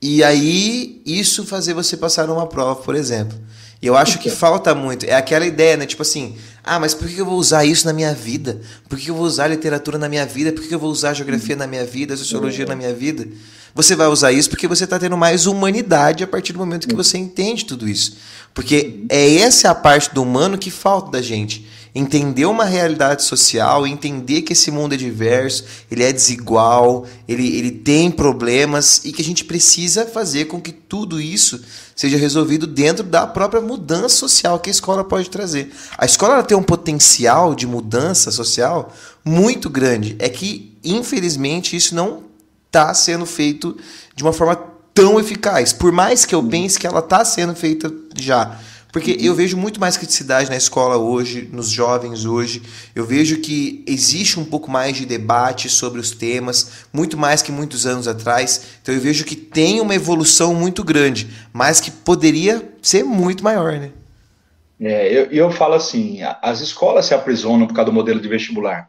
e 0.00 0.22
aí 0.22 1.02
isso 1.04 1.44
fazer 1.44 1.74
você 1.74 1.96
passar 1.96 2.26
numa 2.26 2.46
prova, 2.46 2.80
por 2.82 2.94
exemplo. 2.94 3.38
E 3.80 3.86
eu 3.86 3.96
acho 3.96 4.18
que 4.18 4.30
falta 4.30 4.74
muito. 4.74 5.04
É 5.04 5.14
aquela 5.14 5.44
ideia, 5.44 5.76
né? 5.76 5.84
Tipo 5.84 6.00
assim, 6.00 6.36
ah, 6.62 6.80
mas 6.80 6.94
por 6.94 7.06
que 7.06 7.18
eu 7.18 7.26
vou 7.26 7.38
usar 7.38 7.66
isso 7.66 7.86
na 7.86 7.92
minha 7.92 8.14
vida? 8.14 8.58
Por 8.88 8.98
que 8.98 9.10
eu 9.10 9.14
vou 9.14 9.26
usar 9.26 9.46
literatura 9.48 9.98
na 9.98 10.08
minha 10.08 10.24
vida? 10.24 10.52
Por 10.52 10.66
que 10.66 10.74
eu 10.74 10.78
vou 10.78 10.90
usar 10.90 11.12
geografia 11.12 11.54
na 11.54 11.66
minha 11.66 11.84
vida, 11.84 12.16
sociologia 12.16 12.64
na 12.64 12.74
minha 12.74 12.94
vida? 12.94 13.28
Você 13.74 13.94
vai 13.94 14.06
usar 14.06 14.32
isso 14.32 14.48
porque 14.48 14.66
você 14.66 14.84
está 14.84 14.98
tendo 14.98 15.16
mais 15.18 15.46
humanidade 15.46 16.24
a 16.24 16.26
partir 16.26 16.54
do 16.54 16.58
momento 16.58 16.88
que 16.88 16.94
você 16.94 17.18
entende 17.18 17.66
tudo 17.66 17.86
isso. 17.86 18.16
Porque 18.54 19.04
é 19.10 19.36
essa 19.36 19.70
a 19.70 19.74
parte 19.74 20.14
do 20.14 20.22
humano 20.22 20.56
que 20.56 20.70
falta 20.70 21.10
da 21.10 21.20
gente 21.20 21.66
entender 21.94 22.44
uma 22.44 22.64
realidade 22.64 23.22
social, 23.22 23.86
entender 23.86 24.42
que 24.42 24.52
esse 24.52 24.70
mundo 24.70 24.94
é 24.94 24.96
diverso, 24.96 25.64
ele 25.88 26.02
é 26.02 26.12
desigual, 26.12 27.06
ele, 27.28 27.56
ele 27.56 27.70
tem 27.70 28.10
problemas 28.10 29.04
e 29.04 29.12
que 29.12 29.22
a 29.22 29.24
gente 29.24 29.44
precisa 29.44 30.04
fazer 30.04 30.46
com 30.46 30.60
que 30.60 30.72
tudo 30.72 31.20
isso 31.20 31.62
seja 31.94 32.16
resolvido 32.16 32.66
dentro 32.66 33.04
da 33.04 33.26
própria 33.26 33.60
mudança 33.60 34.16
social 34.16 34.58
que 34.58 34.68
a 34.68 34.72
escola 34.72 35.04
pode 35.04 35.30
trazer. 35.30 35.72
A 35.96 36.04
escola 36.04 36.42
tem 36.42 36.56
um 36.56 36.62
potencial 36.62 37.54
de 37.54 37.66
mudança 37.66 38.32
social 38.32 38.92
muito 39.24 39.70
grande. 39.70 40.16
É 40.18 40.28
que, 40.28 40.76
infelizmente, 40.82 41.76
isso 41.76 41.94
não 41.94 42.24
está 42.66 42.92
sendo 42.92 43.24
feito 43.24 43.76
de 44.16 44.24
uma 44.24 44.32
forma 44.32 44.56
tão 44.92 45.20
eficaz. 45.20 45.72
Por 45.72 45.92
mais 45.92 46.24
que 46.24 46.34
eu 46.34 46.42
pense 46.42 46.76
que 46.78 46.86
ela 46.86 46.98
está 46.98 47.24
sendo 47.24 47.54
feita 47.54 47.92
já. 48.18 48.58
Porque 48.94 49.16
eu 49.18 49.34
vejo 49.34 49.56
muito 49.56 49.80
mais 49.80 49.96
criticidade 49.96 50.48
na 50.48 50.56
escola 50.56 50.96
hoje, 50.96 51.48
nos 51.52 51.68
jovens 51.68 52.24
hoje. 52.24 52.62
Eu 52.94 53.04
vejo 53.04 53.40
que 53.40 53.82
existe 53.88 54.38
um 54.38 54.44
pouco 54.44 54.70
mais 54.70 54.96
de 54.96 55.04
debate 55.04 55.68
sobre 55.68 55.98
os 55.98 56.12
temas, 56.12 56.86
muito 56.92 57.18
mais 57.18 57.42
que 57.42 57.50
muitos 57.50 57.86
anos 57.86 58.06
atrás. 58.06 58.78
Então 58.80 58.94
eu 58.94 59.00
vejo 59.00 59.24
que 59.24 59.34
tem 59.34 59.80
uma 59.80 59.96
evolução 59.96 60.54
muito 60.54 60.84
grande, 60.84 61.28
mas 61.52 61.80
que 61.80 61.90
poderia 61.90 62.72
ser 62.80 63.02
muito 63.02 63.42
maior, 63.42 63.72
né? 63.72 63.90
É, 64.78 65.12
eu, 65.12 65.24
eu 65.32 65.50
falo 65.50 65.74
assim, 65.74 66.20
as 66.40 66.60
escolas 66.60 67.06
se 67.06 67.14
aprisionam 67.14 67.66
por 67.66 67.74
causa 67.74 67.90
do 67.90 67.92
modelo 67.92 68.20
de 68.20 68.28
vestibular. 68.28 68.88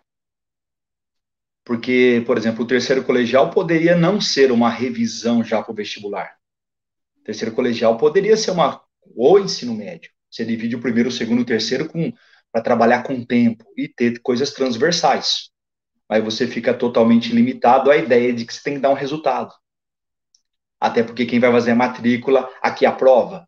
Porque, 1.65 2.23
por 2.27 2.37
exemplo, 2.37 2.63
o 2.63 2.67
terceiro 2.67 3.03
colegial 3.03 3.49
poderia 3.49 3.95
não 3.95 4.21
ser 4.21 4.51
uma 4.51 4.69
revisão 4.69 5.43
já 5.43 5.63
para 5.63 5.71
o 5.71 5.75
vestibular. 5.75 6.35
O 7.19 7.23
terceiro 7.23 7.55
colegial 7.55 7.97
poderia 7.97 8.37
ser 8.37 8.51
uma 8.51 8.85
o 9.15 9.39
ensino 9.39 9.73
médio. 9.73 10.11
Você 10.29 10.45
divide 10.45 10.75
o 10.75 10.81
primeiro, 10.81 11.09
o 11.09 11.11
segundo 11.11 11.41
o 11.41 11.45
terceiro 11.45 11.89
para 12.51 12.61
trabalhar 12.61 13.03
com 13.03 13.23
tempo 13.23 13.65
e 13.77 13.87
ter 13.87 14.19
coisas 14.21 14.51
transversais. 14.51 15.49
Aí 16.09 16.21
você 16.21 16.47
fica 16.47 16.73
totalmente 16.73 17.33
limitado 17.33 17.89
à 17.89 17.97
ideia 17.97 18.33
de 18.33 18.45
que 18.45 18.53
você 18.53 18.61
tem 18.63 18.73
que 18.75 18.79
dar 18.79 18.91
um 18.91 18.95
resultado. 18.95 19.51
Até 20.79 21.03
porque 21.03 21.25
quem 21.25 21.39
vai 21.39 21.51
fazer 21.51 21.71
a 21.71 21.75
matrícula 21.75 22.49
aqui 22.61 22.85
aprova. 22.85 23.47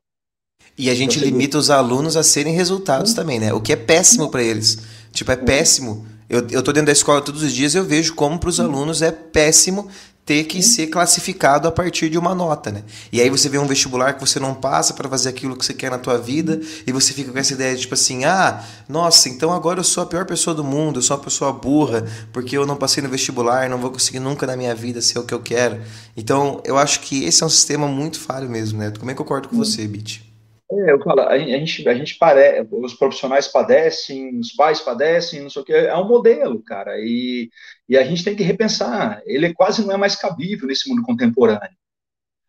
E 0.77 0.89
a 0.89 0.95
gente 0.95 1.17
então, 1.17 1.29
limita 1.29 1.57
os 1.57 1.69
alunos 1.69 2.17
a 2.17 2.23
serem 2.23 2.53
resultados 2.53 3.13
também, 3.13 3.39
né? 3.39 3.53
O 3.53 3.61
que 3.61 3.73
é 3.73 3.75
péssimo 3.75 4.29
para 4.29 4.43
eles. 4.43 4.79
Tipo, 5.11 5.31
é 5.31 5.35
péssimo. 5.35 6.05
Eu, 6.29 6.47
eu 6.49 6.61
tô 6.61 6.71
dentro 6.71 6.87
da 6.87 6.91
escola 6.91 7.21
todos 7.21 7.43
os 7.43 7.53
dias 7.53 7.73
e 7.73 7.77
eu 7.77 7.85
vejo 7.85 8.15
como 8.15 8.39
para 8.39 8.49
os 8.49 8.59
alunos 8.59 9.01
é 9.01 9.11
péssimo 9.11 9.89
ter 10.27 10.43
que 10.43 10.61
ser 10.61 10.87
classificado 10.87 11.69
a 11.69 11.71
partir 11.71 12.09
de 12.09 12.17
uma 12.17 12.35
nota, 12.35 12.69
né? 12.69 12.83
E 13.13 13.21
aí 13.21 13.29
você 13.29 13.47
vê 13.47 13.57
um 13.57 13.65
vestibular 13.65 14.13
que 14.13 14.19
você 14.19 14.41
não 14.41 14.53
passa 14.53 14.93
para 14.93 15.07
fazer 15.07 15.29
aquilo 15.29 15.55
que 15.55 15.65
você 15.65 15.73
quer 15.73 15.89
na 15.89 15.97
tua 15.97 16.17
vida 16.17 16.59
e 16.85 16.91
você 16.91 17.13
fica 17.13 17.31
com 17.31 17.39
essa 17.39 17.53
ideia 17.53 17.73
de 17.73 17.83
tipo 17.83 17.93
assim, 17.93 18.25
ah, 18.25 18.61
nossa, 18.89 19.29
então 19.29 19.53
agora 19.53 19.79
eu 19.79 19.85
sou 19.85 20.03
a 20.03 20.05
pior 20.05 20.25
pessoa 20.25 20.53
do 20.53 20.65
mundo, 20.65 20.97
eu 20.97 21.01
sou 21.01 21.15
uma 21.15 21.23
pessoa 21.23 21.53
burra 21.53 22.05
porque 22.33 22.57
eu 22.57 22.65
não 22.65 22.75
passei 22.75 23.01
no 23.01 23.07
vestibular, 23.07 23.69
não 23.69 23.77
vou 23.77 23.89
conseguir 23.89 24.19
nunca 24.19 24.45
na 24.45 24.57
minha 24.57 24.75
vida 24.75 25.01
ser 25.01 25.17
o 25.17 25.23
que 25.23 25.33
eu 25.33 25.39
quero. 25.39 25.81
Então, 26.17 26.61
eu 26.65 26.77
acho 26.77 26.99
que 26.99 27.23
esse 27.23 27.41
é 27.41 27.45
um 27.45 27.49
sistema 27.49 27.87
muito 27.87 28.19
falho 28.19 28.49
mesmo, 28.49 28.79
né? 28.79 28.91
Como 28.99 29.09
é 29.09 29.13
que 29.13 29.21
eu 29.21 29.25
concordo 29.25 29.47
com 29.47 29.55
você, 29.55 29.87
Bit? 29.87 30.26
É, 30.69 30.91
eu 30.91 31.01
falo, 31.01 31.21
a 31.21 31.38
gente, 31.39 31.88
a 31.88 31.93
gente 31.93 32.17
parece, 32.17 32.67
os 32.71 32.93
profissionais 32.93 33.47
padecem, 33.47 34.38
os 34.38 34.51
pais 34.51 34.82
padecem, 34.82 35.41
não 35.41 35.49
sei 35.49 35.62
o 35.62 35.65
que, 35.65 35.71
é 35.73 35.95
um 35.95 36.08
modelo, 36.08 36.62
cara, 36.62 36.99
e, 36.99 37.49
e 37.88 37.97
a 37.97 38.03
gente 38.03 38.21
tem 38.23 38.36
que 38.36 38.43
repensar, 38.43 39.21
ele 39.25 39.53
quase 39.53 39.86
não 39.86 39.93
é 39.93 39.97
mais 39.97 40.15
cabível 40.17 40.67
nesse 40.67 40.89
mundo 40.89 41.03
contemporâneo. 41.03 41.77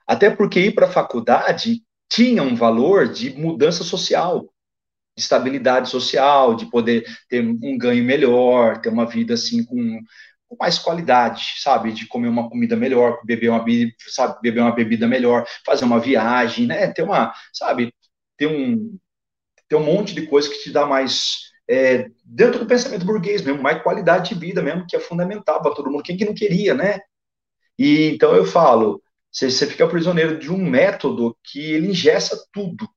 Até 0.06 0.30
porque 0.30 0.60
ir 0.60 0.74
para 0.74 0.86
a 0.86 0.92
faculdade 0.92 1.82
tinha 2.10 2.42
um 2.42 2.56
valor 2.56 3.08
de 3.08 3.30
mudança 3.38 3.84
social, 3.84 4.42
de 5.16 5.22
estabilidade 5.22 5.90
social, 5.90 6.54
de 6.56 6.66
poder 6.70 7.04
ter 7.28 7.42
um 7.44 7.78
ganho 7.78 8.04
melhor, 8.04 8.80
ter 8.80 8.88
uma 8.90 9.06
vida 9.06 9.34
assim 9.34 9.64
com, 9.64 10.00
com 10.48 10.56
mais 10.58 10.78
qualidade, 10.78 11.54
sabe? 11.58 11.92
De 11.92 12.06
comer 12.06 12.28
uma 12.28 12.48
comida 12.48 12.76
melhor, 12.76 13.20
beber 13.24 13.50
uma, 13.50 13.64
sabe? 14.08 14.40
beber 14.42 14.60
uma 14.60 14.74
bebida 14.74 15.06
melhor, 15.06 15.46
fazer 15.64 15.84
uma 15.84 16.00
viagem, 16.00 16.66
né? 16.66 16.88
Ter 16.92 17.02
uma, 17.02 17.32
sabe? 17.52 17.92
Ter 18.38 18.46
um, 18.46 18.96
ter 19.68 19.76
um 19.76 19.84
monte 19.84 20.14
de 20.14 20.26
coisa 20.26 20.48
que 20.48 20.62
te 20.62 20.70
dá 20.70 20.86
mais, 20.86 21.50
é, 21.68 22.08
dentro 22.24 22.60
do 22.60 22.66
pensamento 22.66 23.04
burguês 23.04 23.42
mesmo, 23.42 23.62
mais 23.62 23.82
qualidade 23.82 24.30
de 24.30 24.40
vida 24.40 24.62
mesmo, 24.62 24.86
que 24.88 24.96
é 24.96 25.00
fundamental 25.00 25.60
para 25.60 25.74
todo 25.74 25.90
mundo. 25.90 26.02
Quem 26.02 26.16
que 26.16 26.24
não 26.24 26.34
queria, 26.34 26.74
né? 26.74 27.00
E 27.78 28.06
então 28.14 28.34
eu 28.34 28.46
falo, 28.46 29.02
você, 29.30 29.50
você 29.50 29.66
fica 29.66 29.86
prisioneiro 29.86 30.38
de 30.38 30.50
um 30.50 30.58
método 30.58 31.36
que 31.44 31.72
ele 31.72 31.88
ingessa 31.88 32.42
tudo. 32.52 32.88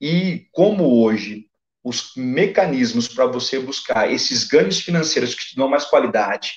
E 0.00 0.46
como 0.52 1.02
hoje 1.02 1.46
os 1.82 2.14
mecanismos 2.16 3.06
para 3.06 3.26
você 3.26 3.58
buscar 3.60 4.10
esses 4.10 4.44
ganhos 4.44 4.80
financeiros 4.80 5.34
que 5.34 5.50
te 5.50 5.56
dão 5.56 5.68
mais 5.68 5.84
qualidade 5.84 6.54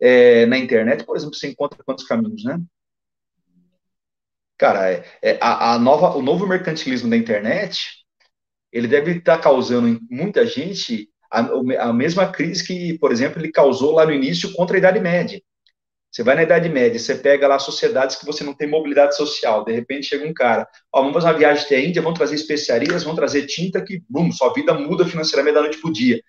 é, 0.00 0.46
na 0.46 0.56
internet, 0.58 1.04
por 1.04 1.16
exemplo, 1.16 1.34
você 1.34 1.48
encontra 1.48 1.84
quantos 1.84 2.04
caminhos, 2.06 2.42
né? 2.44 2.58
Cara, 4.58 4.90
é, 4.90 5.04
é, 5.22 5.38
a, 5.40 5.74
a, 5.74 5.78
nova, 5.78 6.16
o 6.16 6.22
novo 6.22 6.46
mercantilismo 6.46 7.10
da 7.10 7.16
internet, 7.16 8.04
ele 8.72 8.88
deve 8.88 9.12
estar 9.18 9.38
causando 9.38 9.88
em 9.88 9.98
muita 10.10 10.46
gente 10.46 11.08
a, 11.30 11.40
a 11.88 11.92
mesma 11.92 12.30
crise 12.30 12.64
que, 12.64 12.98
por 12.98 13.10
exemplo, 13.12 13.40
ele 13.40 13.50
causou 13.50 13.92
lá 13.92 14.06
no 14.06 14.12
início 14.12 14.52
contra 14.52 14.76
a 14.76 14.78
Idade 14.78 15.00
Média. 15.00 15.40
Você 16.10 16.22
vai 16.22 16.36
na 16.36 16.44
Idade 16.44 16.68
Média, 16.68 16.98
você 16.98 17.16
pega 17.16 17.48
lá 17.48 17.58
sociedades 17.58 18.14
que 18.16 18.24
você 18.24 18.44
não 18.44 18.54
tem 18.54 18.68
mobilidade 18.68 19.16
social. 19.16 19.64
De 19.64 19.72
repente 19.72 20.06
chega 20.06 20.24
um 20.24 20.32
cara, 20.32 20.68
ó, 20.92 21.00
vamos 21.00 21.14
fazer 21.14 21.26
uma 21.26 21.38
viagem 21.38 21.64
até 21.64 21.76
a 21.76 21.80
Índia, 21.84 22.02
vamos 22.02 22.16
trazer 22.18 22.36
especiarias, 22.36 23.02
vamos 23.02 23.18
trazer 23.18 23.46
tinta, 23.46 23.84
que, 23.84 24.00
bum, 24.08 24.30
sua 24.30 24.52
vida 24.52 24.72
muda 24.74 25.04
financeiramente 25.04 25.54
da 25.54 25.62
noite 25.62 25.80
pro 25.80 25.92
dia. 25.92 26.20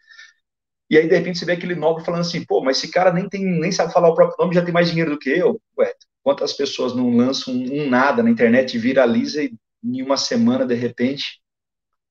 E 0.89 0.97
aí, 0.97 1.07
de 1.07 1.15
repente, 1.15 1.39
você 1.39 1.45
vê 1.45 1.53
aquele 1.53 1.75
nobre 1.75 2.03
falando 2.03 2.21
assim, 2.21 2.43
pô, 2.45 2.61
mas 2.63 2.77
esse 2.77 2.91
cara 2.91 3.11
nem, 3.11 3.27
tem, 3.29 3.43
nem 3.45 3.71
sabe 3.71 3.93
falar 3.93 4.09
o 4.09 4.15
próprio 4.15 4.37
nome, 4.39 4.55
já 4.55 4.63
tem 4.63 4.73
mais 4.73 4.87
dinheiro 4.89 5.11
do 5.11 5.19
que 5.19 5.29
eu. 5.29 5.59
Ué, 5.77 5.93
Quantas 6.25 6.53
pessoas 6.53 6.95
não 6.95 7.15
lançam 7.15 7.53
um, 7.53 7.87
nada 7.87 8.23
na 8.23 8.31
internet 8.31 8.79
viraliza 8.79 9.43
em 9.43 10.01
uma 10.01 10.17
semana, 10.17 10.65
de 10.65 10.73
repente, 10.73 11.39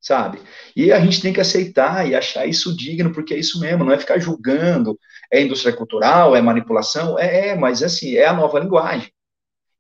sabe? 0.01 0.39
E 0.77 0.93
a 0.93 1.01
gente 1.01 1.21
tem 1.21 1.33
que 1.33 1.41
aceitar 1.41 2.09
e 2.09 2.15
achar 2.15 2.47
isso 2.47 2.77
digno, 2.77 3.13
porque 3.13 3.35
é 3.35 3.39
isso 3.41 3.59
mesmo, 3.59 3.83
não 3.83 3.93
é 3.93 3.99
ficar 3.99 4.21
julgando, 4.21 4.97
é 5.33 5.43
indústria 5.43 5.75
cultural, 5.75 6.37
é 6.37 6.41
manipulação, 6.41 7.19
é, 7.19 7.49
é 7.49 7.57
mas 7.57 7.83
assim, 7.83 8.15
é 8.15 8.25
a 8.25 8.33
nova 8.33 8.61
linguagem. 8.61 9.13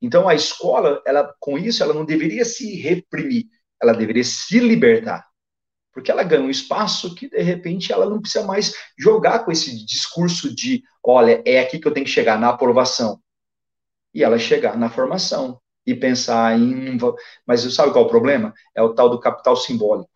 Então 0.03 0.29
a 0.29 0.35
escola, 0.35 1.01
ela 1.07 1.33
com 1.39 1.57
isso, 1.57 1.81
ela 1.85 1.95
não 1.95 2.05
deveria 2.05 2.45
se 2.45 2.75
reprimir, 2.75 3.45
ela 3.81 3.93
deveria 3.93 4.25
se 4.25 4.59
libertar. 4.59 5.25
Porque 5.93 6.11
ela 6.11 6.25
ganha 6.25 6.43
um 6.43 6.51
espaço 6.51 7.15
que, 7.15 7.29
de 7.31 7.41
repente, 7.41 7.93
ela 7.93 8.11
não 8.11 8.21
precisa 8.21 8.45
mais 8.45 8.75
jogar 8.99 9.45
com 9.45 9.53
esse 9.53 9.87
discurso 9.87 10.53
de, 10.53 10.83
olha, 11.05 11.41
é 11.47 11.61
aqui 11.61 11.79
que 11.79 11.87
eu 11.87 11.93
tenho 11.93 12.05
que 12.05 12.11
chegar, 12.11 12.37
na 12.37 12.49
aprovação 12.49 13.23
e 14.15 14.23
ela 14.23 14.39
chegar 14.39 14.77
na 14.79 14.89
formação 14.91 15.61
e 15.87 15.95
pensar 15.95 16.59
em. 16.59 16.97
Mas 17.47 17.63
sabe 17.75 17.93
qual 17.93 18.05
é 18.05 18.07
o 18.07 18.11
problema? 18.11 18.55
É 18.75 18.83
o 18.83 18.95
tal 18.95 19.11
do 19.11 19.21
capital 19.21 19.57
simbólico. 19.57 20.11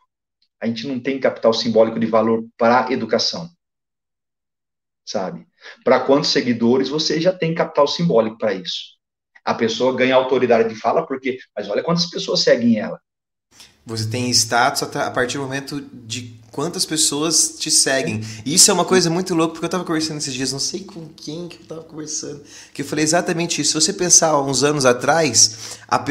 A 0.61 0.67
gente 0.67 0.87
não 0.87 1.01
tem 1.01 1.21
capital 1.21 1.53
simbólico 1.53 1.99
de 2.01 2.07
valor 2.07 2.47
para 2.57 2.87
a 2.87 2.93
educação. 2.93 3.49
Sabe? 5.05 5.47
Para 5.85 6.01
quantos 6.01 6.31
seguidores 6.31 6.89
você 6.89 7.21
já 7.21 7.33
tem 7.33 7.55
capital 7.55 7.87
simbólico 7.89 8.39
para 8.39 8.53
isso? 8.55 8.99
A 9.45 9.55
pessoa 9.55 9.97
ganha 9.97 10.15
autoridade 10.15 10.69
de 10.69 10.75
fala 10.79 11.07
porque, 11.07 11.39
mas 11.57 11.69
olha 11.69 11.83
quantas 11.83 12.09
pessoas 12.11 12.41
seguem 12.41 12.79
ela. 12.79 13.01
Você 13.89 14.07
tem 14.07 14.31
status 14.31 14.83
a 14.83 15.11
partir 15.11 15.39
do 15.39 15.45
momento 15.45 15.83
de 16.07 16.39
quantas 16.53 16.85
pessoas 16.85 17.55
te 17.59 17.71
seguem. 17.71 18.21
E 18.45 18.55
isso 18.55 18.71
é 18.71 18.75
uma 18.75 18.85
coisa 18.85 19.09
muito 19.09 19.35
louca, 19.35 19.55
porque 19.55 19.65
eu 19.65 19.69
estava 19.69 19.85
conversando 19.85 20.19
esses 20.19 20.35
dias, 20.35 20.53
não 20.53 20.59
sei 20.59 20.81
com 20.81 21.09
quem 21.17 21.49
que 21.49 21.57
eu 21.57 21.63
estava 21.63 21.83
conversando, 21.83 22.43
que 22.75 22.83
eu 22.83 22.87
falei 22.87 23.05
exatamente 23.05 23.63
isso. 23.63 23.81
Se 23.81 23.87
você 23.87 23.93
pensar 23.93 24.39
uns 24.43 24.63
anos 24.63 24.85
atrás, 24.85 25.79
a, 25.89 26.05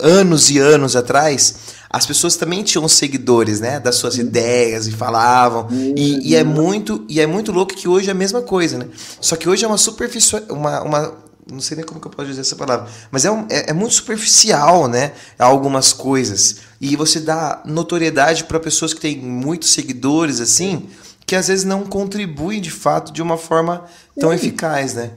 anos 0.00 0.50
e 0.50 0.58
anos 0.58 0.96
atrás, 0.96 1.54
as 1.88 2.06
pessoas 2.06 2.36
também 2.36 2.62
tinham 2.62 2.86
seguidores, 2.88 3.60
né, 3.60 3.78
das 3.78 3.96
suas 3.96 4.18
ideias 4.18 4.86
e 4.86 4.92
falavam. 4.92 5.68
E, 5.96 6.30
e, 6.30 6.36
é 6.36 6.44
muito 6.44 7.04
e 7.08 7.20
é 7.20 7.26
muito 7.26 7.52
louco 7.52 7.74
que 7.74 7.88
hoje 7.88 8.08
é 8.08 8.12
a 8.12 8.14
mesma 8.14 8.42
coisa, 8.42 8.78
né? 8.78 8.88
Só 9.20 9.36
que 9.36 9.48
hoje 9.48 9.64
é 9.64 9.68
uma 9.68 9.78
superfície, 9.78 10.42
uma, 10.50 10.82
uma 10.82 11.14
não 11.50 11.60
sei 11.60 11.76
nem 11.76 11.84
como 11.84 12.00
que 12.00 12.06
eu 12.06 12.10
posso 12.10 12.28
dizer 12.28 12.42
essa 12.42 12.56
palavra, 12.56 12.88
mas 13.10 13.24
é, 13.24 13.30
um, 13.30 13.46
é, 13.50 13.70
é, 13.70 13.72
muito 13.72 13.94
superficial, 13.94 14.88
né? 14.88 15.12
Algumas 15.38 15.92
coisas. 15.92 16.62
E 16.80 16.94
você 16.96 17.20
dá 17.20 17.62
notoriedade 17.64 18.44
para 18.44 18.60
pessoas 18.60 18.94
que 18.94 19.00
têm 19.00 19.18
muitos 19.18 19.70
seguidores, 19.70 20.40
assim, 20.40 20.88
que 21.26 21.34
às 21.34 21.48
vezes 21.48 21.64
não 21.64 21.84
contribuem 21.84 22.60
de 22.60 22.70
fato 22.70 23.12
de 23.12 23.22
uma 23.22 23.36
forma 23.36 23.84
tão 24.18 24.32
eficaz, 24.32 24.94
né? 24.94 25.10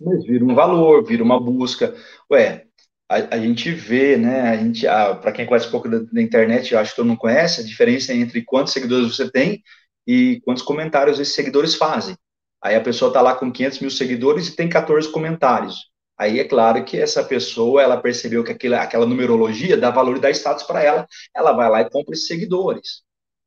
Mas 0.00 0.24
vira 0.24 0.44
um 0.44 0.54
valor, 0.54 1.04
vira 1.04 1.22
uma 1.22 1.40
busca. 1.40 1.94
Ué, 2.30 2.64
a, 3.08 3.36
a 3.36 3.38
gente 3.38 3.70
vê, 3.72 4.16
né? 4.16 4.50
A 4.50 4.56
gente, 4.56 4.86
para 5.20 5.32
quem 5.32 5.46
conhece 5.46 5.68
um 5.68 5.70
pouco 5.70 5.88
da, 5.88 5.98
da, 5.98 6.22
internet, 6.22 6.72
eu 6.72 6.78
acho 6.78 6.90
que 6.90 6.96
todo 6.96 7.06
mundo 7.06 7.18
conhece 7.18 7.60
a 7.60 7.64
diferença 7.64 8.12
entre 8.12 8.42
quantos 8.42 8.72
seguidores 8.72 9.14
você 9.14 9.30
tem 9.30 9.62
e 10.06 10.40
quantos 10.44 10.62
comentários 10.62 11.18
esses 11.18 11.34
seguidores 11.34 11.74
fazem. 11.74 12.16
Aí 12.66 12.74
a 12.74 12.80
pessoa 12.80 13.10
está 13.10 13.20
lá 13.20 13.36
com 13.36 13.52
500 13.52 13.78
mil 13.78 13.90
seguidores 13.92 14.48
e 14.48 14.56
tem 14.56 14.68
14 14.68 15.12
comentários. 15.12 15.88
Aí 16.18 16.40
é 16.40 16.44
claro 16.44 16.84
que 16.84 16.98
essa 16.98 17.22
pessoa, 17.22 17.80
ela 17.80 17.96
percebeu 17.96 18.42
que 18.42 18.50
aquela, 18.50 18.82
aquela 18.82 19.06
numerologia 19.06 19.76
dá 19.76 19.88
valor 19.88 20.16
e 20.16 20.20
dá 20.20 20.30
status 20.30 20.64
para 20.64 20.82
ela, 20.82 21.06
ela 21.32 21.52
vai 21.52 21.70
lá 21.70 21.82
e 21.82 21.90
compra 21.90 22.14
esses 22.14 22.26
seguidores. 22.26 23.02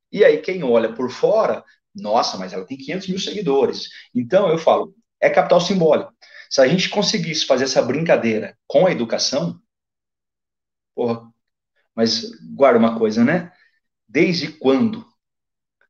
E 0.10 0.24
aí 0.24 0.38
quem 0.38 0.64
olha 0.64 0.94
por 0.94 1.12
fora, 1.12 1.66
nossa, 1.94 2.38
mas 2.38 2.54
ela 2.54 2.66
tem 2.66 2.78
500 2.78 3.10
mil 3.10 3.20
seguidores. 3.20 3.90
Então 4.16 4.48
eu 4.48 4.58
falo, 4.58 4.96
é 5.20 5.30
capital 5.30 5.60
simbólico. 5.60 6.14
Se 6.50 6.62
a 6.62 6.68
gente 6.68 6.88
conseguisse 6.88 7.46
fazer 7.46 7.66
essa 7.66 7.82
brincadeira 7.82 8.58
com 8.68 8.88
a 8.88 8.92
educação, 8.92 9.60
porra, 10.96 11.30
mas 11.94 12.32
guarda 12.56 12.80
uma 12.80 12.98
coisa, 12.98 13.26
né? 13.26 13.52
Desde 14.08 14.48
quando 14.48 15.06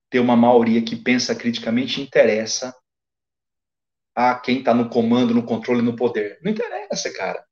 ter 0.09 0.19
uma 0.19 0.35
maioria 0.35 0.81
que 0.81 0.95
pensa 0.95 1.35
criticamente 1.35 2.01
interessa 2.01 2.73
a 4.15 4.36
quem 4.36 4.60
está 4.60 4.74
no 4.74 4.89
comando, 4.89 5.34
no 5.34 5.43
controle, 5.43 5.82
no 5.82 5.95
poder. 5.95 6.39
Não 6.43 6.52
interessa, 6.52 7.12
cara. 7.12 7.43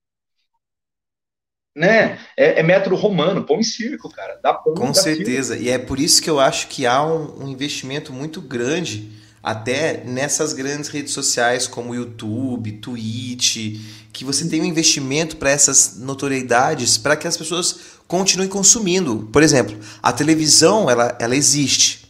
Né? 1.76 2.20
É, 2.36 2.60
é 2.60 2.64
método 2.64 2.96
romano, 2.96 3.46
pão 3.46 3.60
em 3.60 3.64
circo, 3.64 4.10
cara. 4.10 4.40
Dá 4.42 4.54
pão, 4.54 4.74
Com 4.74 4.88
dá 4.88 4.94
certeza. 4.96 5.56
Tiro. 5.56 5.68
E 5.68 5.72
é 5.72 5.78
por 5.78 6.00
isso 6.00 6.22
que 6.22 6.30
eu 6.30 6.40
acho 6.40 6.68
que 6.68 6.86
há 6.86 7.06
um, 7.06 7.44
um 7.44 7.48
investimento 7.48 8.12
muito 8.12 8.42
grande 8.42 9.12
até 9.44 10.04
nessas 10.04 10.52
grandes 10.52 10.90
redes 10.90 11.14
sociais 11.14 11.68
como 11.68 11.96
YouTube, 11.96 12.74
Twitch, 12.80 13.80
que 14.12 14.26
você 14.26 14.48
tem 14.50 14.62
um 14.62 14.66
investimento 14.66 15.38
para 15.38 15.52
essas 15.52 15.98
notoriedades 15.98 16.98
para 16.98 17.16
que 17.16 17.28
as 17.28 17.38
pessoas 17.38 17.80
continuem 18.08 18.50
consumindo. 18.50 19.30
Por 19.32 19.44
exemplo, 19.44 19.78
a 20.02 20.12
televisão 20.12 20.90
ela, 20.90 21.16
ela 21.20 21.36
existe. 21.36 22.07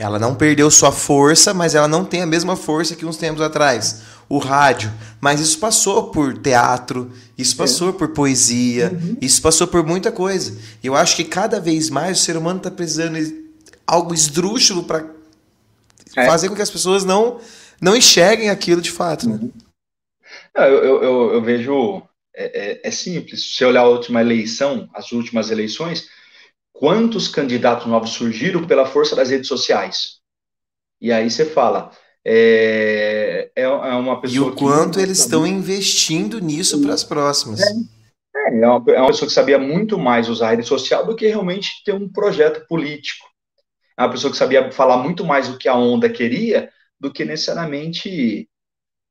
Ela 0.00 0.18
não 0.18 0.34
perdeu 0.34 0.70
sua 0.70 0.90
força, 0.90 1.52
mas 1.52 1.74
ela 1.74 1.86
não 1.86 2.06
tem 2.06 2.22
a 2.22 2.26
mesma 2.26 2.56
força 2.56 2.96
que 2.96 3.04
uns 3.04 3.18
tempos 3.18 3.42
atrás. 3.42 4.00
O 4.30 4.38
rádio. 4.38 4.90
Mas 5.20 5.40
isso 5.40 5.58
passou 5.58 6.10
por 6.10 6.38
teatro, 6.38 7.12
isso 7.36 7.54
passou 7.54 7.90
é. 7.90 7.92
por 7.92 8.08
poesia, 8.08 8.92
uhum. 8.94 9.18
isso 9.20 9.42
passou 9.42 9.66
por 9.66 9.84
muita 9.84 10.10
coisa. 10.10 10.56
E 10.82 10.86
eu 10.86 10.96
acho 10.96 11.16
que 11.16 11.24
cada 11.24 11.60
vez 11.60 11.90
mais 11.90 12.18
o 12.18 12.22
ser 12.22 12.34
humano 12.38 12.56
está 12.56 12.70
precisando 12.70 13.22
de 13.22 13.44
algo 13.86 14.14
esdrúxulo 14.14 14.84
para 14.84 15.04
é. 16.16 16.24
fazer 16.24 16.48
com 16.48 16.54
que 16.54 16.62
as 16.62 16.70
pessoas 16.70 17.04
não, 17.04 17.38
não 17.78 17.94
enxerguem 17.94 18.48
aquilo 18.48 18.80
de 18.80 18.90
fato. 18.90 19.28
Né? 19.28 19.34
Uhum. 19.34 19.52
Não, 20.56 20.64
eu, 20.64 21.02
eu, 21.02 21.32
eu, 21.34 21.42
vejo. 21.42 22.02
É, 22.34 22.70
é, 22.70 22.88
é 22.88 22.90
simples. 22.90 23.42
Se 23.42 23.58
você 23.58 23.64
olhar 23.66 23.82
a 23.82 23.88
última 23.88 24.22
eleição, 24.22 24.88
as 24.94 25.12
últimas 25.12 25.50
eleições 25.50 26.08
quantos 26.80 27.28
candidatos 27.28 27.86
novos 27.86 28.10
surgiram 28.10 28.66
pela 28.66 28.86
força 28.86 29.14
das 29.14 29.28
redes 29.28 29.48
sociais. 29.48 30.20
E 30.98 31.12
aí 31.12 31.30
você 31.30 31.44
fala, 31.44 31.90
é, 32.24 33.50
é, 33.54 33.64
é 33.64 33.66
uma 33.68 34.18
pessoa. 34.18 34.48
E 34.48 34.50
o 34.50 34.54
quanto 34.54 34.98
eles 34.98 35.18
estão 35.18 35.46
investindo 35.46 36.40
nisso 36.40 36.80
para 36.80 36.94
as 36.94 37.04
próximas. 37.04 37.60
É, 37.60 37.66
é, 38.34 38.60
é, 38.62 38.66
uma, 38.66 38.82
é 38.92 38.98
uma 38.98 39.08
pessoa 39.08 39.28
que 39.28 39.34
sabia 39.34 39.58
muito 39.58 39.98
mais 39.98 40.30
usar 40.30 40.48
a 40.48 40.50
rede 40.52 40.66
social 40.66 41.04
do 41.04 41.14
que 41.14 41.26
realmente 41.26 41.84
ter 41.84 41.92
um 41.92 42.08
projeto 42.08 42.66
político. 42.66 43.26
É 43.98 44.02
uma 44.02 44.10
pessoa 44.10 44.30
que 44.30 44.38
sabia 44.38 44.72
falar 44.72 44.96
muito 44.96 45.22
mais 45.22 45.50
o 45.50 45.58
que 45.58 45.68
a 45.68 45.76
onda 45.76 46.08
queria 46.08 46.70
do 46.98 47.12
que 47.12 47.26
necessariamente. 47.26 48.48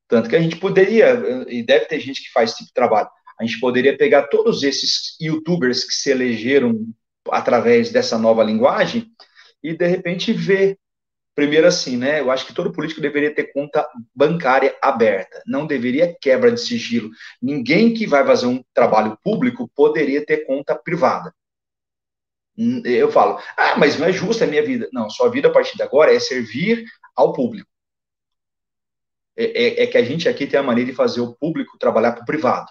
Tanto 0.08 0.28
que 0.28 0.36
a 0.36 0.42
gente 0.42 0.56
poderia, 0.56 1.46
e 1.48 1.62
deve 1.62 1.86
ter 1.86 2.00
gente 2.00 2.24
que 2.24 2.32
faz 2.32 2.50
esse 2.50 2.58
tipo 2.58 2.70
de 2.70 2.74
trabalho, 2.74 3.10
a 3.40 3.46
gente 3.46 3.60
poderia 3.60 3.96
pegar 3.96 4.24
todos 4.24 4.64
esses 4.64 5.16
youtubers 5.22 5.84
que 5.84 5.94
se 5.94 6.10
elegeram 6.10 6.84
através 7.32 7.92
dessa 7.92 8.18
nova 8.18 8.44
linguagem 8.44 9.12
e, 9.64 9.76
de 9.76 9.88
repente, 9.88 10.32
ver 10.34 10.78
Primeiro, 11.40 11.68
assim, 11.68 11.96
né? 11.96 12.20
Eu 12.20 12.30
acho 12.32 12.46
que 12.46 12.54
todo 12.54 12.74
político 12.74 13.00
deveria 13.00 13.34
ter 13.34 13.54
conta 13.54 13.88
bancária 14.14 14.76
aberta, 14.82 15.42
não 15.48 15.66
deveria 15.66 16.14
quebra 16.20 16.52
de 16.52 16.60
sigilo. 16.60 17.10
Ninguém 17.42 17.94
que 17.94 18.06
vai 18.06 18.26
fazer 18.26 18.46
um 18.46 18.62
trabalho 18.74 19.18
público 19.24 19.72
poderia 19.74 20.26
ter 20.26 20.46
conta 20.46 20.76
privada. 20.76 21.34
Hum, 22.58 22.82
eu 22.84 23.10
falo, 23.10 23.40
ah, 23.56 23.78
mas 23.78 23.98
não 23.98 24.08
é 24.08 24.12
justo 24.12 24.44
a 24.44 24.48
minha 24.48 24.62
vida. 24.62 24.90
Não, 24.92 25.10
sua 25.10 25.30
vida 25.30 25.48
a 25.48 25.52
partir 25.52 25.78
de 25.78 25.84
agora 25.84 26.14
é 26.14 26.20
servir 26.20 26.84
ao 27.16 27.32
público. 27.32 27.70
É, 29.38 29.46
é, 29.46 29.84
é 29.84 29.88
que 29.88 29.98
a 29.98 30.04
gente 30.04 30.28
aqui 30.28 30.46
tem 30.46 30.60
a 30.60 30.64
maneira 30.64 30.90
de 30.92 30.96
fazer 30.98 31.22
o 31.22 31.34
público 31.34 31.78
trabalhar 31.80 32.12
para 32.12 32.24
o 32.24 32.26
privado. 32.26 32.70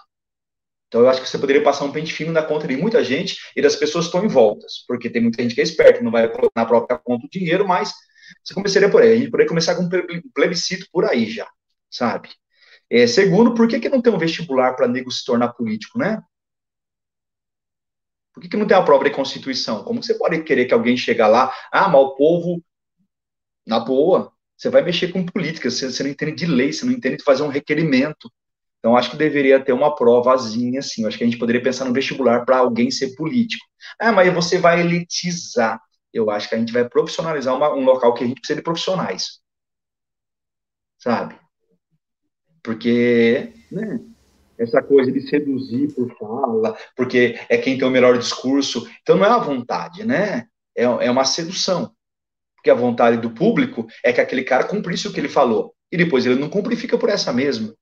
Então, 0.89 1.03
eu 1.03 1.09
acho 1.09 1.21
que 1.21 1.29
você 1.29 1.39
poderia 1.39 1.63
passar 1.63 1.85
um 1.85 1.93
pente 1.93 2.13
fino 2.15 2.33
na 2.33 2.43
conta 2.43 2.67
de 2.67 2.77
muita 2.77 3.05
gente 3.05 3.37
e 3.55 3.61
das 3.61 3.77
pessoas 3.77 4.07
que 4.07 4.09
estão 4.09 4.25
em 4.25 4.33
voltas, 4.33 4.85
porque 4.89 5.11
tem 5.11 5.23
muita 5.23 5.43
gente 5.43 5.55
que 5.55 5.61
é 5.61 5.65
esperta, 5.65 6.03
não 6.03 6.11
vai 6.11 6.27
colocar 6.29 6.63
na 6.63 6.67
própria 6.67 6.99
conta 6.99 7.27
o 7.27 7.31
dinheiro, 7.31 7.69
mas 7.69 7.93
você 8.43 8.55
começaria 8.55 8.91
por 8.91 9.03
aí. 9.03 9.13
A 9.13 9.17
gente 9.17 9.31
poderia 9.31 9.49
começar 9.49 9.75
com 9.75 9.83
um 9.83 9.89
plebiscito 10.35 10.87
por 10.91 11.05
aí 11.05 11.31
já, 11.31 11.49
sabe? 11.91 12.31
É, 12.91 13.07
segundo, 13.07 13.55
por 13.55 13.69
que, 13.69 13.81
que 13.81 13.89
não 13.89 14.01
tem 14.01 14.13
um 14.13 14.19
vestibular 14.19 14.75
para 14.75 14.89
nego 14.89 15.11
se 15.11 15.25
tornar 15.25 15.49
político, 15.49 15.99
né? 15.99 16.23
Por 18.33 18.41
que, 18.43 18.49
que 18.49 18.57
não 18.57 18.67
tem 18.67 18.77
a 18.77 18.83
própria 18.83 19.13
Constituição? 19.13 19.85
Como 19.85 20.03
você 20.03 20.15
pode 20.15 20.43
querer 20.43 20.65
que 20.67 20.73
alguém 20.73 20.97
chegue 20.97 21.21
lá, 21.21 21.53
ah, 21.71 21.89
mas 21.89 22.01
o 22.01 22.15
povo, 22.15 22.63
na 23.67 23.79
boa, 23.81 24.33
você 24.57 24.71
vai 24.71 24.83
mexer 24.83 25.09
com 25.13 25.27
política, 25.27 25.71
você, 25.71 25.91
você 25.91 26.03
não 26.03 26.11
entende 26.11 26.33
de 26.33 26.47
lei, 26.47 26.73
você 26.73 26.87
não 26.87 26.93
entende 26.93 27.19
de 27.19 27.25
fazer 27.25 27.43
um 27.43 27.49
requerimento. 27.49 28.31
Então, 28.79 28.97
acho 28.97 29.11
que 29.11 29.17
deveria 29.17 29.59
ter 29.63 29.73
uma 29.73 29.95
provazinha, 29.95 30.79
assim. 30.79 31.05
Acho 31.07 31.19
que 31.19 31.25
a 31.25 31.27
gente 31.27 31.39
poderia 31.39 31.63
pensar 31.63 31.85
no 31.85 31.93
vestibular 31.93 32.45
para 32.45 32.59
alguém 32.59 32.91
ser 32.91 33.15
político. 33.17 33.65
Ah, 33.99 34.13
mas 34.13 34.33
você 34.33 34.59
vai 34.59 34.81
elitizar 34.81 35.81
eu 36.13 36.31
acho 36.31 36.49
que 36.49 36.55
a 36.55 36.59
gente 36.59 36.73
vai 36.73 36.89
profissionalizar 36.89 37.55
uma, 37.55 37.73
um 37.75 37.85
local 37.85 38.15
que 38.15 38.25
a 38.25 38.27
gente 38.27 38.41
precisa 38.41 38.59
de 38.59 38.65
profissionais. 38.65 39.41
Sabe? 40.99 41.39
Porque, 42.63 43.53
né, 43.71 44.01
essa 44.59 44.83
coisa 44.83 45.13
de 45.13 45.21
seduzir 45.29 45.95
por 45.95 46.13
fala, 46.19 46.77
porque 46.97 47.39
é 47.49 47.57
quem 47.59 47.79
tem 47.79 47.87
o 47.87 47.91
melhor 47.91 48.19
discurso. 48.19 48.89
Então 49.03 49.17
não 49.17 49.25
é 49.25 49.29
a 49.29 49.39
vontade, 49.39 50.05
né? 50.05 50.47
É, 50.77 50.85
é 50.85 51.11
uma 51.11 51.25
sedução. 51.25 51.93
Porque 52.57 52.71
a 52.71 52.75
vontade 52.75 53.19
do 53.19 53.31
público 53.31 53.87
é 54.05 54.13
que 54.13 54.21
aquele 54.21 54.43
cara 54.43 54.65
cumprisse 54.65 55.07
o 55.07 55.13
que 55.13 55.21
ele 55.21 55.29
falou. 55.29 55.75
E 55.91 55.97
depois 55.97 56.27
ele 56.27 56.35
não 56.35 56.51
cumpre 56.51 56.75
e 56.75 56.79
fica 56.79 56.99
por 56.99 57.09
essa 57.09 57.33
mesma. 57.33 57.75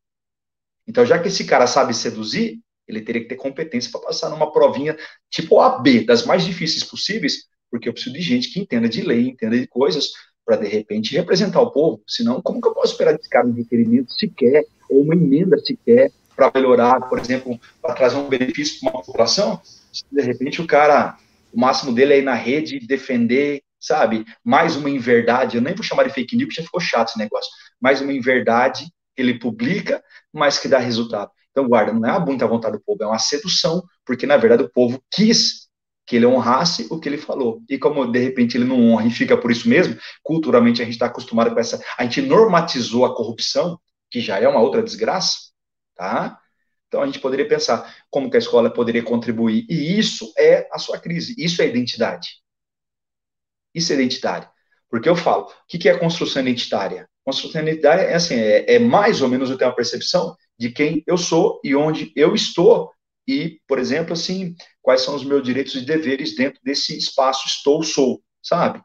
Então, 0.87 1.05
já 1.05 1.19
que 1.19 1.29
esse 1.29 1.45
cara 1.45 1.67
sabe 1.67 1.95
seduzir, 1.95 2.61
ele 2.87 3.01
teria 3.01 3.23
que 3.23 3.29
ter 3.29 3.37
competência 3.37 3.91
para 3.91 4.01
passar 4.01 4.31
numa 4.31 4.53
provinha 4.53 4.97
tipo 5.31 5.61
AB, 5.61 6.05
das 6.05 6.25
mais 6.25 6.45
difíceis 6.45 6.85
possíveis, 6.85 7.45
porque 7.71 7.89
eu 7.89 7.93
preciso 7.93 8.15
de 8.15 8.23
gente 8.23 8.53
que 8.53 8.61
entenda 8.61 8.89
de 8.89 9.03
lei, 9.03 9.29
entenda 9.29 9.59
de 9.59 9.67
coisas, 9.67 10.11
para 10.45 10.57
de 10.57 10.69
repente 10.69 11.17
representar 11.17 11.61
o 11.61 11.73
povo. 11.73 12.01
Senão, 12.07 12.41
como 12.41 12.61
que 12.61 12.69
eu 12.69 12.75
posso 12.75 12.93
esperar 12.93 13.17
desse 13.17 13.29
cara 13.29 13.47
um 13.47 13.53
requerimento 13.53 14.13
sequer, 14.13 14.65
ou 14.89 15.03
uma 15.03 15.15
emenda 15.15 15.59
sequer, 15.59 16.13
para 16.37 16.53
melhorar, 16.55 17.01
por 17.09 17.19
exemplo, 17.19 17.59
para 17.83 17.95
trazer 17.95 18.17
um 18.17 18.29
benefício 18.29 18.79
para 18.79 18.91
uma 18.91 19.03
população? 19.03 19.61
Se 19.93 20.05
de 20.11 20.23
repente 20.23 20.61
o 20.61 20.67
cara, 20.67 21.19
o 21.53 21.59
máximo 21.59 21.93
dele 21.93 22.15
é 22.15 22.19
ir 22.19 22.23
na 22.23 22.35
rede 22.35 22.79
defender, 22.79 23.63
sabe, 23.81 24.25
mais 24.45 24.77
uma 24.77 24.91
inverdade, 24.91 25.57
eu 25.57 25.63
nem 25.63 25.75
vou 25.75 25.83
chamar 25.83 26.05
de 26.05 26.15
fake 26.15 26.37
news, 26.37 26.49
porque 26.49 26.61
já 26.61 26.67
ficou 26.67 26.81
chato 26.81 27.09
esse 27.09 27.19
negócio, 27.19 27.51
mais 27.81 28.01
uma 28.01 28.13
inverdade 28.13 28.87
ele 29.17 29.39
publica, 29.39 30.03
mas 30.33 30.59
que 30.59 30.69
dá 30.69 30.79
resultado. 30.79 31.31
Então, 31.51 31.69
guarda, 31.69 31.93
não 31.93 32.07
é 32.07 32.11
a 32.11 32.21
muita 32.21 32.47
vontade 32.47 32.77
do 32.77 32.83
povo, 32.85 33.03
é 33.03 33.07
uma 33.07 33.19
sedução, 33.19 33.83
porque 34.05 34.27
na 34.27 34.37
verdade 34.37 34.63
o 34.63 34.71
povo 34.71 35.03
quis 35.11 35.67
que 36.07 36.17
ele 36.17 36.27
honrasse 36.27 36.87
o 36.91 37.01
que 37.01 37.09
ele 37.09 37.19
falou. 37.19 37.63
E 37.69 37.79
como 37.79 38.07
de 38.07 38.19
repente 38.19 38.57
ele 38.57 38.65
não 38.65 38.91
honra 38.91 39.07
e 39.07 39.11
fica 39.11 39.37
por 39.37 39.51
isso 39.51 39.69
mesmo, 39.69 39.99
culturalmente 40.23 40.81
a 40.81 40.85
gente 40.85 40.95
está 40.95 41.07
acostumado 41.07 41.53
com 41.53 41.59
essa. 41.59 41.83
A 41.99 42.05
gente 42.05 42.23
normatizou 42.23 43.05
a 43.05 43.15
corrupção, 43.15 43.81
que 44.11 44.21
já 44.21 44.39
é 44.39 44.47
uma 44.47 44.61
outra 44.61 44.83
desgraça, 44.83 45.39
tá? 45.97 46.39
Então 46.87 47.03
a 47.03 47.07
gente 47.07 47.19
poderia 47.19 47.49
pensar 47.49 47.93
como 48.09 48.31
que 48.31 48.37
a 48.37 48.39
escola 48.39 48.71
poderia 48.73 49.03
contribuir. 49.03 49.67
E 49.69 49.99
isso 49.99 50.33
é 50.39 50.69
a 50.73 50.79
sua 50.79 50.99
crise, 50.99 51.35
isso 51.37 51.61
é 51.61 51.67
identidade. 51.67 52.29
Isso 53.75 53.93
é 53.93 53.97
identidade. 53.97 54.49
Porque 54.89 55.09
eu 55.09 55.17
falo, 55.17 55.47
o 55.47 55.53
que 55.67 55.89
é 55.89 55.99
construção 55.99 56.43
identitária? 56.43 57.09
Construção 57.27 57.61
identitária 57.61 58.03
é 58.03 58.15
assim, 58.15 58.37
é, 58.37 58.77
é 58.77 58.79
mais 58.79 59.21
ou 59.21 59.29
menos 59.29 59.51
eu 59.51 59.59
tenho 59.59 59.69
a 59.69 59.75
percepção 59.75 60.37
de 60.57 60.71
quem 60.71 61.03
eu 61.09 61.19
sou 61.19 61.61
e 61.65 61.75
onde 61.75 62.13
eu 62.15 62.37
estou 62.37 62.93
e, 63.27 63.59
por 63.67 63.81
exemplo, 63.81 64.13
assim, 64.13 64.55
quais 64.81 65.01
são 65.01 65.17
os 65.17 65.25
meus 65.25 65.43
direitos 65.43 65.75
e 65.75 65.85
deveres 65.85 66.37
dentro 66.37 66.61
desse 66.63 66.97
espaço 66.97 67.49
estou, 67.49 67.83
sou, 67.83 68.23
sabe? 68.41 68.81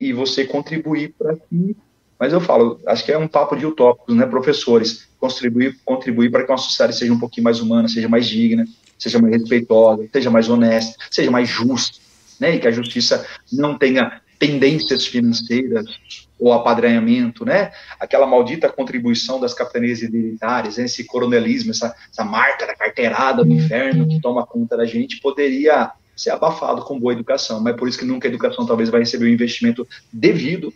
E 0.00 0.14
você 0.14 0.46
contribuir 0.46 1.14
para 1.18 1.36
que. 1.36 1.76
Mas 2.18 2.32
eu 2.32 2.40
falo, 2.40 2.80
acho 2.86 3.04
que 3.04 3.12
é 3.12 3.18
um 3.18 3.28
papo 3.28 3.54
de 3.54 3.66
utópicos, 3.66 4.16
né, 4.16 4.24
professores? 4.24 5.06
Contribuir, 5.18 5.78
contribuir 5.84 6.30
para 6.30 6.44
que 6.44 6.50
a 6.50 6.54
nossa 6.54 6.64
sociedade 6.64 6.96
seja 6.96 7.12
um 7.12 7.18
pouquinho 7.18 7.44
mais 7.44 7.60
humana, 7.60 7.86
seja 7.86 8.08
mais 8.08 8.26
digna, 8.26 8.64
seja 8.98 9.18
mais 9.20 9.34
respeitosa, 9.34 10.08
seja 10.10 10.30
mais 10.30 10.48
honesta, 10.48 10.96
seja 11.10 11.30
mais 11.30 11.48
justa, 11.48 11.98
né? 12.40 12.54
E 12.54 12.58
que 12.58 12.68
a 12.68 12.72
justiça 12.72 13.26
não 13.52 13.76
tenha 13.76 14.22
tendências 14.38 15.06
financeiras 15.06 15.84
ou 16.42 16.52
apadrinhamento, 16.52 17.44
né? 17.44 17.70
Aquela 18.00 18.26
maldita 18.26 18.68
contribuição 18.68 19.38
das 19.38 19.54
capitanias 19.54 20.02
hereditárias, 20.02 20.76
esse 20.76 21.04
coronelismo, 21.04 21.70
essa, 21.70 21.94
essa 22.10 22.24
marca 22.24 22.66
da 22.66 22.74
carteirada 22.74 23.44
do 23.44 23.52
inferno 23.52 24.08
que 24.08 24.20
toma 24.20 24.44
conta 24.44 24.76
da 24.76 24.84
gente, 24.84 25.20
poderia 25.20 25.92
ser 26.16 26.30
abafado 26.30 26.82
com 26.82 26.98
boa 26.98 27.12
educação. 27.12 27.60
Mas 27.60 27.76
por 27.76 27.88
isso 27.88 27.96
que 27.96 28.04
nunca 28.04 28.26
a 28.26 28.30
educação 28.30 28.66
talvez 28.66 28.90
vai 28.90 29.00
receber 29.00 29.26
o 29.26 29.28
investimento 29.28 29.86
devido, 30.12 30.74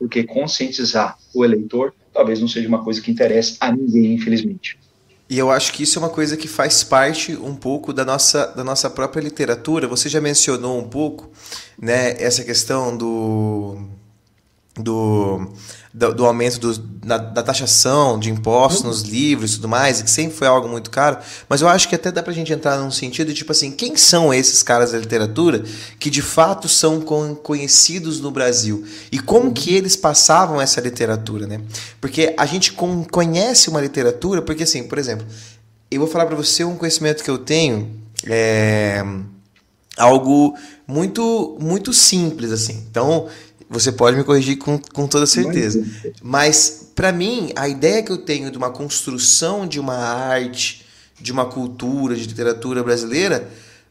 porque 0.00 0.24
conscientizar 0.24 1.16
o 1.32 1.44
eleitor 1.44 1.94
talvez 2.12 2.40
não 2.40 2.48
seja 2.48 2.66
uma 2.66 2.82
coisa 2.82 3.00
que 3.00 3.12
interesse 3.12 3.56
a 3.60 3.70
ninguém, 3.70 4.14
infelizmente. 4.14 4.76
E 5.30 5.38
eu 5.38 5.48
acho 5.48 5.72
que 5.72 5.84
isso 5.84 5.96
é 5.96 6.02
uma 6.02 6.10
coisa 6.10 6.36
que 6.36 6.48
faz 6.48 6.82
parte 6.82 7.36
um 7.36 7.54
pouco 7.54 7.92
da 7.92 8.04
nossa, 8.04 8.48
da 8.48 8.64
nossa 8.64 8.90
própria 8.90 9.22
literatura. 9.22 9.86
Você 9.86 10.08
já 10.08 10.20
mencionou 10.20 10.76
um 10.76 10.88
pouco 10.88 11.30
né, 11.80 12.20
essa 12.20 12.42
questão 12.42 12.96
do 12.96 13.78
do, 14.76 15.52
do, 15.92 16.14
do 16.14 16.26
aumento 16.26 16.58
do, 16.58 16.76
da, 16.76 17.16
da, 17.16 17.42
taxação 17.42 18.18
de 18.18 18.28
impostos 18.28 18.82
nos 18.82 19.02
livros 19.02 19.52
e 19.52 19.56
tudo 19.56 19.68
mais, 19.68 20.00
e 20.00 20.04
que 20.04 20.10
sempre 20.10 20.36
foi 20.36 20.48
algo 20.48 20.68
muito 20.68 20.90
caro, 20.90 21.18
mas 21.48 21.60
eu 21.60 21.68
acho 21.68 21.88
que 21.88 21.94
até 21.94 22.10
dá 22.10 22.22
pra 22.22 22.32
gente 22.32 22.52
entrar 22.52 22.78
num 22.78 22.90
sentido 22.90 23.28
de 23.28 23.34
tipo 23.34 23.52
assim, 23.52 23.70
quem 23.70 23.96
são 23.96 24.34
esses 24.34 24.62
caras 24.62 24.90
da 24.90 24.98
literatura 24.98 25.62
que 25.98 26.10
de 26.10 26.22
fato 26.22 26.68
são 26.68 27.00
conhecidos 27.00 28.20
no 28.20 28.32
Brasil? 28.32 28.84
E 29.12 29.18
como 29.20 29.52
que 29.52 29.72
eles 29.74 29.94
passavam 29.94 30.60
essa 30.60 30.80
literatura, 30.80 31.46
né? 31.46 31.60
Porque 32.00 32.34
a 32.36 32.46
gente 32.46 32.72
conhece 32.72 33.70
uma 33.70 33.80
literatura, 33.80 34.42
porque 34.42 34.64
assim, 34.64 34.82
por 34.84 34.98
exemplo, 34.98 35.24
eu 35.88 36.00
vou 36.00 36.08
falar 36.08 36.26
para 36.26 36.34
você 36.34 36.64
um 36.64 36.76
conhecimento 36.76 37.22
que 37.22 37.30
eu 37.30 37.38
tenho, 37.38 38.00
é 38.26 39.04
algo 39.96 40.56
muito 40.86 41.56
muito 41.60 41.92
simples 41.92 42.50
assim. 42.50 42.84
Então, 42.90 43.28
você 43.74 43.90
pode 43.90 44.16
me 44.16 44.22
corrigir 44.22 44.56
com, 44.56 44.78
com 44.78 45.06
toda 45.06 45.26
certeza. 45.26 45.84
Mas, 46.22 46.90
para 46.94 47.10
mim, 47.10 47.52
a 47.56 47.68
ideia 47.68 48.02
que 48.02 48.12
eu 48.12 48.18
tenho 48.18 48.50
de 48.50 48.56
uma 48.56 48.70
construção 48.70 49.66
de 49.66 49.80
uma 49.80 49.96
arte, 49.96 50.86
de 51.20 51.32
uma 51.32 51.44
cultura, 51.44 52.14
de 52.14 52.24
literatura 52.24 52.82
brasileira, 52.82 53.50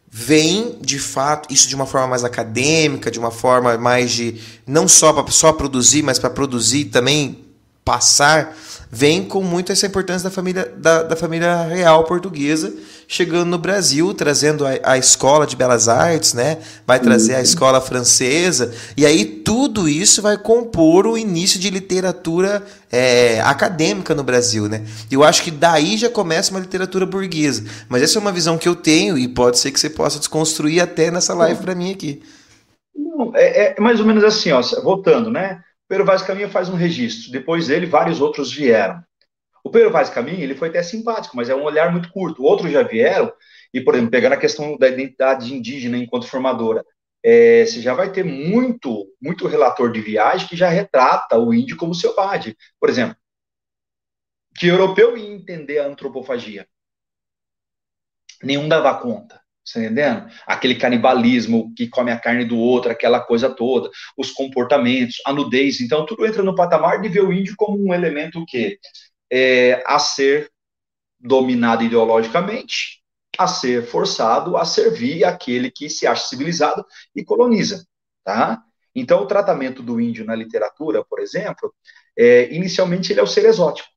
vem 0.09 0.77
de 0.79 0.99
fato, 0.99 1.53
isso 1.53 1.67
de 1.67 1.75
uma 1.75 1.85
forma 1.85 2.07
mais 2.07 2.23
acadêmica, 2.23 3.11
de 3.11 3.19
uma 3.19 3.31
forma 3.31 3.77
mais 3.77 4.11
de 4.11 4.39
não 4.65 4.87
só 4.87 5.11
para 5.11 5.29
só 5.31 5.51
produzir, 5.51 6.01
mas 6.01 6.17
para 6.17 6.29
produzir 6.29 6.85
também 6.85 7.43
passar, 7.83 8.55
vem 8.95 9.23
com 9.23 9.41
muito 9.41 9.71
essa 9.71 9.87
importância 9.87 10.29
da 10.29 10.33
família, 10.33 10.71
da, 10.77 11.01
da 11.01 11.15
família 11.15 11.63
real 11.63 12.03
portuguesa 12.03 12.71
chegando 13.07 13.49
no 13.49 13.57
Brasil, 13.57 14.13
trazendo 14.13 14.67
a, 14.67 14.71
a 14.83 14.97
escola 14.99 15.47
de 15.47 15.55
belas 15.55 15.87
artes, 15.87 16.35
né? 16.35 16.59
Vai 16.85 16.99
trazer 16.99 17.33
a 17.33 17.37
uhum. 17.37 17.43
escola 17.43 17.81
francesa, 17.81 18.71
e 18.95 19.03
aí 19.03 19.25
tudo 19.25 19.89
isso 19.89 20.21
vai 20.21 20.37
compor 20.37 21.07
o 21.07 21.17
início 21.17 21.59
de 21.59 21.71
literatura 21.71 22.63
é, 22.91 23.41
acadêmica 23.41 24.13
no 24.13 24.23
Brasil, 24.23 24.69
né? 24.69 24.85
Eu 25.11 25.23
acho 25.23 25.41
que 25.41 25.49
daí 25.49 25.97
já 25.97 26.09
começa 26.09 26.51
uma 26.51 26.59
literatura 26.59 27.05
burguesa. 27.05 27.63
Mas 27.89 28.03
essa 28.03 28.19
é 28.19 28.21
uma 28.21 28.31
visão 28.31 28.59
que 28.59 28.69
eu 28.69 28.75
tenho 28.75 29.17
e 29.17 29.27
pode 29.27 29.57
ser 29.57 29.71
que 29.71 29.79
você 29.79 29.89
possa 29.89 30.19
desconstruir 30.19 30.81
até 30.81 31.09
nessa 31.09 31.33
live 31.33 31.61
para 31.61 31.73
mim 31.73 31.91
aqui. 31.91 32.21
Não, 32.95 33.31
é, 33.35 33.75
é, 33.75 33.81
mais 33.81 33.99
ou 33.99 34.05
menos 34.05 34.23
assim, 34.23 34.51
ó, 34.51 34.61
voltando, 34.83 35.31
né? 35.31 35.61
O 35.93 35.95
Pedro 35.95 36.05
Vaz 36.07 36.23
Caminha 36.23 36.49
faz 36.49 36.69
um 36.69 36.75
registro. 36.75 37.31
Depois 37.31 37.67
dele, 37.67 37.85
vários 37.85 38.19
outros 38.19 38.51
vieram. 38.51 39.03
O 39.63 39.69
Pedro 39.69 39.91
Vaz 39.91 40.09
Caminha, 40.09 40.43
ele 40.43 40.55
foi 40.55 40.69
até 40.69 40.81
simpático, 40.81 41.37
mas 41.37 41.49
é 41.49 41.55
um 41.55 41.61
olhar 41.61 41.91
muito 41.91 42.11
curto. 42.11 42.43
Outros 42.43 42.71
já 42.71 42.81
vieram, 42.81 43.31
e, 43.71 43.79
por 43.79 43.93
exemplo, 43.93 44.09
pegando 44.09 44.33
a 44.33 44.37
questão 44.37 44.75
da 44.75 44.87
identidade 44.89 45.53
indígena 45.53 45.95
enquanto 45.95 46.27
formadora, 46.27 46.83
é, 47.21 47.63
você 47.63 47.79
já 47.79 47.93
vai 47.93 48.11
ter 48.11 48.25
muito, 48.25 49.07
muito 49.21 49.45
relator 49.45 49.91
de 49.91 50.01
viagem 50.01 50.47
que 50.47 50.57
já 50.57 50.67
retrata 50.67 51.37
o 51.37 51.53
índio 51.53 51.77
como 51.77 51.93
selvagem. 51.93 52.55
Por 52.79 52.89
exemplo, 52.89 53.15
que 54.57 54.65
europeu 54.65 55.15
ia 55.15 55.29
entender 55.29 55.77
a 55.77 55.85
antropofagia? 55.85 56.67
Nenhum 58.41 58.67
dava 58.67 58.99
conta. 58.99 59.42
Você 59.63 59.79
tá 59.79 59.85
entendendo? 59.85 60.29
Aquele 60.45 60.75
canibalismo 60.75 61.73
que 61.75 61.87
come 61.87 62.11
a 62.11 62.19
carne 62.19 62.43
do 62.43 62.57
outro, 62.57 62.91
aquela 62.91 63.19
coisa 63.19 63.49
toda, 63.49 63.89
os 64.17 64.31
comportamentos, 64.31 65.21
a 65.25 65.31
nudez. 65.31 65.79
Então, 65.79 66.05
tudo 66.05 66.25
entra 66.25 66.43
no 66.43 66.55
patamar 66.55 67.01
de 67.01 67.09
ver 67.09 67.23
o 67.23 67.31
índio 67.31 67.55
como 67.57 67.81
um 67.81 67.93
elemento 67.93 68.43
que 68.45 68.77
é, 69.31 69.81
a 69.85 69.97
ser 69.99 70.51
dominado 71.19 71.83
ideologicamente, 71.83 73.01
a 73.37 73.47
ser 73.47 73.85
forçado 73.85 74.57
a 74.57 74.65
servir 74.65 75.23
aquele 75.23 75.71
que 75.71 75.89
se 75.89 76.05
acha 76.05 76.27
civilizado 76.27 76.85
e 77.15 77.23
coloniza, 77.23 77.85
tá? 78.23 78.61
Então, 78.93 79.21
o 79.21 79.25
tratamento 79.25 79.81
do 79.81 79.99
índio 79.99 80.25
na 80.25 80.35
literatura, 80.35 81.03
por 81.03 81.19
exemplo, 81.19 81.73
é, 82.17 82.53
inicialmente 82.53 83.11
ele 83.11 83.19
é 83.21 83.23
o 83.23 83.27
ser 83.27 83.45
exótico, 83.45 83.89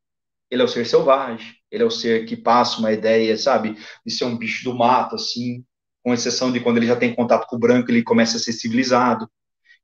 ele 0.51 0.63
é 0.63 0.65
o 0.65 0.69
ser 0.69 0.87
selvagem, 0.87 1.55
ele 1.71 1.83
é 1.83 1.87
o 1.87 1.91
ser 1.91 2.25
que 2.27 2.37
passa 2.37 2.79
uma 2.79 2.93
ideia, 2.93 3.37
sabe, 3.37 3.77
de 4.05 4.13
ser 4.13 4.25
um 4.25 4.37
bicho 4.37 4.65
do 4.65 4.75
mato, 4.75 5.17
assim, 5.17 5.65
com 6.03 6.15
exceção 6.15 6.53
de 6.53 6.61
quando 6.61 6.77
ele 6.77 6.87
já 6.87 6.97
tem 6.97 7.15
contato 7.15 7.47
com 7.47 7.57
o 7.57 7.59
branco, 7.59 7.91
ele 7.91 8.03
começa 8.03 8.37
a 8.37 8.41
ser 8.41 8.53
civilizado. 8.53 9.29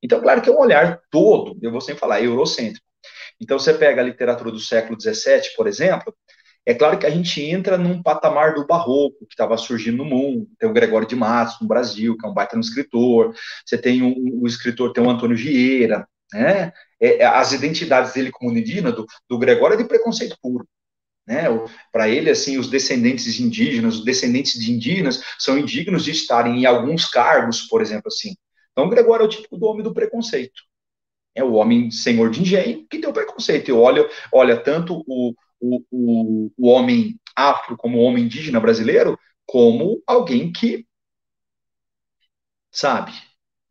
Então, 0.02 0.20
claro 0.20 0.40
que 0.40 0.48
é 0.48 0.52
um 0.52 0.60
olhar 0.60 1.00
todo, 1.10 1.58
eu 1.62 1.70
vou 1.70 1.80
sempre 1.80 2.00
falar, 2.00 2.22
eurocêntrico. 2.22 2.86
Então, 3.40 3.58
você 3.58 3.74
pega 3.74 4.00
a 4.00 4.04
literatura 4.04 4.50
do 4.50 4.60
século 4.60 5.00
XVII, 5.00 5.54
por 5.56 5.66
exemplo, 5.66 6.14
é 6.64 6.74
claro 6.74 6.96
que 6.96 7.06
a 7.06 7.10
gente 7.10 7.42
entra 7.42 7.76
num 7.76 8.00
patamar 8.00 8.54
do 8.54 8.66
barroco 8.66 9.26
que 9.26 9.32
estava 9.32 9.56
surgindo 9.56 9.96
no 9.98 10.04
mundo. 10.04 10.48
Tem 10.58 10.68
o 10.68 10.72
Gregório 10.72 11.08
de 11.08 11.16
Matos 11.16 11.60
no 11.60 11.66
Brasil, 11.66 12.16
que 12.16 12.24
é 12.24 12.28
um 12.28 12.34
baita 12.34 12.54
no 12.54 12.62
escritor. 12.62 13.34
Você 13.66 13.76
tem 13.76 14.00
o 14.02 14.46
escritor, 14.46 14.92
tem 14.92 15.04
o 15.04 15.10
Antônio 15.10 15.36
Vieira, 15.36 16.06
né? 16.32 16.72
É, 17.00 17.18
é, 17.18 17.24
as 17.24 17.52
identidades 17.52 18.12
dele 18.12 18.30
como 18.30 18.56
indígena, 18.56 18.92
do, 18.92 19.06
do 19.28 19.38
Gregório, 19.38 19.74
é 19.74 19.76
de 19.76 19.88
preconceito 19.88 20.36
puro. 20.40 20.66
Né? 21.26 21.44
Para 21.92 22.08
ele, 22.08 22.30
assim, 22.30 22.58
os 22.58 22.68
descendentes 22.68 23.38
indígenas, 23.38 23.96
os 23.96 24.04
descendentes 24.04 24.58
de 24.58 24.72
indígenas 24.72 25.22
são 25.38 25.58
indignos 25.58 26.04
de 26.04 26.10
estarem 26.10 26.60
em 26.60 26.66
alguns 26.66 27.06
cargos, 27.06 27.62
por 27.62 27.80
exemplo, 27.80 28.08
assim. 28.08 28.34
Então, 28.72 28.88
Gregório 28.88 29.24
é 29.24 29.26
o 29.26 29.30
típico 29.30 29.56
do 29.56 29.66
homem 29.66 29.82
do 29.82 29.94
preconceito. 29.94 30.62
É 31.34 31.42
o 31.42 31.54
homem 31.54 31.90
senhor 31.90 32.30
de 32.30 32.42
engenho 32.42 32.86
que 32.88 32.98
tem 32.98 33.08
o 33.08 33.12
preconceito. 33.12 33.68
E 33.68 33.72
olha, 33.72 34.08
olha 34.32 34.56
tanto 34.56 35.02
o, 35.06 35.34
o, 35.60 35.82
o, 35.90 36.52
o 36.58 36.68
homem 36.68 37.18
afro 37.36 37.76
como 37.76 37.98
o 37.98 38.02
homem 38.02 38.24
indígena 38.24 38.60
brasileiro 38.60 39.18
como 39.46 40.02
alguém 40.06 40.52
que, 40.52 40.86
sabe, 42.70 43.12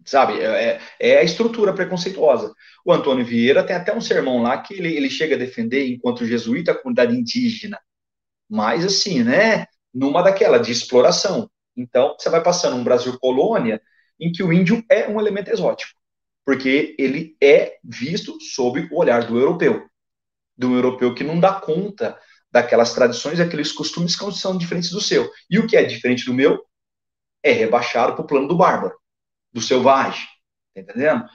sabe, 0.06 0.40
é, 0.40 0.46
é, 0.46 0.82
é 1.00 1.18
a 1.20 1.24
estrutura 1.24 1.74
preconceituosa. 1.74 2.54
O 2.86 2.92
Antônio 2.92 3.26
Vieira 3.26 3.64
tem 3.64 3.76
até 3.76 3.96
um 3.96 4.02
sermão 4.02 4.42
lá 4.42 4.58
que 4.58 4.74
ele, 4.74 4.96
ele 4.96 5.10
chega 5.10 5.36
a 5.36 5.40
defender, 5.40 5.88
enquanto 5.88 6.26
jesuíta, 6.26 6.72
a 6.72 6.76
comunidade 6.76 7.16
indígena. 7.16 7.80
Mas, 8.50 8.86
assim, 8.86 9.24
né, 9.24 9.66
numa 9.94 10.22
daquela, 10.22 10.58
de 10.58 10.72
exploração. 10.72 11.50
Então, 11.76 12.16
você 12.18 12.30
vai 12.30 12.42
passando 12.42 12.76
um 12.76 12.84
Brasil 12.84 13.18
colônia 13.20 13.82
em 14.20 14.32
que 14.32 14.44
o 14.44 14.52
índio 14.52 14.84
é 14.90 15.08
um 15.08 15.20
elemento 15.20 15.50
exótico, 15.50 15.94
porque 16.46 16.96
ele 17.00 17.36
é 17.42 17.78
visto 17.84 18.40
sob 18.42 18.88
o 18.92 18.98
olhar 19.00 19.26
do 19.26 19.40
europeu 19.40 19.90
um 20.68 20.76
europeu 20.76 21.14
que 21.14 21.24
não 21.24 21.40
dá 21.40 21.54
conta 21.54 22.18
daquelas 22.52 22.94
tradições, 22.94 23.40
aqueles 23.40 23.72
costumes 23.72 24.16
que 24.16 24.32
são 24.34 24.58
diferentes 24.58 24.92
do 24.92 25.02
seu. 25.02 25.32
E 25.50 25.58
o 25.58 25.68
que 25.68 25.78
é 25.78 25.84
diferente 25.84 26.26
do 26.26 26.34
meu 26.34 26.62
é 27.44 27.52
rebaixado 27.52 28.14
para 28.14 28.24
o 28.24 28.28
plano 28.28 28.48
do 28.48 28.58
bárbaro, 28.58 28.94
do 29.52 29.62
selvagem. 29.62 30.26
Tá 30.74 30.82
entendendo? 30.82 31.26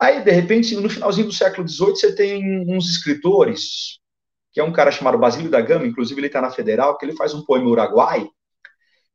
Aí, 0.00 0.22
de 0.22 0.30
repente, 0.30 0.74
no 0.76 0.88
finalzinho 0.88 1.28
do 1.28 1.32
século 1.32 1.66
XVIII, 1.68 1.96
você 1.96 2.14
tem 2.14 2.68
uns 2.68 2.90
escritores, 2.90 4.00
que 4.52 4.60
é 4.60 4.64
um 4.64 4.72
cara 4.72 4.90
chamado 4.90 5.18
Basílio 5.18 5.50
da 5.50 5.60
Gama, 5.60 5.86
inclusive 5.86 6.18
ele 6.18 6.26
está 6.26 6.40
na 6.40 6.50
Federal, 6.50 6.98
que 6.98 7.06
ele 7.06 7.16
faz 7.16 7.32
um 7.34 7.44
poema 7.44 7.68
uruguai, 7.70 8.28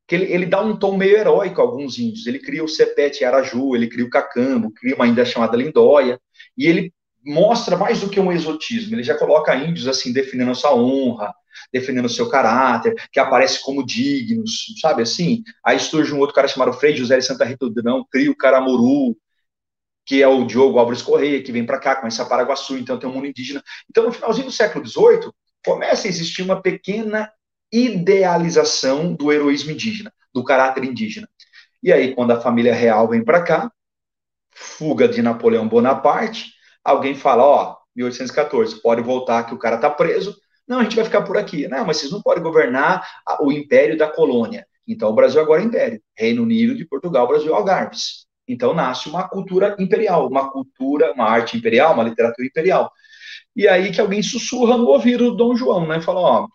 que 0.07 0.15
ele, 0.15 0.31
ele 0.31 0.45
dá 0.45 0.61
um 0.61 0.77
tom 0.77 0.95
meio 0.97 1.17
heróico 1.17 1.59
a 1.59 1.63
alguns 1.63 1.99
índios. 1.99 2.25
Ele 2.25 2.39
cria 2.39 2.63
o 2.63 2.67
Sepete 2.69 3.25
Araju, 3.25 3.75
ele 3.75 3.89
cria 3.89 4.05
o 4.05 4.09
Cacambo, 4.09 4.71
cria 4.71 4.95
uma 4.95 5.07
índia 5.07 5.25
chamada 5.25 5.57
Lindóia, 5.57 6.19
e 6.57 6.65
ele 6.65 6.93
mostra 7.25 7.75
mais 7.75 7.99
do 7.99 8.09
que 8.09 8.19
um 8.19 8.31
exotismo, 8.31 8.95
ele 8.95 9.03
já 9.03 9.17
coloca 9.17 9.55
índios 9.55 9.87
assim, 9.87 10.13
definindo 10.13 10.51
a 10.51 10.55
sua 10.55 10.73
honra, 10.73 11.33
definindo 11.71 12.07
o 12.07 12.09
seu 12.09 12.29
caráter, 12.29 12.95
que 13.11 13.19
aparece 13.19 13.61
como 13.61 13.85
dignos, 13.85 14.73
sabe 14.81 15.01
assim? 15.01 15.43
Aí 15.63 15.79
surge 15.79 16.13
um 16.13 16.19
outro 16.19 16.35
cara 16.35 16.47
chamado 16.47 16.73
Frei 16.73 16.95
José 16.95 17.17
de 17.17 17.25
Santa 17.25 17.45
Rita 17.45 17.65
do 17.65 17.73
Drão, 17.73 18.05
cria 18.09 18.31
o 18.31 18.35
Caramuru, 18.35 19.15
que 20.05 20.23
é 20.23 20.27
o 20.27 20.45
Diogo 20.45 20.79
Álvares 20.79 21.01
Correia, 21.01 21.43
que 21.43 21.51
vem 21.51 21.65
para 21.65 21.79
cá, 21.79 21.95
começa 21.97 22.23
a 22.23 22.25
Paraguaçu, 22.25 22.77
então 22.77 22.97
tem 22.97 23.09
um 23.09 23.13
mundo 23.13 23.27
indígena. 23.27 23.61
Então, 23.89 24.05
no 24.05 24.11
finalzinho 24.11 24.47
do 24.47 24.51
século 24.51 24.85
XVIII, 24.87 25.31
começa 25.65 26.07
a 26.07 26.09
existir 26.09 26.43
uma 26.43 26.61
pequena 26.61 27.29
idealização 27.71 29.13
do 29.13 29.33
heroísmo 29.33 29.71
indígena, 29.71 30.13
do 30.33 30.43
caráter 30.43 30.85
indígena. 30.85 31.27
E 31.83 31.91
aí, 31.91 32.15
quando 32.15 32.31
a 32.31 32.39
família 32.39 32.73
real 32.73 33.09
vem 33.09 33.23
para 33.23 33.43
cá, 33.43 33.71
fuga 34.55 35.07
de 35.07 35.21
Napoleão 35.21 35.67
Bonaparte, 35.67 36.53
alguém 36.83 37.13
fala, 37.13 37.43
ó, 37.43 37.77
1814, 37.95 38.81
pode 38.81 39.01
voltar 39.01 39.43
que 39.43 39.53
o 39.53 39.59
cara 39.59 39.77
tá 39.77 39.89
preso. 39.89 40.35
Não, 40.67 40.79
a 40.79 40.83
gente 40.83 40.95
vai 40.95 41.05
ficar 41.05 41.21
por 41.21 41.37
aqui. 41.37 41.67
Não, 41.67 41.85
mas 41.85 41.97
vocês 41.97 42.11
não 42.11 42.21
podem 42.21 42.43
governar 42.43 43.07
o 43.39 43.51
império 43.51 43.97
da 43.97 44.07
colônia. 44.07 44.67
Então 44.87 45.09
o 45.09 45.13
Brasil 45.13 45.41
agora 45.41 45.61
é 45.61 45.65
império. 45.65 46.01
Reino 46.15 46.43
Unido 46.43 46.75
de 46.75 46.85
Portugal, 46.85 47.27
Brasil 47.27 47.53
Algarves. 47.55 48.25
Então 48.47 48.73
nasce 48.73 49.09
uma 49.09 49.27
cultura 49.27 49.75
imperial, 49.79 50.27
uma 50.27 50.49
cultura, 50.51 51.11
uma 51.13 51.25
arte 51.25 51.57
imperial, 51.57 51.93
uma 51.93 52.03
literatura 52.03 52.47
imperial. 52.47 52.91
E 53.55 53.67
aí 53.67 53.91
que 53.91 53.99
alguém 53.99 54.21
sussurra 54.21 54.77
no 54.77 54.87
ouvido 54.87 55.31
do 55.31 55.35
Dom 55.35 55.55
João, 55.55 55.87
né? 55.87 55.99
Fala, 56.01 56.19
ó, 56.19 56.47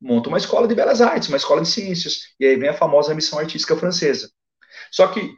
monta 0.00 0.28
uma 0.28 0.38
escola 0.38 0.68
de 0.68 0.74
belas 0.74 1.00
artes, 1.00 1.28
uma 1.28 1.36
escola 1.36 1.62
de 1.62 1.68
ciências. 1.68 2.34
E 2.38 2.46
aí 2.46 2.56
vem 2.56 2.68
a 2.68 2.74
famosa 2.74 3.14
missão 3.14 3.38
artística 3.38 3.76
francesa. 3.76 4.30
Só 4.90 5.06
que 5.08 5.32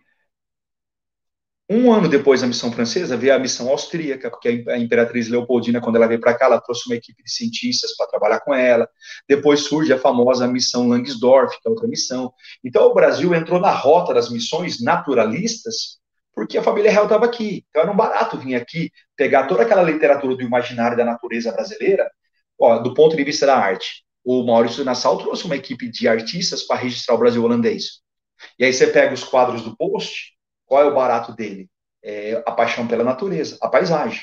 um 1.69 1.91
ano 1.91 2.09
depois 2.09 2.43
da 2.43 2.47
missão 2.47 2.71
francesa, 2.71 3.17
veio 3.17 3.35
a 3.35 3.39
missão 3.39 3.71
austríaca, 3.71 4.31
porque 4.31 4.65
a 4.69 4.77
imperatriz 4.77 5.29
Leopoldina, 5.29 5.81
quando 5.81 5.97
ela 5.97 6.07
veio 6.07 6.21
para 6.21 6.35
cá, 6.35 6.45
ela 6.45 6.61
trouxe 6.61 6.87
uma 6.87 6.95
equipe 6.95 7.23
de 7.23 7.31
cientistas 7.31 7.97
para 7.97 8.07
trabalhar 8.07 8.41
com 8.41 8.55
ela. 8.55 8.89
Depois 9.27 9.61
surge 9.61 9.91
a 9.91 9.99
famosa 9.99 10.47
missão 10.47 10.87
Langsdorff, 10.89 11.59
que 11.61 11.67
é 11.67 11.71
outra 11.71 11.89
missão. 11.89 12.33
Então, 12.63 12.85
o 12.87 12.95
Brasil 12.95 13.35
entrou 13.35 13.59
na 13.59 13.71
rota 13.71 14.13
das 14.13 14.31
missões 14.31 14.83
naturalistas, 14.83 15.99
porque 16.35 16.59
a 16.59 16.63
família 16.63 16.91
real 16.91 17.05
estava 17.05 17.25
aqui. 17.25 17.65
Então, 17.71 17.83
era 17.83 17.91
um 17.91 17.97
barato 17.97 18.37
vir 18.37 18.57
aqui, 18.57 18.91
pegar 19.17 19.47
toda 19.47 19.63
aquela 19.63 19.83
literatura 19.83 20.37
do 20.37 20.43
imaginário 20.43 20.99
da 20.99 21.05
natureza 21.05 21.51
brasileira, 21.51 22.11
ó, 22.59 22.79
do 22.79 22.93
ponto 22.93 23.17
de 23.17 23.25
vista 23.25 23.47
da 23.47 23.57
arte. 23.57 24.05
O 24.23 24.45
Maurício 24.45 24.85
Nassau 24.85 25.17
trouxe 25.17 25.47
uma 25.47 25.57
equipe 25.57 25.89
de 25.89 26.09
artistas 26.09 26.63
para 26.63 26.81
registrar 26.81 27.15
o 27.15 27.19
Brasil 27.19 27.43
holandês. 27.43 28.01
E 28.59 28.65
aí 28.67 28.73
você 28.73 28.87
pega 28.87 29.15
os 29.15 29.25
quadros 29.25 29.63
do 29.63 29.75
Post, 29.77 30.34
qual 30.75 30.83
é 30.83 30.87
o 30.87 30.95
barato 30.95 31.33
dele? 31.33 31.71
É 32.03 32.43
a 32.45 32.51
paixão 32.51 32.89
pela 32.89 33.05
natureza, 33.05 33.57
a 33.63 33.69
paisagem. 33.69 34.23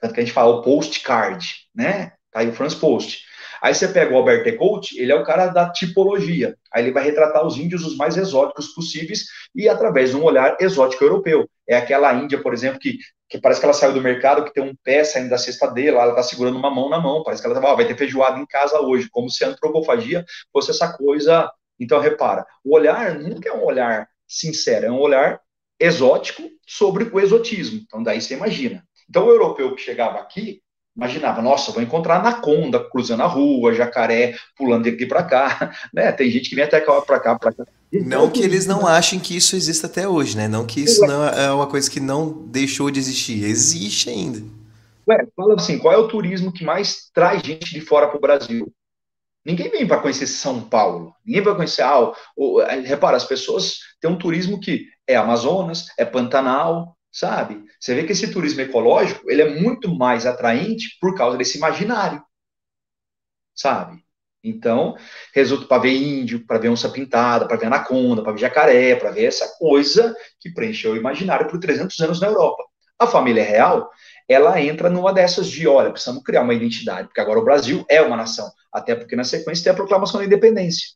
Tanto 0.00 0.12
que 0.12 0.18
a 0.18 0.24
gente 0.24 0.34
fala 0.34 0.56
o 0.56 0.60
postcard, 0.60 1.48
né? 1.72 2.14
Tá 2.32 2.40
aí 2.40 2.48
o 2.48 2.52
Franz 2.52 2.74
Post. 2.74 3.22
Aí 3.62 3.72
você 3.72 3.86
pega 3.86 4.12
o 4.12 4.16
Albert 4.16 4.44
Ecoute, 4.44 5.00
ele 5.00 5.12
é 5.12 5.14
o 5.14 5.22
cara 5.22 5.46
da 5.46 5.70
tipologia. 5.70 6.56
Aí 6.72 6.82
ele 6.82 6.90
vai 6.92 7.04
retratar 7.04 7.46
os 7.46 7.56
índios 7.56 7.86
os 7.86 7.96
mais 7.96 8.16
exóticos 8.16 8.74
possíveis 8.74 9.26
e 9.54 9.68
através 9.68 10.10
de 10.10 10.16
um 10.16 10.24
olhar 10.24 10.56
exótico 10.58 11.04
europeu. 11.04 11.48
É 11.66 11.76
aquela 11.76 12.12
Índia, 12.12 12.42
por 12.42 12.52
exemplo, 12.52 12.80
que, 12.80 12.98
que 13.28 13.38
parece 13.38 13.60
que 13.60 13.66
ela 13.66 13.72
saiu 13.72 13.92
do 13.92 14.02
mercado, 14.02 14.44
que 14.44 14.52
tem 14.52 14.64
um 14.64 14.74
pé 14.82 15.04
saindo 15.04 15.30
da 15.30 15.38
cesta 15.38 15.68
dele, 15.68 15.90
ela 15.96 16.12
tá 16.12 16.24
segurando 16.24 16.58
uma 16.58 16.74
mão 16.74 16.88
na 16.88 16.98
mão, 16.98 17.22
parece 17.22 17.40
que 17.40 17.48
ela 17.48 17.60
tá, 17.60 17.74
vai 17.74 17.86
ter 17.86 17.96
feijoada 17.96 18.40
em 18.40 18.46
casa 18.46 18.80
hoje, 18.80 19.08
como 19.08 19.30
se 19.30 19.44
a 19.44 19.48
antropofagia 19.48 20.26
fosse 20.52 20.72
essa 20.72 20.92
coisa. 20.92 21.48
Então, 21.78 22.00
repara, 22.00 22.44
o 22.64 22.74
olhar 22.74 23.14
nunca 23.14 23.48
é 23.48 23.52
um 23.52 23.64
olhar 23.64 24.08
sincero, 24.26 24.86
é 24.86 24.90
um 24.90 24.98
olhar 24.98 25.40
exótico 25.78 26.42
sobre 26.66 27.04
o 27.04 27.20
exotismo. 27.20 27.80
Então, 27.84 28.02
daí 28.02 28.20
você 28.20 28.34
imagina. 28.34 28.82
Então, 29.08 29.26
o 29.26 29.30
europeu 29.30 29.74
que 29.74 29.82
chegava 29.82 30.18
aqui, 30.18 30.60
imaginava, 30.96 31.42
nossa, 31.42 31.72
vou 31.72 31.82
encontrar 31.82 32.20
anaconda 32.20 32.78
cruzando 32.78 33.22
a 33.22 33.26
rua, 33.26 33.74
jacaré 33.74 34.34
pulando 34.56 34.84
daqui 34.84 35.06
para 35.06 35.24
cá, 35.24 35.72
né? 35.92 36.12
Tem 36.12 36.30
gente 36.30 36.48
que 36.48 36.54
vem 36.54 36.64
até 36.64 36.80
para 36.80 37.20
cá, 37.20 37.38
para 37.38 37.52
cá. 37.52 37.64
Não 37.92 38.30
que 38.30 38.42
eles 38.42 38.66
não 38.66 38.86
achem 38.86 39.20
que 39.20 39.36
isso 39.36 39.54
exista 39.54 39.86
até 39.86 40.08
hoje, 40.08 40.36
né? 40.36 40.48
Não 40.48 40.66
que 40.66 40.80
isso 40.80 41.06
não 41.06 41.26
é 41.28 41.52
uma 41.52 41.66
coisa 41.66 41.90
que 41.90 42.00
não 42.00 42.46
deixou 42.46 42.90
de 42.90 42.98
existir, 42.98 43.44
existe 43.44 44.10
ainda. 44.10 44.42
Ué, 45.08 45.26
fala 45.36 45.54
assim, 45.54 45.78
qual 45.78 45.92
é 45.92 45.98
o 45.98 46.08
turismo 46.08 46.52
que 46.52 46.64
mais 46.64 47.10
traz 47.12 47.42
gente 47.42 47.72
de 47.72 47.80
fora 47.80 48.08
para 48.08 48.16
o 48.16 48.20
Brasil? 48.20 48.72
Ninguém 49.44 49.70
vem 49.70 49.86
para 49.86 50.00
conhecer 50.00 50.26
São 50.26 50.62
Paulo. 50.62 51.14
Ninguém 51.24 51.42
vai 51.42 51.54
conhecer. 51.54 51.82
Ah, 51.82 52.00
o, 52.00 52.14
o, 52.36 52.64
repara, 52.64 53.16
as 53.16 53.24
pessoas 53.24 53.76
têm 54.00 54.10
um 54.10 54.16
turismo 54.16 54.58
que 54.58 54.86
é 55.06 55.16
Amazonas, 55.16 55.86
é 55.98 56.04
Pantanal, 56.04 56.96
sabe? 57.12 57.64
Você 57.78 57.94
vê 57.94 58.04
que 58.04 58.12
esse 58.12 58.32
turismo 58.32 58.60
ecológico, 58.60 59.30
ele 59.30 59.42
é 59.42 59.60
muito 59.60 59.94
mais 59.94 60.26
atraente 60.26 60.96
por 61.00 61.14
causa 61.16 61.36
desse 61.38 61.58
imaginário, 61.58 62.22
sabe? 63.54 64.02
Então, 64.42 64.94
resulta 65.34 65.66
para 65.66 65.82
ver 65.82 65.94
índio, 65.94 66.46
para 66.46 66.58
ver 66.58 66.68
onça 66.68 66.90
pintada, 66.90 67.48
para 67.48 67.56
ver 67.56 67.66
anaconda, 67.66 68.22
para 68.22 68.32
ver 68.32 68.40
jacaré, 68.40 68.96
para 68.96 69.10
ver 69.10 69.24
essa 69.24 69.56
coisa 69.58 70.14
que 70.38 70.50
preencheu 70.52 70.92
o 70.92 70.96
imaginário 70.96 71.48
por 71.48 71.58
300 71.58 71.98
anos 72.00 72.20
na 72.20 72.26
Europa. 72.26 72.62
A 72.98 73.06
família 73.06 73.42
real, 73.42 73.90
ela 74.28 74.60
entra 74.60 74.90
numa 74.90 75.12
dessas 75.12 75.48
de, 75.48 75.66
olha, 75.66 75.90
precisamos 75.90 76.22
criar 76.22 76.42
uma 76.42 76.54
identidade, 76.54 77.08
porque 77.08 77.20
agora 77.20 77.38
o 77.38 77.44
Brasil 77.44 77.84
é 77.88 78.02
uma 78.02 78.16
nação, 78.16 78.50
até 78.72 78.94
porque 78.94 79.16
na 79.16 79.24
sequência 79.24 79.64
tem 79.64 79.72
a 79.72 79.76
proclamação 79.76 80.20
da 80.20 80.26
independência. 80.26 80.88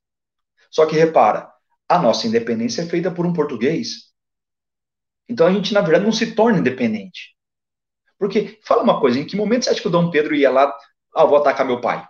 Só 0.70 0.84
que 0.84 0.94
repara, 0.94 1.50
a 1.88 1.98
nossa 1.98 2.26
independência 2.26 2.82
é 2.82 2.86
feita 2.86 3.10
por 3.10 3.24
um 3.24 3.32
português. 3.32 4.08
Então 5.28 5.46
a 5.46 5.52
gente, 5.52 5.72
na 5.72 5.80
verdade, 5.80 6.04
não 6.04 6.12
se 6.12 6.34
torna 6.34 6.58
independente. 6.58 7.36
Porque, 8.18 8.58
fala 8.64 8.82
uma 8.82 9.00
coisa, 9.00 9.18
em 9.18 9.24
que 9.24 9.36
momento 9.36 9.64
você 9.64 9.70
acha 9.70 9.80
que 9.80 9.88
o 9.88 9.90
Dom 9.90 10.10
Pedro 10.10 10.34
ia 10.34 10.50
lá, 10.50 10.74
ah, 11.14 11.24
vou 11.24 11.38
atacar 11.38 11.66
meu 11.66 11.80
pai? 11.80 12.06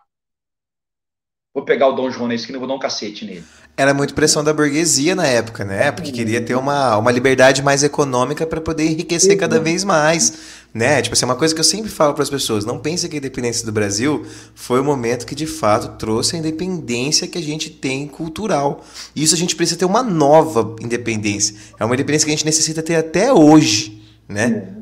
Vou 1.54 1.64
pegar 1.64 1.88
o 1.88 1.92
Dom 1.92 2.10
João 2.10 2.28
na 2.28 2.34
esquina 2.34 2.56
e 2.56 2.58
vou 2.58 2.68
dar 2.68 2.74
um 2.74 2.78
cacete 2.78 3.24
nele. 3.24 3.44
Era 3.76 3.94
muito 3.94 4.14
pressão 4.14 4.42
da 4.42 4.52
burguesia 4.52 5.14
na 5.14 5.26
época, 5.26 5.64
né? 5.64 5.92
Porque 5.92 6.12
queria 6.12 6.40
ter 6.40 6.54
uma, 6.54 6.96
uma 6.96 7.10
liberdade 7.10 7.62
mais 7.62 7.82
econômica 7.82 8.46
para 8.46 8.60
poder 8.60 8.84
enriquecer 8.84 9.36
cada 9.36 9.60
vez 9.60 9.84
mais, 9.84 10.57
né? 10.72 11.00
Tipo 11.02 11.14
assim, 11.14 11.24
uma 11.24 11.36
coisa 11.36 11.54
que 11.54 11.60
eu 11.60 11.64
sempre 11.64 11.90
falo 11.90 12.14
para 12.14 12.22
as 12.22 12.30
pessoas, 12.30 12.64
não 12.64 12.78
pense 12.78 13.08
que 13.08 13.16
a 13.16 13.18
independência 13.18 13.64
do 13.64 13.72
Brasil 13.72 14.24
foi 14.54 14.80
o 14.80 14.84
momento 14.84 15.26
que 15.26 15.34
de 15.34 15.46
fato 15.46 15.96
trouxe 15.98 16.36
a 16.36 16.38
independência 16.38 17.26
que 17.26 17.38
a 17.38 17.42
gente 17.42 17.70
tem 17.70 18.06
cultural. 18.06 18.84
E 19.14 19.22
isso 19.22 19.34
a 19.34 19.38
gente 19.38 19.56
precisa 19.56 19.78
ter 19.78 19.84
uma 19.84 20.02
nova 20.02 20.76
independência. 20.80 21.56
É 21.78 21.84
uma 21.84 21.94
independência 21.94 22.26
que 22.26 22.32
a 22.32 22.36
gente 22.36 22.46
necessita 22.46 22.82
ter 22.82 22.96
até 22.96 23.32
hoje, 23.32 24.02
né? 24.28 24.76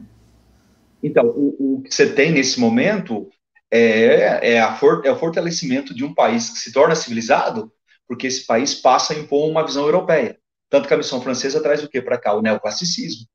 Então, 1.02 1.26
o, 1.26 1.76
o 1.76 1.82
que 1.82 1.94
você 1.94 2.06
tem 2.06 2.32
nesse 2.32 2.58
momento 2.58 3.28
é, 3.70 4.54
é, 4.54 4.72
for, 4.76 5.02
é 5.04 5.10
o 5.10 5.18
fortalecimento 5.18 5.94
de 5.94 6.04
um 6.04 6.14
país 6.14 6.50
que 6.50 6.58
se 6.58 6.72
torna 6.72 6.94
civilizado, 6.94 7.72
porque 8.08 8.26
esse 8.26 8.46
país 8.46 8.74
passa 8.74 9.12
a 9.12 9.18
impor 9.18 9.48
uma 9.48 9.64
visão 9.64 9.84
europeia. 9.84 10.38
Tanto 10.68 10.88
que 10.88 10.94
a 10.94 10.96
missão 10.96 11.20
francesa 11.20 11.62
traz 11.62 11.82
o 11.82 11.88
que 11.88 12.02
para 12.02 12.18
cá? 12.18 12.34
O 12.34 12.42
neoclassicismo. 12.42 13.26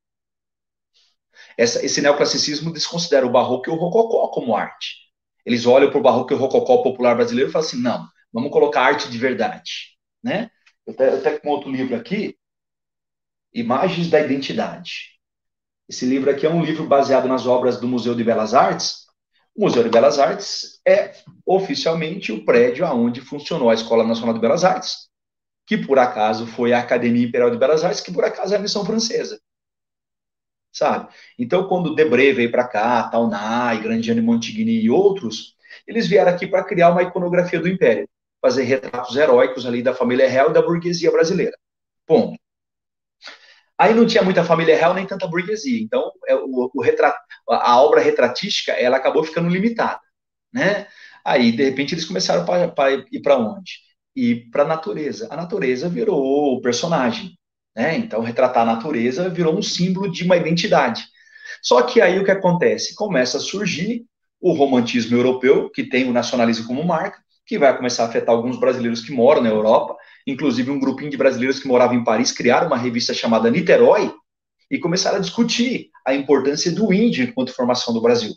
Essa, 1.58 1.86
esse 1.86 2.02
neoclassicismo 2.02 2.72
desconsidera 2.72 3.26
o 3.26 3.32
barroco 3.32 3.70
e 3.70 3.74
o 3.74 3.76
rococó 3.76 4.28
como 4.30 4.56
arte. 4.56 4.98
Eles 5.46 5.66
olham 5.66 5.90
para 5.90 6.00
o 6.00 6.04
barroco 6.04 6.34
e 6.34 6.36
o 6.36 6.40
rococó 6.40 6.78
popular 6.84 7.16
brasileiro 7.16 7.50
e 7.50 7.54
falam 7.54 7.68
assim: 7.68 7.82
não, 7.82 8.08
vamos 8.32 8.52
colocar 8.52 8.84
arte 8.84 9.10
de 9.10 9.18
verdade. 9.18 9.98
Né? 10.24 10.50
Eu 10.86 10.94
até, 10.94 11.14
até 11.14 11.40
com 11.40 11.50
outro 11.50 11.72
livro 11.72 11.96
aqui, 11.96 12.38
Imagens 13.54 14.10
da 14.10 14.20
Identidade. 14.20 15.12
Esse 15.90 16.06
livro 16.06 16.30
aqui 16.30 16.46
é 16.46 16.50
um 16.50 16.64
livro 16.64 16.86
baseado 16.86 17.28
nas 17.28 17.46
obras 17.46 17.80
do 17.80 17.88
Museu 17.88 18.16
de 18.16 18.24
Belas 18.24 18.54
Artes, 18.54 19.02
o 19.56 19.66
Museu 19.66 19.84
de 19.84 19.90
Belas 19.90 20.18
Artes 20.18 20.80
é 20.88 21.14
oficialmente 21.46 22.32
o 22.32 22.46
prédio 22.46 22.86
aonde 22.86 23.20
funcionou 23.20 23.70
a 23.70 23.74
Escola 23.74 24.06
Nacional 24.06 24.34
de 24.34 24.40
Belas 24.40 24.64
Artes, 24.64 25.10
que 25.68 25.78
por 25.78 26.00
acaso 26.00 26.48
foi 26.48 26.72
a 26.72 26.80
Academia 26.80 27.26
Imperial 27.26 27.52
de 27.52 27.58
Belas 27.58 27.84
Artes, 27.84 28.02
que 28.02 28.14
por 28.14 28.24
acaso 28.24 28.54
é 28.54 28.58
a 28.58 28.62
missão 28.62 28.86
francesa. 28.86 29.40
Sabe? 30.72 31.10
Então, 31.38 31.68
quando 31.68 31.96
Debré 31.96 32.32
veio 32.34 32.52
para 32.52 32.68
cá, 32.68 33.04
Taunay, 33.10 33.82
Grandiano 33.82 34.24
Montigny 34.24 34.82
e 34.82 34.90
outros, 34.90 35.56
eles 35.88 36.08
vieram 36.08 36.32
aqui 36.32 36.48
para 36.48 36.64
criar 36.64 36.92
uma 36.92 37.04
iconografia 37.04 37.60
do 37.60 37.68
Império, 37.68 38.08
fazer 38.42 38.64
retratos 38.64 39.16
heróicos 39.16 39.66
ali 39.66 39.84
da 39.84 39.94
família 39.94 40.30
real 40.30 40.50
e 40.50 40.54
da 40.54 40.62
burguesia 40.62 41.12
brasileira. 41.12 41.58
Ponto. 42.06 42.38
Aí 43.78 43.94
não 43.96 44.06
tinha 44.06 44.24
muita 44.24 44.44
família 44.44 44.78
real 44.78 44.94
nem 44.94 45.08
tanta 45.08 45.28
burguesia. 45.28 45.82
Então, 45.82 46.12
é, 46.28 46.36
o, 46.36 46.72
o 46.74 46.82
retrat, 46.82 47.16
a 47.50 47.82
obra 47.82 48.00
retratística 48.00 48.74
ela 48.74 48.98
acabou 48.98 49.24
ficando 49.24 49.50
limitada, 49.50 50.00
né? 50.54 50.88
Aí, 51.26 51.52
de 51.52 51.64
repente, 51.64 51.94
eles 51.96 52.06
começaram 52.06 52.46
para 52.46 52.92
ir 53.12 53.22
para 53.22 53.38
onde? 53.38 53.74
Ir 54.16 54.50
para 54.52 54.64
a 54.64 54.68
natureza. 54.68 55.28
A 55.32 55.36
natureza 55.36 55.90
virou 55.90 56.56
o 56.58 56.62
personagem, 56.62 57.38
né? 57.76 57.98
Então, 57.98 58.22
retratar 58.22 58.64
a 58.64 58.74
natureza 58.74 59.30
virou 59.30 59.58
um 59.58 59.62
símbolo 59.62 60.12
de 60.12 60.24
uma 60.24 60.38
identidade. 60.38 61.06
Só 61.62 61.82
que 61.84 62.02
aí 62.02 62.20
o 62.20 62.26
que 62.26 62.32
acontece? 62.32 62.96
Começa 62.96 63.38
a 63.38 63.42
surgir 63.42 64.06
o 64.40 64.54
romantismo 64.54 65.16
europeu, 65.16 65.70
que 65.70 65.84
tem 65.84 66.10
o 66.10 66.14
nacionalismo 66.14 66.68
como 66.68 66.84
marca, 66.84 67.20
que 67.46 67.60
vai 67.60 67.76
começar 67.76 68.04
a 68.04 68.08
afetar 68.08 68.34
alguns 68.34 68.60
brasileiros 68.60 69.02
que 69.02 69.12
moram 69.12 69.42
na 69.42 69.50
Europa, 69.50 69.96
inclusive 70.26 70.72
um 70.72 70.80
grupinho 70.80 71.12
de 71.12 71.18
brasileiros 71.18 71.60
que 71.60 71.68
moravam 71.68 71.98
em 71.98 72.04
Paris 72.04 72.32
criaram 72.32 72.68
uma 72.68 72.78
revista 72.78 73.14
chamada 73.14 73.52
Niterói 73.52 74.12
e 74.70 74.80
começaram 74.80 75.18
a 75.18 75.22
discutir 75.22 75.90
a 76.06 76.14
importância 76.14 76.72
do 76.72 76.92
índio 76.94 77.26
enquanto 77.26 77.54
formação 77.54 77.94
do 77.94 78.02
Brasil. 78.02 78.34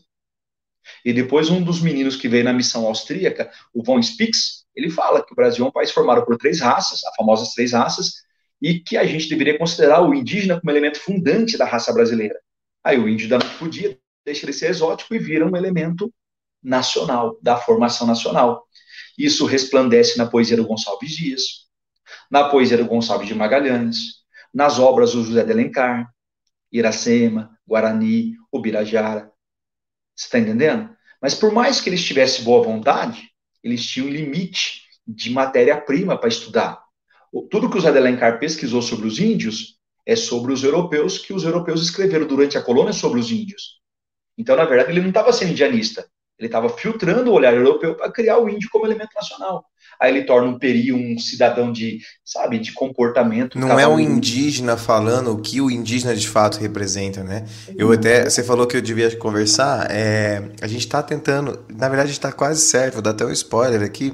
E 1.04 1.12
depois 1.12 1.48
um 1.48 1.62
dos 1.62 1.80
meninos 1.80 2.16
que 2.16 2.28
veio 2.28 2.44
na 2.44 2.52
missão 2.52 2.86
austríaca, 2.86 3.50
o 3.72 3.82
von 3.82 4.02
Spix, 4.02 4.64
ele 4.74 4.90
fala 4.90 5.24
que 5.24 5.32
o 5.32 5.36
Brasil 5.36 5.64
é 5.64 5.68
um 5.68 5.72
país 5.72 5.90
formado 5.90 6.24
por 6.26 6.36
três 6.36 6.60
raças, 6.60 7.04
as 7.04 7.14
famosas 7.14 7.54
três 7.54 7.72
raças, 7.72 8.24
e 8.64 8.80
que 8.80 8.96
a 8.96 9.04
gente 9.04 9.28
deveria 9.28 9.58
considerar 9.58 10.00
o 10.00 10.14
indígena 10.14 10.58
como 10.58 10.70
elemento 10.70 10.98
fundante 10.98 11.58
da 11.58 11.66
raça 11.66 11.92
brasileira. 11.92 12.40
Aí 12.82 12.98
o 12.98 13.06
índio 13.06 13.28
da 13.28 13.38
noite 13.38 13.58
podia, 13.58 13.98
deixa 14.24 14.46
ele 14.46 14.54
ser 14.54 14.70
exótico 14.70 15.14
e 15.14 15.18
vira 15.18 15.46
um 15.46 15.54
elemento 15.54 16.10
nacional, 16.62 17.38
da 17.42 17.58
formação 17.58 18.06
nacional. 18.06 18.66
Isso 19.18 19.44
resplandece 19.44 20.16
na 20.16 20.24
poesia 20.24 20.56
do 20.56 20.66
Gonçalves 20.66 21.10
Dias, 21.10 21.42
na 22.30 22.48
poesia 22.48 22.78
do 22.78 22.86
Gonçalves 22.86 23.28
de 23.28 23.34
Magalhães, 23.34 23.98
nas 24.52 24.78
obras 24.78 25.12
do 25.12 25.22
José 25.22 25.44
de 25.44 25.52
Alencar, 25.52 26.10
Iracema, 26.72 27.50
Guarani, 27.68 28.32
Ubirajara. 28.50 29.30
Você 30.16 30.24
está 30.24 30.38
entendendo? 30.38 30.88
Mas 31.20 31.34
por 31.34 31.52
mais 31.52 31.82
que 31.82 31.90
eles 31.90 32.02
tivessem 32.02 32.42
boa 32.44 32.64
vontade, 32.64 33.28
eles 33.62 33.84
tinham 33.84 34.08
limite 34.08 34.84
de 35.06 35.28
matéria-prima 35.28 36.16
para 36.16 36.30
estudar. 36.30 36.83
Tudo 37.42 37.68
que 37.68 37.76
o 37.76 37.80
José 37.80 37.92
de 37.92 37.98
Alencar 37.98 38.38
pesquisou 38.38 38.82
sobre 38.82 39.06
os 39.06 39.18
índios 39.18 39.78
é 40.06 40.14
sobre 40.14 40.52
os 40.52 40.62
europeus 40.62 41.18
que 41.18 41.32
os 41.32 41.44
europeus 41.44 41.82
escreveram 41.82 42.26
durante 42.26 42.58
a 42.58 42.62
colônia 42.62 42.92
sobre 42.92 43.18
os 43.18 43.30
índios. 43.30 43.80
Então, 44.36 44.56
na 44.56 44.64
verdade, 44.64 44.90
ele 44.90 45.00
não 45.00 45.08
estava 45.08 45.32
sendo 45.32 45.52
indianista. 45.52 46.06
Ele 46.38 46.48
estava 46.48 46.68
filtrando 46.68 47.30
o 47.30 47.34
olhar 47.34 47.54
europeu 47.54 47.94
para 47.94 48.10
criar 48.10 48.38
o 48.38 48.48
índio 48.48 48.68
como 48.70 48.84
elemento 48.84 49.10
nacional. 49.14 49.64
Aí 50.00 50.10
ele 50.10 50.24
torna 50.24 50.48
um 50.48 50.58
peri 50.58 50.92
um 50.92 51.16
cidadão 51.16 51.70
de, 51.70 52.00
sabe, 52.24 52.58
de 52.58 52.72
comportamento. 52.72 53.56
Não 53.56 53.78
é 53.78 53.86
um 53.86 54.00
indígena 54.00 54.76
falando 54.76 55.32
o 55.32 55.40
que 55.40 55.60
o 55.60 55.70
indígena 55.70 56.16
de 56.16 56.26
fato 56.26 56.58
representa, 56.58 57.22
né? 57.22 57.46
Eu 57.76 57.92
até, 57.92 58.28
você 58.28 58.42
falou 58.42 58.66
que 58.66 58.76
eu 58.76 58.82
devia 58.82 59.14
conversar, 59.16 59.88
é, 59.90 60.50
a 60.60 60.66
gente 60.66 60.80
está 60.80 61.00
tentando, 61.02 61.64
na 61.72 61.88
verdade 61.88 62.10
está 62.10 62.32
quase 62.32 62.60
certo, 62.62 62.94
vou 62.94 63.02
dar 63.02 63.10
até 63.10 63.24
um 63.24 63.30
spoiler 63.30 63.82
aqui. 63.82 64.12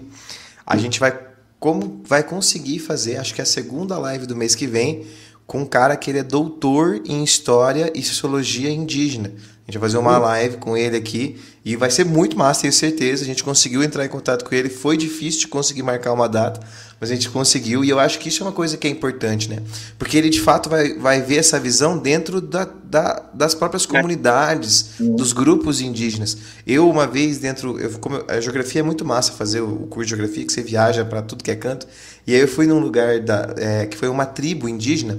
A 0.67 0.77
gente 0.77 1.01
vai 1.01 1.30
como 1.61 2.01
vai 2.05 2.23
conseguir 2.23 2.79
fazer, 2.79 3.19
acho 3.19 3.35
que 3.35 3.41
é 3.41 3.45
a 3.45 3.47
segunda 3.47 3.99
live 3.99 4.27
do 4.27 4.35
mês 4.35 4.55
que 4.55 4.67
vem, 4.67 5.07
com 5.47 5.61
um 5.61 5.67
cara 5.67 5.95
que 5.97 6.11
ele 6.11 6.19
é 6.19 6.23
doutor 6.23 7.03
em 7.05 7.23
história 7.23 7.93
e 7.95 8.03
sociologia 8.03 8.71
indígena 8.71 9.31
gente 9.71 9.79
vai 9.79 9.89
fazer 9.89 9.99
uma 9.99 10.19
live 10.19 10.57
com 10.57 10.77
ele 10.77 10.97
aqui 10.97 11.41
e 11.65 11.77
vai 11.77 11.91
ser 11.91 12.05
muito 12.05 12.37
massa, 12.37 12.63
tenho 12.63 12.73
certeza. 12.73 13.23
A 13.23 13.27
gente 13.27 13.45
conseguiu 13.45 13.83
entrar 13.83 14.05
em 14.05 14.09
contato 14.09 14.45
com 14.45 14.55
ele, 14.55 14.69
foi 14.69 14.97
difícil 14.97 15.41
de 15.41 15.49
conseguir 15.49 15.83
marcar 15.83 16.13
uma 16.13 16.29
data, 16.29 16.61
mas 17.01 17.11
a 17.11 17.15
gente 17.15 17.31
conseguiu 17.31 17.85
e 17.85 17.89
eu 17.89 17.99
acho 17.99 18.19
que 18.19 18.29
isso 18.29 18.43
é 18.43 18.47
uma 18.47 18.53
coisa 18.53 18.77
que 18.77 18.87
é 18.87 18.91
importante, 18.91 19.49
né? 19.49 19.63
Porque 19.99 20.17
ele 20.19 20.29
de 20.29 20.41
fato 20.41 20.69
vai, 20.69 20.95
vai 20.95 21.23
ver 21.23 21.37
essa 21.37 21.59
visão 21.59 21.97
dentro 21.97 22.41
da, 22.41 22.69
da 22.85 23.23
das 23.33 23.55
próprias 23.55 23.87
comunidades, 23.87 24.97
dos 24.99 25.33
grupos 25.33 25.81
indígenas. 25.81 26.37
Eu, 26.67 26.91
uma 26.91 27.07
vez, 27.07 27.39
dentro. 27.39 27.79
Eu, 27.79 27.91
como, 27.99 28.23
a 28.29 28.41
geografia 28.41 28.81
é 28.81 28.85
muito 28.85 29.05
massa 29.05 29.33
fazer 29.33 29.61
o, 29.61 29.87
curso 29.87 30.09
de 30.09 30.17
geografia, 30.17 30.45
que 30.45 30.53
você 30.53 30.63
viaja 30.63 31.05
para 31.05 31.23
tudo 31.23 31.45
que 31.45 31.51
é 31.51 31.57
canto. 31.57 31.87
E 32.27 32.35
aí 32.35 32.41
eu 32.41 32.49
fui 32.49 32.67
num 32.67 32.81
lugar 32.81 33.21
da, 33.21 33.55
é, 33.57 33.87
que 33.87 33.97
foi 33.97 34.09
uma 34.09 34.27
tribo 34.27 34.69
indígena. 34.69 35.19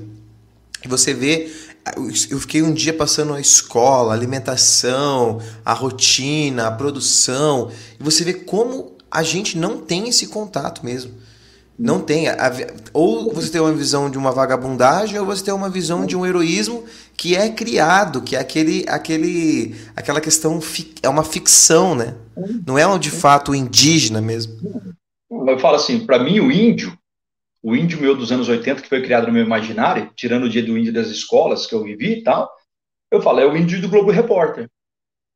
E 0.84 0.88
você 0.88 1.14
vê 1.14 1.52
eu 2.30 2.40
fiquei 2.40 2.62
um 2.62 2.74
dia 2.74 2.94
passando 2.94 3.34
a 3.34 3.42
escola, 3.42 4.12
a 4.12 4.16
alimentação, 4.16 5.40
a 5.66 5.74
rotina, 5.74 6.68
a 6.68 6.72
produção, 6.72 7.72
e 8.00 8.04
você 8.04 8.24
vê 8.24 8.34
como 8.34 8.96
a 9.10 9.24
gente 9.24 9.58
não 9.58 9.80
tem 9.80 10.08
esse 10.08 10.28
contato 10.28 10.86
mesmo. 10.86 11.12
Não 11.78 12.00
tem. 12.00 12.26
Ou 12.94 13.34
você 13.34 13.50
tem 13.50 13.60
uma 13.60 13.74
visão 13.74 14.10
de 14.10 14.18
uma 14.18 14.32
vagabundagem, 14.32 15.20
ou 15.20 15.26
você 15.26 15.44
tem 15.44 15.54
uma 15.54 15.70
visão 15.70 16.06
de 16.06 16.16
um 16.16 16.26
heroísmo 16.26 16.86
que 17.18 17.36
é 17.36 17.50
criado, 17.50 18.22
que 18.22 18.36
é 18.36 18.40
aquele, 18.40 18.86
aquele, 18.88 19.76
aquela 19.96 20.22
questão, 20.22 20.60
é 21.02 21.10
uma 21.10 21.24
ficção, 21.24 21.96
né? 21.96 22.14
Não 22.66 22.78
é 22.78 22.86
um, 22.86 23.00
de 23.00 23.10
fato 23.10 23.56
indígena 23.56 24.22
mesmo. 24.22 24.54
Eu 25.32 25.60
falo 25.60 25.76
assim, 25.76 26.06
para 26.06 26.20
mim 26.24 26.40
o 26.40 26.52
índio 26.52 26.96
o 27.62 27.76
índio 27.76 28.02
meu 28.02 28.16
dos 28.16 28.32
anos 28.32 28.50
80, 28.50 28.82
que 28.82 28.90
foi 28.90 29.02
criado 29.02 29.28
no 29.28 29.34
meu 29.34 29.44
imaginário, 29.44 30.12
tirando 30.16 30.46
o 30.46 30.50
dia 30.50 30.64
do 30.64 30.78
índio 30.78 30.94
das 30.94 31.08
escolas 31.08 31.68
que 31.68 31.76
eu 31.76 31.84
vivi 31.84 32.20
e 32.20 32.24
tal, 32.24 32.52
eu 33.10 33.22
falo, 33.22 33.40
é 33.40 33.46
o 33.46 33.56
índio 33.56 33.82
do 33.82 33.90
Globo 33.90 34.12
Repórter. 34.12 34.70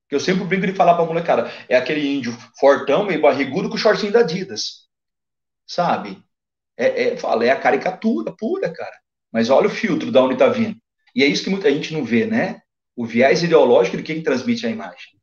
Que 0.07 0.15
eu 0.15 0.19
sempre 0.19 0.45
brinco 0.45 0.67
de 0.67 0.73
falar 0.73 0.95
pra 0.95 1.05
molecada, 1.05 1.51
é 1.67 1.75
aquele 1.75 2.15
índio 2.15 2.31
fortão, 2.59 3.05
meio 3.05 3.21
barrigudo, 3.21 3.69
com 3.69 3.75
o 3.75 3.77
shortinho 3.77 4.11
da 4.11 4.19
Adidas. 4.19 4.87
Sabe? 5.67 6.23
É, 6.77 7.03
é, 7.03 7.17
fala, 7.17 7.45
é 7.45 7.49
a 7.49 7.59
caricatura 7.59 8.31
pura, 8.37 8.71
cara. 8.71 8.95
Mas 9.31 9.49
olha 9.49 9.67
o 9.67 9.71
filtro 9.71 10.11
da 10.11 10.23
onde 10.23 10.37
tá 10.37 10.47
vindo. 10.47 10.77
E 11.15 11.23
é 11.23 11.27
isso 11.27 11.43
que 11.43 11.49
muita 11.49 11.71
gente 11.71 11.93
não 11.93 12.03
vê, 12.03 12.25
né? 12.25 12.61
o 12.95 13.05
viés 13.05 13.43
ideológico 13.43 13.97
de 13.97 14.03
quem 14.03 14.23
transmite 14.23 14.65
a 14.65 14.69
imagem. 14.69 15.19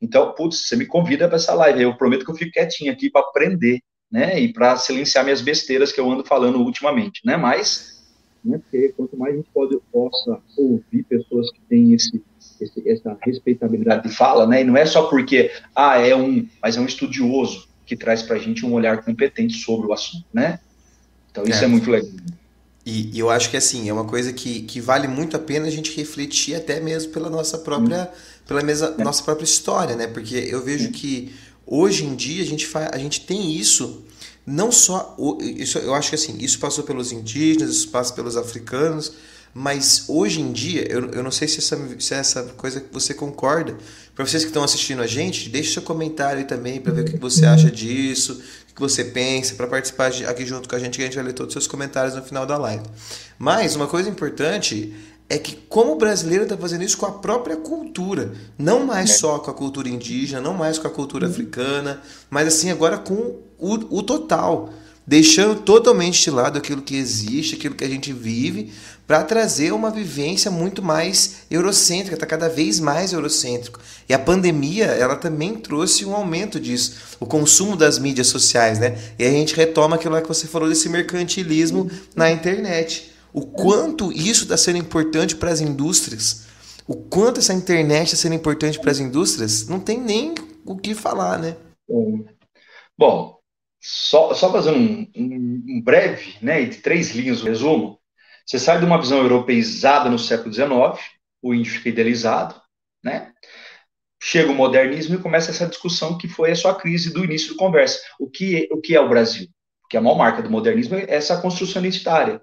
Então, 0.00 0.32
putz, 0.34 0.68
você 0.68 0.76
me 0.76 0.86
convida 0.86 1.26
para 1.26 1.36
essa 1.36 1.54
live, 1.54 1.82
eu 1.82 1.96
prometo 1.96 2.24
que 2.24 2.30
eu 2.30 2.36
fico 2.36 2.52
quietinho 2.52 2.92
aqui 2.92 3.10
para 3.10 3.22
aprender, 3.22 3.80
né, 4.14 4.38
e 4.38 4.52
para 4.52 4.76
silenciar 4.76 5.24
minhas 5.24 5.40
besteiras 5.40 5.90
que 5.90 5.98
eu 5.98 6.08
ando 6.08 6.24
falando 6.24 6.60
ultimamente, 6.60 7.20
né, 7.24 7.36
mas, 7.36 8.00
né, 8.44 8.58
porque 8.58 8.94
quanto 8.96 9.16
mais 9.16 9.34
a 9.34 9.36
gente 9.38 9.48
pode, 9.52 9.76
possa 9.92 10.38
ouvir 10.56 11.02
pessoas 11.08 11.50
que 11.50 11.58
têm 11.68 11.92
esse, 11.92 12.22
esse, 12.60 12.88
essa 12.88 13.18
respeitabilidade 13.20 14.08
de 14.08 14.14
fala, 14.14 14.46
né, 14.46 14.60
e 14.60 14.64
não 14.64 14.76
é 14.76 14.86
só 14.86 15.08
porque, 15.08 15.50
ah, 15.74 15.98
é 15.98 16.14
um, 16.14 16.46
mas 16.62 16.76
é 16.76 16.80
um 16.80 16.86
estudioso 16.86 17.66
que 17.84 17.96
traz 17.96 18.22
para 18.22 18.36
a 18.36 18.38
gente 18.38 18.64
um 18.64 18.72
olhar 18.72 19.04
competente 19.04 19.54
sobre 19.54 19.88
o 19.88 19.92
assunto, 19.92 20.26
né, 20.32 20.60
então 21.32 21.42
isso 21.42 21.62
é, 21.62 21.64
é 21.64 21.68
muito 21.68 21.90
legal. 21.90 22.08
E, 22.86 23.16
e, 23.16 23.18
eu 23.18 23.30
acho 23.30 23.50
que 23.50 23.56
assim, 23.56 23.88
é 23.88 23.92
uma 23.92 24.04
coisa 24.04 24.32
que, 24.32 24.62
que 24.62 24.80
vale 24.80 25.08
muito 25.08 25.36
a 25.36 25.40
pena 25.40 25.66
a 25.66 25.70
gente 25.70 25.96
refletir 25.96 26.54
até 26.54 26.78
mesmo 26.78 27.12
pela 27.12 27.30
nossa 27.30 27.58
própria, 27.58 28.04
hum. 28.04 28.44
pela 28.46 28.62
mesa, 28.62 28.94
é. 28.96 29.02
nossa 29.02 29.24
própria 29.24 29.44
história, 29.44 29.96
né? 29.96 30.06
Porque 30.06 30.36
eu 30.36 30.62
vejo 30.62 30.90
que 30.90 31.32
hoje 31.66 32.04
em 32.04 32.14
dia 32.14 32.42
a 32.42 32.46
gente, 32.46 32.66
fa, 32.66 32.90
a 32.92 32.98
gente 32.98 33.20
tem 33.22 33.54
isso, 33.56 34.04
não 34.46 34.70
só. 34.70 35.16
Isso, 35.40 35.78
eu 35.78 35.94
acho 35.94 36.10
que 36.10 36.14
assim, 36.14 36.36
isso 36.38 36.58
passou 36.58 36.84
pelos 36.84 37.12
indígenas, 37.12 37.70
isso 37.70 37.88
passa 37.88 38.12
pelos 38.12 38.36
africanos, 38.36 39.12
mas 39.52 40.04
hoje 40.08 40.40
em 40.40 40.52
dia, 40.52 40.86
eu, 40.90 41.10
eu 41.10 41.22
não 41.22 41.30
sei 41.30 41.46
se 41.46 41.58
essa, 41.58 41.78
se 41.98 42.14
essa 42.14 42.42
coisa 42.56 42.80
que 42.80 42.92
você 42.92 43.14
concorda. 43.14 43.76
Para 44.14 44.26
vocês 44.26 44.42
que 44.42 44.50
estão 44.50 44.62
assistindo 44.62 45.02
a 45.02 45.06
gente, 45.06 45.48
deixe 45.48 45.72
seu 45.72 45.82
comentário 45.82 46.38
aí 46.38 46.44
também 46.44 46.80
para 46.80 46.92
ver 46.92 47.02
o 47.02 47.04
que 47.04 47.16
você 47.16 47.46
acha 47.46 47.70
disso, 47.70 48.40
que 48.74 48.80
você 48.80 49.04
pensa, 49.04 49.54
para 49.54 49.66
participar 49.66 50.10
de, 50.10 50.24
aqui 50.26 50.44
junto 50.44 50.68
com 50.68 50.74
a 50.74 50.78
gente, 50.78 50.96
que 50.96 51.02
a 51.02 51.04
gente 51.06 51.14
vai 51.14 51.24
ler 51.24 51.32
todos 51.32 51.54
os 51.54 51.62
seus 51.62 51.66
comentários 51.68 52.14
no 52.14 52.22
final 52.22 52.44
da 52.44 52.56
live. 52.58 52.84
Mas 53.38 53.76
uma 53.76 53.86
coisa 53.86 54.08
importante 54.08 54.92
é 55.28 55.38
que 55.38 55.56
como 55.68 55.92
o 55.92 55.96
brasileiro 55.96 56.44
está 56.44 56.56
fazendo 56.56 56.84
isso 56.84 56.98
com 56.98 57.06
a 57.06 57.12
própria 57.12 57.56
cultura, 57.56 58.32
não 58.58 58.84
mais 58.84 59.10
é. 59.10 59.14
só 59.14 59.38
com 59.38 59.50
a 59.50 59.54
cultura 59.54 59.88
indígena, 59.88 60.40
não 60.40 60.54
mais 60.54 60.78
com 60.78 60.86
a 60.86 60.90
cultura 60.90 61.26
uhum. 61.26 61.32
africana, 61.32 62.00
mas 62.28 62.48
assim 62.48 62.70
agora 62.70 62.98
com 62.98 63.36
o, 63.58 63.98
o 63.98 64.02
total, 64.02 64.72
deixando 65.06 65.60
totalmente 65.60 66.22
de 66.22 66.30
lado 66.30 66.58
aquilo 66.58 66.82
que 66.82 66.96
existe, 66.96 67.54
aquilo 67.54 67.74
que 67.74 67.84
a 67.84 67.88
gente 67.88 68.12
vive, 68.12 68.72
para 69.06 69.22
trazer 69.22 69.72
uma 69.72 69.90
vivência 69.90 70.50
muito 70.50 70.82
mais 70.82 71.36
eurocêntrica, 71.50 72.14
está 72.14 72.26
cada 72.26 72.48
vez 72.48 72.80
mais 72.80 73.12
eurocêntrico. 73.12 73.78
E 74.08 74.14
a 74.14 74.18
pandemia, 74.18 74.86
ela 74.86 75.16
também 75.16 75.56
trouxe 75.56 76.06
um 76.06 76.14
aumento 76.14 76.58
disso, 76.58 76.96
o 77.20 77.26
consumo 77.26 77.76
das 77.76 77.98
mídias 77.98 78.28
sociais, 78.28 78.78
né? 78.78 78.98
E 79.18 79.24
a 79.24 79.30
gente 79.30 79.54
retoma 79.54 79.96
aquilo 79.96 80.20
que 80.22 80.28
você 80.28 80.46
falou 80.46 80.68
desse 80.68 80.88
mercantilismo 80.88 81.90
na 82.16 82.30
internet. 82.30 83.13
O 83.34 83.44
quanto 83.44 84.12
isso 84.12 84.44
está 84.44 84.56
sendo 84.56 84.78
importante 84.78 85.34
para 85.34 85.50
as 85.50 85.60
indústrias, 85.60 86.46
o 86.86 86.94
quanto 86.94 87.40
essa 87.40 87.52
internet 87.52 88.06
está 88.06 88.16
sendo 88.16 88.36
importante 88.36 88.78
para 88.78 88.92
as 88.92 89.00
indústrias, 89.00 89.66
não 89.66 89.80
tem 89.80 90.00
nem 90.00 90.34
o 90.64 90.76
que 90.76 90.94
falar, 90.94 91.36
né? 91.40 91.56
Bom, 92.96 93.36
só, 93.80 94.32
só 94.34 94.52
fazendo 94.52 94.78
um, 94.78 95.10
um, 95.16 95.64
um 95.68 95.82
breve, 95.82 96.36
né, 96.40 96.64
de 96.64 96.76
três 96.76 97.10
linhas 97.10 97.42
o 97.42 97.46
resumo, 97.46 97.98
você 98.46 98.56
sai 98.56 98.78
de 98.78 98.84
uma 98.84 99.00
visão 99.00 99.18
europeizada 99.18 100.08
no 100.08 100.18
século 100.18 100.54
XIX, 100.54 101.04
o 101.42 101.52
índio 101.52 101.72
fica 101.72 101.88
idealizado, 101.88 102.54
né? 103.02 103.32
Chega 104.22 104.52
o 104.52 104.54
modernismo 104.54 105.16
e 105.16 105.22
começa 105.22 105.50
essa 105.50 105.66
discussão 105.66 106.16
que 106.16 106.28
foi 106.28 106.52
a 106.52 106.56
sua 106.56 106.76
crise 106.76 107.12
do 107.12 107.24
início 107.24 107.50
da 107.50 107.58
conversa. 107.58 108.00
O 108.20 108.30
que, 108.30 108.68
o 108.70 108.80
que 108.80 108.94
é 108.94 109.00
o 109.00 109.08
Brasil? 109.08 109.48
Porque 109.80 109.96
a 109.96 110.00
maior 110.00 110.16
marca 110.16 110.40
do 110.40 110.50
modernismo 110.50 110.94
é 110.94 111.04
essa 111.08 111.40
construção 111.40 111.82
identitária. 111.82 112.40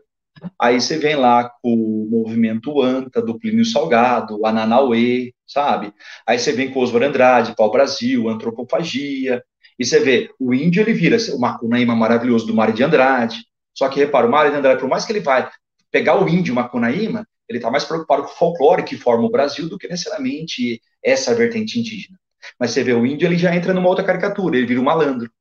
Aí 0.59 0.79
você 0.79 0.97
vem 0.97 1.15
lá 1.15 1.49
com 1.61 1.73
o 1.73 2.07
movimento 2.09 2.81
ANTA, 2.81 3.21
do 3.21 3.37
Plínio 3.37 3.65
Salgado, 3.65 4.45
Ananauê, 4.45 5.33
sabe? 5.45 5.93
Aí 6.27 6.39
você 6.39 6.51
vem 6.51 6.71
com 6.71 6.79
Oswald 6.79 7.05
Andrade, 7.05 7.55
Pau 7.55 7.71
Brasil, 7.71 8.27
Antropofagia, 8.29 9.43
e 9.77 9.85
você 9.85 9.99
vê, 9.99 10.29
o 10.39 10.53
índio 10.53 10.81
ele 10.81 10.93
vira 10.93 11.17
o 11.33 11.39
Macunaíma 11.39 11.95
maravilhoso 11.95 12.45
do 12.45 12.53
Mário 12.53 12.73
de 12.73 12.83
Andrade, 12.83 13.45
só 13.73 13.87
que 13.89 13.99
repara, 13.99 14.27
o 14.27 14.31
Mário 14.31 14.51
de 14.51 14.57
Andrade, 14.57 14.79
por 14.79 14.89
mais 14.89 15.05
que 15.05 15.11
ele 15.11 15.21
vai 15.21 15.49
pegar 15.91 16.21
o 16.23 16.27
índio 16.27 16.55
Macunaíma, 16.55 17.27
ele 17.47 17.57
está 17.57 17.69
mais 17.69 17.83
preocupado 17.83 18.23
com 18.23 18.29
o 18.29 18.35
folclore 18.35 18.83
que 18.83 18.97
forma 18.97 19.25
o 19.25 19.31
Brasil 19.31 19.67
do 19.67 19.77
que 19.77 19.87
necessariamente 19.87 20.81
essa 21.03 21.35
vertente 21.35 21.79
indígena. 21.79 22.17
Mas 22.59 22.71
você 22.71 22.83
vê 22.83 22.93
o 22.93 23.05
índio, 23.05 23.27
ele 23.27 23.37
já 23.37 23.55
entra 23.55 23.73
numa 23.73 23.89
outra 23.89 24.03
caricatura, 24.03 24.57
ele 24.57 24.65
vira 24.65 24.79
um 24.79 24.85
malandro. 24.85 25.31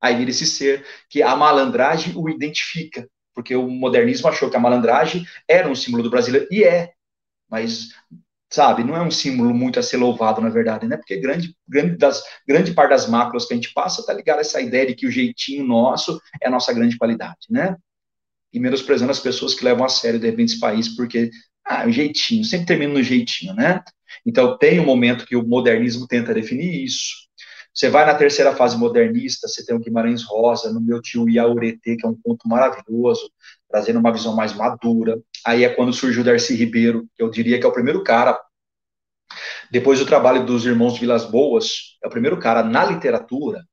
Aí 0.00 0.16
vira 0.16 0.30
esse 0.30 0.46
ser 0.46 0.84
que 1.08 1.22
a 1.22 1.34
malandragem 1.34 2.12
o 2.16 2.28
identifica, 2.28 3.08
porque 3.34 3.54
o 3.56 3.68
modernismo 3.68 4.28
achou 4.28 4.50
que 4.50 4.56
a 4.56 4.60
malandragem 4.60 5.24
era 5.48 5.68
um 5.68 5.74
símbolo 5.74 6.02
do 6.02 6.10
brasileiro, 6.10 6.46
e 6.50 6.64
é, 6.64 6.92
mas, 7.50 7.90
sabe, 8.50 8.84
não 8.84 8.96
é 8.96 9.02
um 9.02 9.10
símbolo 9.10 9.52
muito 9.54 9.78
a 9.78 9.82
ser 9.82 9.96
louvado, 9.96 10.40
na 10.40 10.48
verdade, 10.48 10.86
né? 10.86 10.96
Porque 10.96 11.16
grande, 11.16 11.54
grande, 11.68 11.96
das, 11.96 12.22
grande 12.46 12.72
parte 12.72 12.90
das 12.90 13.08
máculas 13.08 13.46
que 13.46 13.54
a 13.54 13.56
gente 13.56 13.72
passa 13.72 14.00
está 14.00 14.12
ligada 14.12 14.40
a 14.40 14.42
essa 14.42 14.60
ideia 14.60 14.86
de 14.86 14.94
que 14.94 15.06
o 15.06 15.10
jeitinho 15.10 15.66
nosso 15.66 16.20
é 16.40 16.48
a 16.48 16.50
nossa 16.50 16.72
grande 16.72 16.96
qualidade, 16.96 17.46
né? 17.50 17.76
e 18.54 18.60
menosprezando 18.60 19.10
as 19.10 19.18
pessoas 19.18 19.52
que 19.52 19.64
levam 19.64 19.84
a 19.84 19.88
sério, 19.88 20.20
de 20.20 20.30
repente, 20.30 20.52
esse 20.52 20.60
país, 20.60 20.88
porque, 20.88 21.28
ah, 21.64 21.86
o 21.88 21.90
jeitinho, 21.90 22.44
sempre 22.44 22.66
termina 22.66 22.94
no 22.94 23.02
jeitinho, 23.02 23.52
né? 23.52 23.82
Então, 24.24 24.56
tem 24.56 24.78
um 24.78 24.86
momento 24.86 25.26
que 25.26 25.34
o 25.34 25.44
modernismo 25.44 26.06
tenta 26.06 26.32
definir 26.32 26.84
isso. 26.84 27.26
Você 27.74 27.90
vai 27.90 28.06
na 28.06 28.14
terceira 28.14 28.54
fase 28.54 28.76
modernista, 28.76 29.48
você 29.48 29.66
tem 29.66 29.74
o 29.74 29.80
Guimarães 29.80 30.22
Rosa, 30.22 30.72
no 30.72 30.80
meu 30.80 31.02
tio 31.02 31.28
Iaurete, 31.28 31.96
que 31.96 32.06
é 32.06 32.08
um 32.08 32.14
ponto 32.14 32.48
maravilhoso, 32.48 33.28
trazendo 33.68 33.98
uma 33.98 34.12
visão 34.12 34.36
mais 34.36 34.54
madura. 34.54 35.20
Aí 35.44 35.64
é 35.64 35.68
quando 35.68 35.92
surgiu 35.92 36.22
o 36.22 36.24
Darcy 36.24 36.54
Ribeiro, 36.54 37.04
que 37.16 37.22
eu 37.22 37.28
diria 37.28 37.58
que 37.58 37.66
é 37.66 37.68
o 37.68 37.72
primeiro 37.72 38.04
cara, 38.04 38.40
depois 39.72 39.98
do 39.98 40.06
trabalho 40.06 40.46
dos 40.46 40.64
irmãos 40.64 40.96
Vilas 40.98 41.24
Boas, 41.24 41.98
é 42.02 42.06
o 42.06 42.10
primeiro 42.10 42.38
cara 42.38 42.62
na 42.62 42.84
literatura 42.84 43.64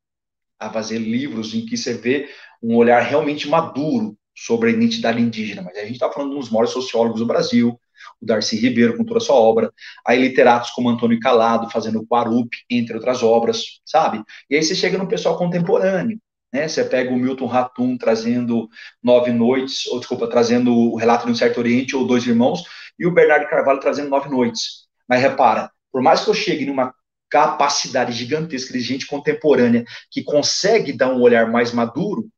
a 0.59 0.69
fazer 0.71 0.97
livros 0.97 1.53
em 1.53 1.65
que 1.65 1.77
você 1.77 1.93
vê 1.93 2.27
um 2.61 2.75
olhar 2.75 3.01
realmente 3.01 3.47
maduro 3.47 4.17
sobre 4.35 4.69
a 4.69 4.73
identidade 4.73 5.21
indígena, 5.21 5.61
mas 5.61 5.77
a 5.77 5.81
gente 5.81 5.93
está 5.93 6.11
falando 6.11 6.31
de 6.31 6.39
dos 6.39 6.49
maiores 6.49 6.71
sociólogos 6.71 7.19
do 7.19 7.25
Brasil, 7.27 7.79
o 8.21 8.25
Darcy 8.25 8.55
Ribeiro, 8.57 8.97
com 8.97 9.03
toda 9.03 9.19
a 9.19 9.21
sua 9.21 9.35
obra, 9.35 9.71
aí 10.05 10.19
literatos 10.19 10.71
como 10.71 10.89
Antônio 10.89 11.19
Calado, 11.19 11.69
fazendo 11.69 12.05
Quarup, 12.05 12.49
entre 12.69 12.95
outras 12.95 13.23
obras, 13.23 13.79
sabe? 13.85 14.23
E 14.49 14.55
aí 14.55 14.63
você 14.63 14.75
chega 14.75 14.97
no 14.97 15.07
pessoal 15.07 15.37
contemporâneo, 15.37 16.19
né? 16.53 16.67
Você 16.67 16.83
pega 16.83 17.11
o 17.11 17.17
Milton 17.17 17.45
Ratum 17.45 17.97
trazendo 17.97 18.69
Nove 19.01 19.31
Noites, 19.31 19.87
ou 19.87 19.99
desculpa, 19.99 20.27
trazendo 20.27 20.73
o 20.73 20.95
Relato 20.95 21.25
de 21.25 21.31
um 21.31 21.35
Certo 21.35 21.59
Oriente, 21.59 21.95
ou 21.95 22.05
Dois 22.05 22.25
Irmãos, 22.25 22.63
e 22.99 23.05
o 23.05 23.13
Bernardo 23.13 23.49
Carvalho 23.49 23.79
trazendo 23.79 24.09
Nove 24.09 24.29
Noites. 24.29 24.87
Mas 25.07 25.21
repara, 25.21 25.71
por 25.91 26.01
mais 26.01 26.23
que 26.23 26.29
eu 26.29 26.33
chegue 26.33 26.65
numa 26.65 26.93
capacidade 27.29 28.11
gigantesca 28.11 28.73
de 28.73 28.81
gente 28.81 29.07
contemporânea 29.07 29.85
que 30.09 30.21
consegue 30.21 30.91
dar 30.91 31.13
um 31.13 31.21
olhar 31.21 31.49
mais 31.49 31.71
maduro, 31.71 32.29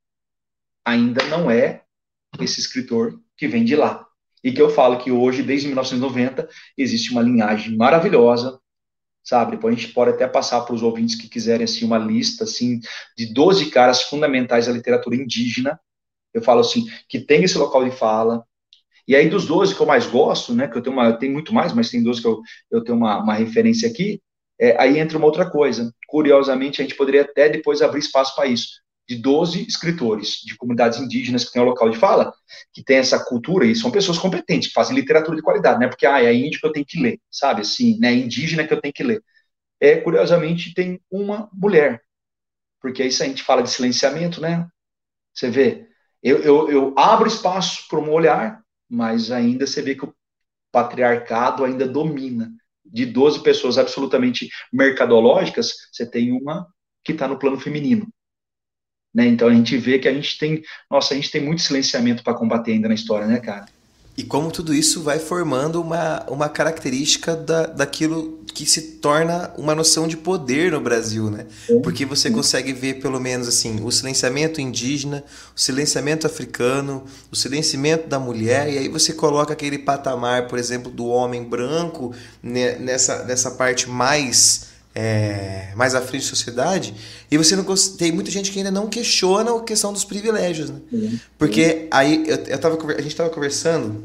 ainda 0.86 1.26
não 1.26 1.50
é 1.50 1.82
esse 2.40 2.60
escritor 2.60 3.20
que 3.36 3.48
vem 3.48 3.64
de 3.64 3.76
lá. 3.76 4.06
E 4.44 4.52
que 4.52 4.62
eu 4.62 4.70
falo 4.70 4.98
que 4.98 5.12
hoje, 5.12 5.42
desde 5.42 5.68
1990, 5.68 6.50
existe 6.78 7.12
uma 7.12 7.22
linhagem 7.22 7.78
maravilhosa, 7.78 8.60
sabe? 9.24 9.52
Depois 9.52 9.76
a 9.76 9.80
gente 9.80 9.94
pode 9.94 10.12
até 10.12 10.28
passar 10.28 10.62
para 10.62 10.76
os 10.76 10.84
ouvintes 10.84 11.16
que 11.16 11.30
quiserem 11.30 11.64
assim 11.64 11.86
uma 11.86 11.98
lista 11.98 12.44
assim 12.44 12.80
de 13.18 13.34
12 13.34 13.70
caras 13.72 14.02
fundamentais 14.04 14.68
da 14.68 14.74
literatura 14.74 15.16
indígena. 15.16 15.80
Eu 16.34 16.42
falo 16.42 16.60
assim, 16.60 16.86
que 17.08 17.20
tem 17.20 17.44
esse 17.44 17.58
local 17.58 17.86
de 17.86 17.96
fala. 17.96 18.44
E 19.08 19.16
aí 19.16 19.30
dos 19.30 19.46
12 19.46 19.76
que 19.76 19.82
eu 19.82 19.86
mais 19.86 20.06
gosto, 20.06 20.54
né, 20.54 20.68
que 20.68 20.78
eu 20.78 20.82
tenho 20.82 20.96
uma, 20.96 21.14
tem 21.14 21.32
muito 21.32 21.54
mais, 21.54 21.74
mas 21.74 21.90
tem 21.90 22.04
12 22.04 22.22
que 22.22 22.28
eu, 22.28 22.42
eu 22.72 22.84
tenho 22.84 22.98
uma, 22.98 23.22
uma 23.22 23.34
referência 23.34 23.90
aqui, 23.90 24.22
é, 24.60 24.80
aí 24.82 24.98
entra 25.00 25.18
uma 25.18 25.28
outra 25.28 25.50
coisa. 25.50 25.94
Curiosamente, 26.08 26.82
a 26.82 26.86
gente 26.86 26.96
poderia 26.96 27.22
até 27.22 27.50
depois 27.50 27.82
abrir 27.82 28.00
espaço 28.00 28.36
para 28.36 28.48
isso 28.48 28.83
de 29.08 29.16
12 29.16 29.66
escritores 29.68 30.42
de 30.46 30.56
comunidades 30.56 31.00
indígenas 31.00 31.44
que 31.46 31.52
têm 31.52 31.62
o 31.62 31.66
local 31.66 31.90
de 31.90 31.98
fala, 31.98 32.34
que 32.74 32.84
tem 32.84 32.98
essa 32.98 33.24
cultura, 33.24 33.66
e 33.66 33.76
são 33.76 33.92
pessoas 33.92 34.18
competentes, 34.18 34.70
que 34.70 34.74
fazem 34.74 34.96
literatura 34.96 35.36
de 35.36 35.44
qualidade, 35.44 35.80
não 35.80 35.88
é 35.88 35.90
porque 35.90 36.06
ah, 36.06 36.24
é 36.24 36.34
índio 36.34 36.60
que 36.60 36.66
eu 36.66 36.72
tenho 36.72 36.86
que 36.86 37.00
ler, 37.00 37.20
sabe? 37.30 37.62
Assim, 37.62 38.00
né? 38.00 38.14
É 38.14 38.16
indígena 38.16 38.66
que 38.66 38.74
eu 38.74 38.82
tenho 38.82 38.94
que 38.94 39.04
ler. 39.04 39.22
É, 39.80 39.98
curiosamente, 39.98 40.74
tem 40.74 41.02
uma 41.12 41.50
mulher, 41.54 42.02
porque 42.82 43.04
aí 43.04 43.12
se 43.12 43.24
a 43.24 43.26
gente 43.26 43.44
fala 43.44 43.62
de 43.62 43.70
silenciamento, 43.70 44.40
né? 44.40 44.68
Você 45.34 45.50
vê, 45.50 45.88
eu, 46.22 46.40
eu, 46.40 46.72
eu 46.72 46.94
abro 46.98 47.28
espaço 47.28 47.88
para 47.90 48.00
um 48.00 48.12
olhar, 48.12 48.62
mas 48.90 49.32
ainda 49.32 49.68
você 49.68 49.82
vê 49.82 49.96
que 49.96 50.06
o 50.06 50.16
patriarcado 50.72 51.64
ainda 51.64 51.88
domina. 51.88 52.52
De 52.86 53.06
12 53.06 53.42
pessoas 53.42 53.78
absolutamente 53.78 54.50
mercadológicas, 54.72 55.74
você 55.92 56.06
tem 56.06 56.32
uma 56.32 56.68
que 57.04 57.14
está 57.14 57.28
no 57.28 57.40
plano 57.40 57.60
feminino. 57.60 58.08
Né? 59.14 59.28
Então 59.28 59.48
a 59.48 59.54
gente 59.54 59.78
vê 59.78 60.00
que 60.00 60.08
a 60.08 60.14
gente 60.14 60.38
tem, 60.38 60.64
nossa, 60.90 61.14
a 61.14 61.16
gente 61.16 61.30
tem 61.30 61.42
muito 61.42 61.62
silenciamento 61.62 62.24
para 62.24 62.34
combater 62.34 62.72
ainda 62.72 62.88
na 62.88 62.96
história, 62.96 63.28
né, 63.28 63.40
cara? 63.40 63.66
E 64.16 64.24
como 64.24 64.52
tudo 64.52 64.76
isso 64.76 65.02
vai 65.02 65.18
formando 65.18 65.82
uma, 65.82 66.24
uma 66.30 66.48
característica 66.48 67.36
da, 67.36 67.66
daquilo 67.66 68.44
que 68.54 68.64
se 68.64 68.82
torna 69.00 69.52
uma 69.58 69.74
noção 69.74 70.08
de 70.08 70.16
poder 70.16 70.72
no 70.72 70.80
Brasil, 70.80 71.32
né? 71.32 71.48
Porque 71.82 72.06
você 72.06 72.30
consegue 72.30 72.72
ver, 72.74 73.02
pelo 73.02 73.20
menos 73.20 73.48
assim, 73.48 73.84
o 73.84 73.92
silenciamento 73.92 74.62
indígena, 74.62 75.24
o 75.56 75.60
silenciamento 75.60 76.28
africano, 76.28 77.04
o 77.32 77.36
silenciamento 77.36 78.08
da 78.08 78.20
mulher, 78.20 78.72
e 78.72 78.78
aí 78.78 78.88
você 78.88 79.14
coloca 79.14 79.52
aquele 79.52 79.80
patamar, 79.80 80.48
por 80.48 80.60
exemplo, 80.60 80.92
do 80.92 81.08
homem 81.08 81.44
branco 81.44 82.14
nessa, 82.44 83.24
nessa 83.24 83.50
parte 83.50 83.90
mais 83.90 84.73
é, 84.96 85.70
mais 85.76 85.96
à 85.96 86.02
frente 86.02 86.24
da 86.24 86.30
sociedade, 86.30 86.94
e 87.30 87.38
você 87.38 87.56
não 87.56 87.66
tem 87.98 88.12
muita 88.12 88.30
gente 88.30 88.52
que 88.52 88.60
ainda 88.60 88.72
não 88.72 88.88
questiona 88.88 89.56
a 89.56 89.64
questão 89.64 89.92
dos 89.92 90.04
privilégios, 90.04 90.70
né? 90.70 90.78
Uhum. 90.92 91.20
Porque 91.38 91.88
aí 91.92 92.24
eu, 92.28 92.36
eu 92.36 92.58
tava, 92.60 92.78
a 92.94 93.02
gente 93.02 93.08
estava 93.08 93.30
conversando 93.30 94.04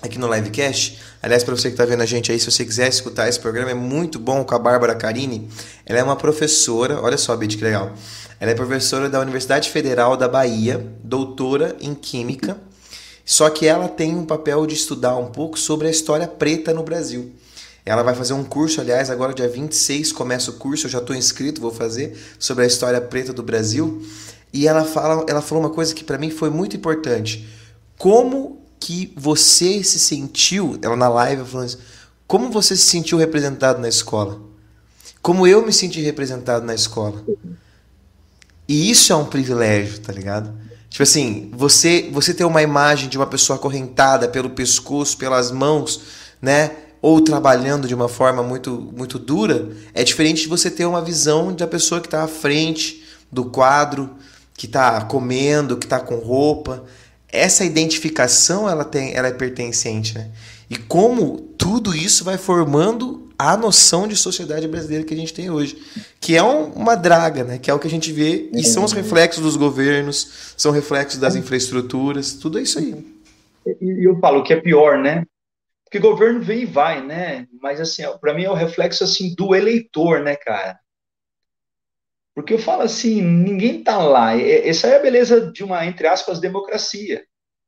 aqui 0.00 0.18
no 0.18 0.32
livecast. 0.32 0.98
Aliás, 1.22 1.42
para 1.42 1.54
você 1.54 1.68
que 1.68 1.74
está 1.74 1.84
vendo 1.84 2.02
a 2.02 2.06
gente 2.06 2.30
aí, 2.30 2.38
se 2.38 2.50
você 2.50 2.64
quiser 2.64 2.88
escutar 2.88 3.28
esse 3.28 3.38
programa, 3.38 3.70
é 3.70 3.74
muito 3.74 4.18
bom 4.18 4.44
com 4.44 4.54
a 4.54 4.58
Bárbara 4.58 4.94
Carini. 4.94 5.48
Ela 5.84 5.98
é 5.98 6.02
uma 6.02 6.16
professora, 6.16 7.00
olha 7.00 7.16
só, 7.16 7.36
Bit, 7.36 7.56
que 7.56 7.64
legal. 7.64 7.92
Ela 8.40 8.52
é 8.52 8.54
professora 8.54 9.08
da 9.08 9.20
Universidade 9.20 9.70
Federal 9.70 10.16
da 10.16 10.28
Bahia, 10.28 10.86
doutora 11.02 11.76
em 11.80 11.94
Química. 11.94 12.56
Só 13.24 13.50
que 13.50 13.66
ela 13.66 13.88
tem 13.88 14.16
um 14.16 14.24
papel 14.24 14.66
de 14.66 14.74
estudar 14.74 15.16
um 15.16 15.26
pouco 15.26 15.58
sobre 15.58 15.88
a 15.88 15.90
história 15.90 16.26
preta 16.26 16.72
no 16.72 16.82
Brasil. 16.82 17.32
Ela 17.88 18.02
vai 18.02 18.14
fazer 18.14 18.34
um 18.34 18.44
curso, 18.44 18.80
aliás, 18.80 19.08
agora 19.08 19.32
dia 19.32 19.48
26 19.48 20.12
começa 20.12 20.50
o 20.50 20.54
curso, 20.54 20.86
eu 20.86 20.90
já 20.90 20.98
estou 20.98 21.16
inscrito, 21.16 21.60
vou 21.60 21.72
fazer, 21.72 22.18
sobre 22.38 22.64
a 22.64 22.66
história 22.66 23.00
preta 23.00 23.32
do 23.32 23.42
Brasil. 23.42 24.02
E 24.52 24.68
ela, 24.68 24.84
fala, 24.84 25.24
ela 25.26 25.40
falou 25.40 25.64
uma 25.64 25.70
coisa 25.70 25.94
que 25.94 26.04
para 26.04 26.18
mim 26.18 26.30
foi 26.30 26.50
muito 26.50 26.76
importante. 26.76 27.48
Como 27.96 28.60
que 28.78 29.12
você 29.16 29.82
se 29.82 29.98
sentiu, 29.98 30.78
ela 30.82 30.96
na 30.96 31.08
live 31.08 31.44
falando 31.44 31.68
isso, 31.68 31.78
como 32.26 32.50
você 32.50 32.76
se 32.76 32.86
sentiu 32.86 33.16
representado 33.16 33.80
na 33.80 33.88
escola? 33.88 34.38
Como 35.22 35.46
eu 35.46 35.64
me 35.64 35.72
senti 35.72 36.02
representado 36.02 36.66
na 36.66 36.74
escola? 36.74 37.24
E 38.68 38.90
isso 38.90 39.14
é 39.14 39.16
um 39.16 39.24
privilégio, 39.24 39.98
tá 40.00 40.12
ligado? 40.12 40.52
Tipo 40.90 41.02
assim, 41.02 41.50
você 41.54 42.08
você 42.12 42.34
ter 42.34 42.44
uma 42.44 42.62
imagem 42.62 43.08
de 43.08 43.16
uma 43.16 43.26
pessoa 43.26 43.58
acorrentada 43.58 44.28
pelo 44.28 44.50
pescoço, 44.50 45.16
pelas 45.16 45.50
mãos, 45.50 46.02
né? 46.40 46.70
Ou 47.00 47.20
trabalhando 47.20 47.86
de 47.86 47.94
uma 47.94 48.08
forma 48.08 48.42
muito, 48.42 48.92
muito 48.96 49.18
dura, 49.18 49.68
é 49.94 50.02
diferente 50.02 50.42
de 50.42 50.48
você 50.48 50.70
ter 50.70 50.84
uma 50.84 51.02
visão 51.02 51.54
da 51.54 51.66
pessoa 51.66 52.00
que 52.00 52.06
está 52.06 52.24
à 52.24 52.28
frente 52.28 53.04
do 53.30 53.44
quadro, 53.44 54.10
que 54.54 54.66
está 54.66 55.02
comendo, 55.02 55.76
que 55.76 55.86
está 55.86 56.00
com 56.00 56.16
roupa. 56.16 56.84
Essa 57.30 57.64
identificação 57.64 58.68
ela 58.68 58.84
tem, 58.84 59.14
ela 59.14 59.28
é 59.28 59.32
pertencente, 59.32 60.14
né? 60.14 60.30
E 60.68 60.76
como 60.76 61.38
tudo 61.56 61.94
isso 61.94 62.24
vai 62.24 62.36
formando 62.36 63.28
a 63.38 63.56
noção 63.56 64.08
de 64.08 64.16
sociedade 64.16 64.66
brasileira 64.66 65.04
que 65.04 65.14
a 65.14 65.16
gente 65.16 65.32
tem 65.32 65.48
hoje, 65.48 65.78
que 66.20 66.36
é 66.36 66.42
um, 66.42 66.64
uma 66.72 66.96
draga, 66.96 67.44
né? 67.44 67.58
Que 67.58 67.70
é 67.70 67.74
o 67.74 67.78
que 67.78 67.86
a 67.86 67.90
gente 67.90 68.12
vê 68.12 68.50
e 68.52 68.64
são 68.64 68.82
os 68.82 68.92
reflexos 68.92 69.42
dos 69.42 69.56
governos, 69.56 70.54
são 70.56 70.72
reflexos 70.72 71.20
das 71.20 71.36
infraestruturas, 71.36 72.32
tudo 72.32 72.58
é 72.58 72.62
isso 72.62 72.78
aí. 72.78 72.96
E 73.80 74.08
eu 74.08 74.18
falo 74.18 74.42
que 74.42 74.52
é 74.52 74.56
pior, 74.56 74.98
né? 74.98 75.24
Porque 75.88 75.98
governo 75.98 76.42
vem 76.42 76.60
e 76.60 76.66
vai, 76.66 77.02
né? 77.02 77.46
Mas, 77.62 77.80
assim, 77.80 78.02
para 78.20 78.34
mim 78.34 78.44
é 78.44 78.50
o 78.50 78.54
reflexo, 78.54 79.02
assim, 79.02 79.34
do 79.34 79.54
eleitor, 79.54 80.20
né, 80.20 80.36
cara? 80.36 80.78
Porque 82.34 82.52
eu 82.52 82.58
falo 82.58 82.82
assim, 82.82 83.22
ninguém 83.22 83.82
tá 83.82 83.96
lá. 83.96 84.38
Essa 84.38 84.88
é 84.88 84.96
a 84.96 85.02
beleza 85.02 85.50
de 85.50 85.64
uma, 85.64 85.84
entre 85.86 86.06
aspas, 86.06 86.40
democracia. 86.40 87.24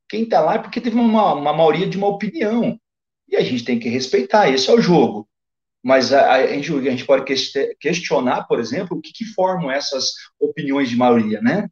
Quem 0.06 0.28
tá 0.28 0.40
lá 0.40 0.56
é 0.56 0.58
porque 0.58 0.82
teve 0.82 0.96
uma, 0.96 1.32
uma 1.32 1.52
maioria 1.52 1.88
de 1.88 1.96
uma 1.96 2.08
opinião. 2.08 2.78
E 3.26 3.36
a 3.36 3.40
gente 3.40 3.64
tem 3.64 3.78
que 3.78 3.88
respeitar, 3.88 4.50
esse 4.50 4.68
é 4.68 4.74
o 4.74 4.80
jogo. 4.80 5.26
Mas 5.82 6.12
a, 6.12 6.34
a, 6.34 6.46
gente, 6.46 6.72
a 6.72 6.90
gente 6.90 7.06
pode 7.06 7.24
questionar, 7.80 8.44
por 8.44 8.60
exemplo, 8.60 8.98
o 8.98 9.00
que, 9.00 9.12
que 9.12 9.24
formam 9.24 9.70
essas 9.70 10.10
opiniões 10.38 10.90
de 10.90 10.96
maioria, 10.96 11.40
né? 11.40 11.66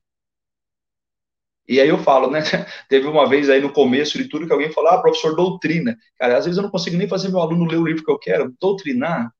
E 1.69 1.81
aí 1.81 1.89
eu 1.89 1.99
falo, 1.99 2.31
né? 2.31 2.41
Teve 2.89 3.07
uma 3.07 3.29
vez 3.29 3.51
aí 3.51 3.61
no 3.61 3.71
começo 3.71 4.17
de 4.17 4.29
tudo 4.29 4.47
que 4.47 4.53
alguém 4.53 4.73
falou, 4.73 4.91
ah, 4.91 5.03
professor, 5.03 5.37
doutrina. 5.37 5.97
Cara, 6.19 6.39
às 6.39 6.47
vezes 6.47 6.57
eu 6.57 6.63
não 6.63 6.71
consigo 6.71 6.97
nem 6.97 7.07
fazer 7.07 7.29
meu 7.29 7.41
aluno 7.41 7.67
ler 7.67 7.77
o 7.77 7.87
livro 7.87 8.03
que 8.03 8.11
eu 8.11 8.19
quero. 8.19 8.55
Doutrinar 8.59 9.31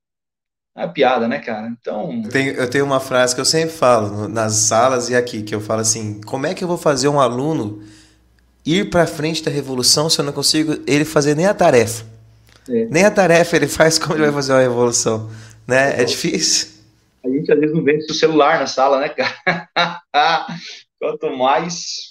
é 0.77 0.87
piada, 0.87 1.27
né, 1.27 1.39
cara? 1.39 1.67
Então. 1.69 2.23
Eu 2.25 2.31
tenho, 2.31 2.53
eu 2.53 2.71
tenho 2.71 2.85
uma 2.85 3.01
frase 3.01 3.35
que 3.35 3.41
eu 3.41 3.45
sempre 3.45 3.75
falo 3.75 4.29
nas 4.29 4.53
salas 4.55 5.09
e 5.09 5.17
aqui, 5.17 5.43
que 5.43 5.55
eu 5.55 5.61
falo 5.61 5.81
assim: 5.81 6.21
como 6.21 6.47
é 6.47 6.55
que 6.55 6.63
eu 6.63 6.69
vou 6.69 6.79
fazer 6.79 7.09
um 7.09 7.19
aluno 7.19 7.83
ir 8.65 8.91
para 8.91 9.07
frente 9.07 9.43
da 9.43 9.51
revolução 9.51 10.11
se 10.11 10.21
eu 10.21 10.25
não 10.25 10.33
consigo 10.33 10.77
ele 10.87 11.05
fazer 11.05 11.35
nem 11.35 11.47
a 11.47 11.55
tarefa? 11.55 12.05
É. 12.69 12.85
Nem 12.87 13.05
a 13.05 13.11
tarefa 13.11 13.57
ele 13.57 13.67
faz 13.67 13.99
como 13.99 14.15
ele 14.15 14.25
vai 14.25 14.33
fazer 14.33 14.53
uma 14.53 14.61
revolução. 14.61 15.31
Né? 15.67 15.97
É, 15.97 16.03
é 16.03 16.05
difícil. 16.05 16.69
A 17.25 17.29
gente 17.29 17.51
às 17.51 17.59
vezes 17.59 17.75
não 17.75 17.83
vende 17.83 18.05
o 18.05 18.15
celular 18.15 18.61
na 18.61 18.67
sala, 18.67 19.01
né, 19.01 19.09
cara? 19.09 19.99
Quanto 21.01 21.37
mais 21.37 22.08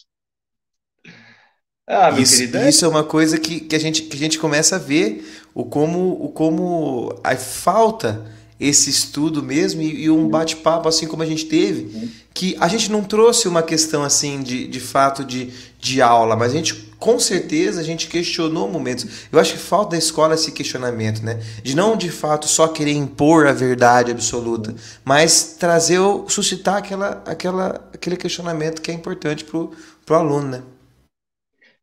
ah, 1.87 2.11
isso, 2.19 2.43
isso 2.43 2.83
é 2.83 2.87
uma 2.87 3.03
coisa 3.03 3.37
que, 3.37 3.61
que, 3.61 3.75
a 3.75 3.79
gente, 3.79 4.01
que 4.01 4.15
a 4.17 4.19
gente 4.19 4.37
começa 4.37 4.75
a 4.75 4.79
ver 4.79 5.25
o 5.55 5.63
como, 5.63 6.21
o 6.21 6.29
como 6.29 7.17
a 7.23 7.35
falta 7.37 8.25
esse 8.59 8.89
estudo 8.89 9.41
mesmo 9.41 9.81
e, 9.81 10.03
e 10.03 10.09
um 10.09 10.27
bate-papo 10.27 10.89
assim 10.89 11.07
como 11.07 11.23
a 11.23 11.25
gente 11.25 11.45
teve, 11.45 12.11
que 12.33 12.57
a 12.59 12.67
gente 12.67 12.91
não 12.91 13.03
trouxe 13.03 13.47
uma 13.47 13.63
questão 13.63 14.03
assim 14.03 14.41
de, 14.41 14.67
de 14.67 14.79
fato 14.79 15.23
de, 15.23 15.53
de 15.79 16.01
aula, 16.01 16.35
mas 16.35 16.51
a 16.51 16.55
gente 16.55 16.87
com 16.99 17.19
certeza 17.19 17.79
a 17.79 17.83
gente 17.83 18.07
questionou 18.07 18.67
momentos. 18.69 19.05
Eu 19.31 19.39
acho 19.39 19.53
que 19.53 19.59
falta 19.59 19.91
da 19.91 19.97
escola 19.97 20.33
esse 20.33 20.51
questionamento, 20.51 21.23
né? 21.23 21.39
De 21.63 21.75
não 21.75 21.95
de 21.95 22.09
fato 22.09 22.47
só 22.47 22.67
querer 22.67 22.93
impor 22.93 23.47
a 23.47 23.53
verdade 23.53 24.11
absoluta, 24.11 24.75
mas 25.05 25.55
trazer, 25.57 25.99
suscitar 26.27 26.77
aquela, 26.77 27.23
aquela, 27.25 27.89
aquele 27.93 28.17
questionamento 28.17 28.81
que 28.81 28.91
é 28.91 28.93
importante 28.93 29.45
para 29.45 29.59
o 29.59 29.73
aluno, 30.09 30.49
né? 30.49 30.61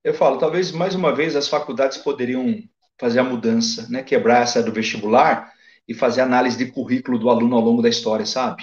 Eu 0.04 0.12
falo, 0.12 0.36
talvez 0.36 0.70
mais 0.70 0.94
uma 0.94 1.14
vez 1.14 1.34
as 1.34 1.48
faculdades 1.48 1.96
poderiam 1.96 2.62
fazer 3.00 3.20
a 3.20 3.24
mudança, 3.24 3.88
né? 3.88 4.02
Quebrar 4.02 4.42
essa 4.42 4.62
do 4.62 4.70
vestibular 4.70 5.50
e 5.88 5.94
fazer 5.94 6.20
análise 6.20 6.58
de 6.58 6.70
currículo 6.70 7.18
do 7.18 7.30
aluno 7.30 7.56
ao 7.56 7.62
longo 7.62 7.80
da 7.80 7.88
história, 7.88 8.26
sabe? 8.26 8.62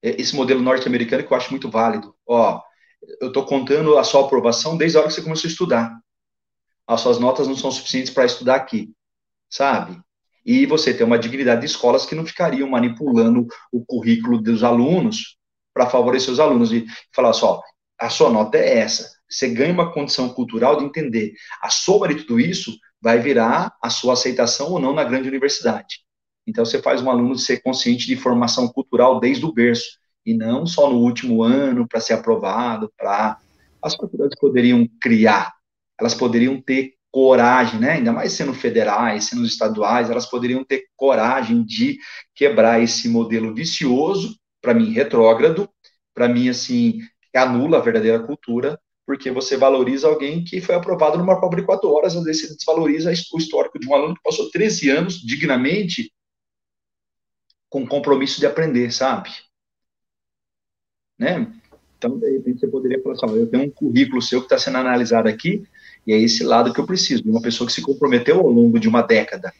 Esse 0.00 0.36
modelo 0.36 0.62
norte-americano 0.62 1.24
que 1.26 1.32
eu 1.32 1.36
acho 1.36 1.50
muito 1.50 1.68
válido. 1.68 2.14
Ó, 2.24 2.62
eu 3.20 3.28
estou 3.28 3.44
contando 3.44 3.98
a 3.98 4.04
sua 4.04 4.24
aprovação 4.24 4.76
desde 4.76 4.96
a 4.96 5.00
hora 5.00 5.08
que 5.08 5.14
você 5.14 5.22
começou 5.22 5.48
a 5.48 5.50
estudar. 5.50 6.00
As 6.86 7.00
suas 7.00 7.18
notas 7.18 7.48
não 7.48 7.56
são 7.56 7.72
suficientes 7.72 8.12
para 8.12 8.24
estudar 8.24 8.54
aqui, 8.54 8.92
sabe? 9.48 10.00
E 10.46 10.66
você 10.66 10.94
tem 10.94 11.04
uma 11.04 11.18
dignidade 11.18 11.62
de 11.62 11.66
escolas 11.66 12.06
que 12.06 12.14
não 12.14 12.24
ficariam 12.24 12.70
manipulando 12.70 13.44
o 13.72 13.84
currículo 13.84 14.40
dos 14.40 14.62
alunos 14.62 15.36
para 15.74 15.90
favorecer 15.90 16.32
os 16.32 16.38
alunos 16.38 16.72
e 16.72 16.86
falar 17.12 17.32
só, 17.32 17.60
a 17.98 18.08
sua 18.08 18.30
nota 18.30 18.56
é 18.56 18.78
essa 18.78 19.19
você 19.30 19.48
ganha 19.48 19.72
uma 19.72 19.92
condição 19.92 20.28
cultural 20.30 20.76
de 20.76 20.84
entender 20.84 21.34
a 21.62 21.70
soma 21.70 22.08
de 22.08 22.16
tudo 22.16 22.40
isso 22.40 22.76
vai 23.00 23.18
virar 23.18 23.74
a 23.82 23.88
sua 23.88 24.12
aceitação 24.12 24.72
ou 24.72 24.78
não 24.78 24.92
na 24.92 25.04
grande 25.04 25.28
universidade. 25.28 26.00
Então, 26.46 26.64
você 26.64 26.82
faz 26.82 27.00
um 27.00 27.10
aluno 27.10 27.36
ser 27.36 27.62
consciente 27.62 28.06
de 28.06 28.16
formação 28.16 28.68
cultural 28.68 29.20
desde 29.20 29.44
o 29.44 29.52
berço, 29.52 29.98
e 30.26 30.34
não 30.34 30.66
só 30.66 30.90
no 30.90 30.98
último 30.98 31.42
ano 31.42 31.86
para 31.88 32.00
ser 32.00 32.14
aprovado, 32.14 32.92
para... 32.96 33.38
As 33.82 33.94
faculdades 33.94 34.38
poderiam 34.38 34.86
criar, 35.00 35.54
elas 35.98 36.14
poderiam 36.14 36.60
ter 36.60 36.92
coragem, 37.10 37.80
né? 37.80 37.92
ainda 37.92 38.12
mais 38.12 38.32
sendo 38.32 38.52
federais, 38.52 39.24
sendo 39.24 39.46
estaduais, 39.46 40.10
elas 40.10 40.26
poderiam 40.26 40.62
ter 40.62 40.84
coragem 40.94 41.64
de 41.64 41.98
quebrar 42.34 42.82
esse 42.82 43.08
modelo 43.08 43.54
vicioso, 43.54 44.36
para 44.60 44.74
mim, 44.74 44.92
retrógrado, 44.92 45.66
para 46.14 46.28
mim, 46.28 46.50
assim, 46.50 47.00
anula 47.34 47.78
a 47.78 47.80
verdadeira 47.80 48.20
cultura 48.20 48.78
porque 49.10 49.28
você 49.28 49.56
valoriza 49.56 50.06
alguém 50.06 50.44
que 50.44 50.60
foi 50.60 50.76
aprovado 50.76 51.18
numa 51.18 51.36
prova 51.36 51.56
de 51.56 51.64
quatro 51.64 51.90
horas, 51.90 52.14
às 52.14 52.22
vezes 52.22 52.42
você 52.42 52.54
desvaloriza 52.54 53.10
o 53.10 53.38
histórico 53.38 53.76
de 53.76 53.88
um 53.88 53.92
aluno 53.92 54.14
que 54.14 54.22
passou 54.22 54.48
13 54.48 54.88
anos 54.88 55.14
dignamente 55.14 56.12
com 57.68 57.84
compromisso 57.84 58.38
de 58.38 58.46
aprender, 58.46 58.92
sabe? 58.92 59.30
Né? 61.18 61.52
Então, 61.98 62.20
de 62.20 62.30
repente, 62.30 62.60
você 62.60 62.68
poderia 62.68 63.02
falar 63.02 63.16
assim, 63.16 63.36
eu 63.36 63.48
tenho 63.48 63.64
um 63.64 63.70
currículo 63.70 64.22
seu 64.22 64.38
que 64.38 64.46
está 64.46 64.56
sendo 64.56 64.78
analisado 64.78 65.28
aqui, 65.28 65.64
e 66.06 66.12
é 66.12 66.16
esse 66.16 66.44
lado 66.44 66.72
que 66.72 66.78
eu 66.78 66.86
preciso, 66.86 67.24
de 67.24 67.30
uma 67.30 67.42
pessoa 67.42 67.66
que 67.66 67.72
se 67.72 67.82
comprometeu 67.82 68.38
ao 68.38 68.48
longo 68.48 68.78
de 68.78 68.88
uma 68.88 69.02
década. 69.02 69.52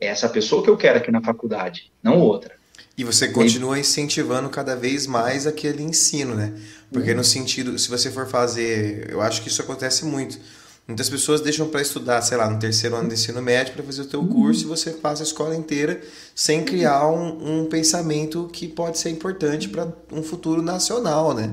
É 0.00 0.08
essa 0.08 0.28
pessoa 0.28 0.60
que 0.60 0.70
eu 0.70 0.76
quero 0.76 0.98
aqui 0.98 1.12
na 1.12 1.22
faculdade, 1.22 1.92
não 2.02 2.18
outra. 2.18 2.58
E 2.96 3.04
você 3.04 3.28
continua 3.28 3.78
incentivando 3.78 4.50
cada 4.50 4.74
vez 4.74 5.06
mais 5.06 5.46
aquele 5.46 5.84
ensino, 5.84 6.34
né? 6.34 6.52
Porque 6.90 7.14
no 7.14 7.22
sentido, 7.22 7.78
se 7.78 7.88
você 7.88 8.10
for 8.10 8.26
fazer, 8.26 9.10
eu 9.10 9.20
acho 9.20 9.42
que 9.42 9.48
isso 9.48 9.60
acontece 9.60 10.04
muito. 10.04 10.38
Muitas 10.86 11.10
pessoas 11.10 11.42
deixam 11.42 11.68
para 11.68 11.82
estudar, 11.82 12.22
sei 12.22 12.38
lá, 12.38 12.48
no 12.48 12.58
terceiro 12.58 12.96
ano 12.96 13.08
de 13.08 13.14
ensino 13.14 13.42
médio 13.42 13.74
para 13.74 13.84
fazer 13.84 14.02
o 14.02 14.06
teu 14.06 14.26
curso 14.26 14.64
e 14.64 14.66
você 14.66 14.92
passa 14.92 15.22
a 15.22 15.26
escola 15.26 15.54
inteira 15.54 16.00
sem 16.34 16.64
criar 16.64 17.06
um, 17.08 17.60
um 17.60 17.66
pensamento 17.66 18.48
que 18.50 18.66
pode 18.66 18.98
ser 18.98 19.10
importante 19.10 19.68
para 19.68 19.86
um 20.10 20.22
futuro 20.22 20.62
nacional, 20.62 21.34
né? 21.34 21.52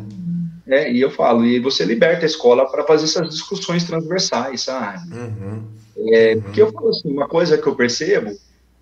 É, 0.65 0.89
e 0.89 1.01
eu 1.01 1.11
falo, 1.11 1.45
e 1.45 1.59
você 1.59 1.83
liberta 1.83 2.23
a 2.23 2.25
escola 2.25 2.65
para 2.65 2.86
fazer 2.86 3.03
essas 3.03 3.29
discussões 3.29 3.83
transversais, 3.83 4.61
sabe? 4.61 5.13
Uhum. 5.13 5.63
É, 6.13 6.36
uhum. 6.36 6.41
Porque 6.41 6.61
eu 6.61 6.71
falo 6.71 6.89
assim, 6.89 7.11
uma 7.11 7.27
coisa 7.27 7.57
que 7.57 7.67
eu 7.67 7.75
percebo, 7.75 8.31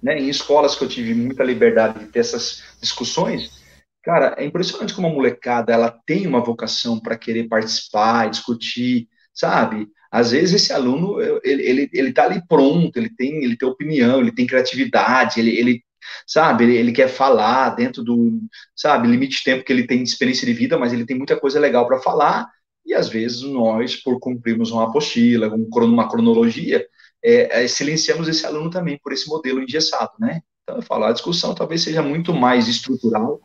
né, 0.04 0.20
em 0.20 0.30
escolas 0.30 0.76
que 0.76 0.84
eu 0.84 0.88
tive 0.88 1.16
muita 1.16 1.44
liberdade 1.44 1.98
de 1.98 2.06
ter 2.06 2.20
essas 2.20 2.62
discussões, 2.80 3.63
cara, 4.04 4.36
é 4.38 4.46
impressionante 4.46 4.94
como 4.94 5.08
a 5.08 5.12
molecada 5.12 5.74
ela 5.74 5.90
tem 6.06 6.28
uma 6.28 6.44
vocação 6.44 7.00
para 7.00 7.18
querer 7.18 7.48
participar, 7.48 8.30
discutir, 8.30 9.08
sabe? 9.34 9.88
Às 10.12 10.32
vezes 10.32 10.62
esse 10.62 10.74
aluno 10.74 11.20
ele, 11.44 11.64
ele, 11.64 11.90
ele 11.94 12.14
tá 12.14 12.26
ali 12.26 12.42
pronto, 12.48 12.98
ele 12.98 13.10
tem 13.10 13.44
ele 13.44 13.58
tem 13.58 13.68
opinião, 13.68 14.20
ele 14.20 14.32
tem 14.32 14.46
criatividade, 14.46 15.40
ele, 15.40 15.58
ele 15.58 15.84
sabe? 16.28 16.66
Ele, 16.66 16.78
ele 16.78 16.92
quer 16.92 17.08
falar 17.08 17.70
dentro 17.72 18.04
do, 18.04 18.40
sabe, 18.76 19.08
limite 19.08 19.38
de 19.38 19.44
tempo 19.44 19.64
que 19.64 19.72
ele 19.72 19.88
tem 19.88 20.04
de 20.04 20.10
experiência 20.10 20.46
de 20.46 20.54
vida, 20.54 20.78
mas 20.78 20.94
ele 20.94 21.06
tem 21.06 21.18
muita 21.18 21.40
coisa 21.40 21.60
legal 21.60 21.88
para 21.88 22.00
falar, 22.00 22.48
e 22.86 22.94
às 22.94 23.08
vezes 23.08 23.42
nós, 23.42 23.96
por 23.96 24.20
cumprirmos 24.20 24.72
uma 24.72 24.86
apostila, 24.86 25.48
uma 25.50 26.10
cronologia, 26.10 26.86
é, 27.24 27.64
é, 27.64 27.68
silenciamos 27.68 28.28
esse 28.28 28.46
aluno 28.46 28.70
também 28.70 29.00
por 29.02 29.14
esse 29.14 29.28
modelo 29.30 29.64
engessado, 29.64 30.12
né? 30.20 30.42
Então, 30.64 30.78
eu 30.78 30.82
falo, 30.82 31.06
a 31.06 31.12
discussão 31.14 31.56
talvez 31.56 31.82
seja 31.82 32.02
muito 32.02 32.34
mais 32.34 32.68
estrutural 32.68 33.40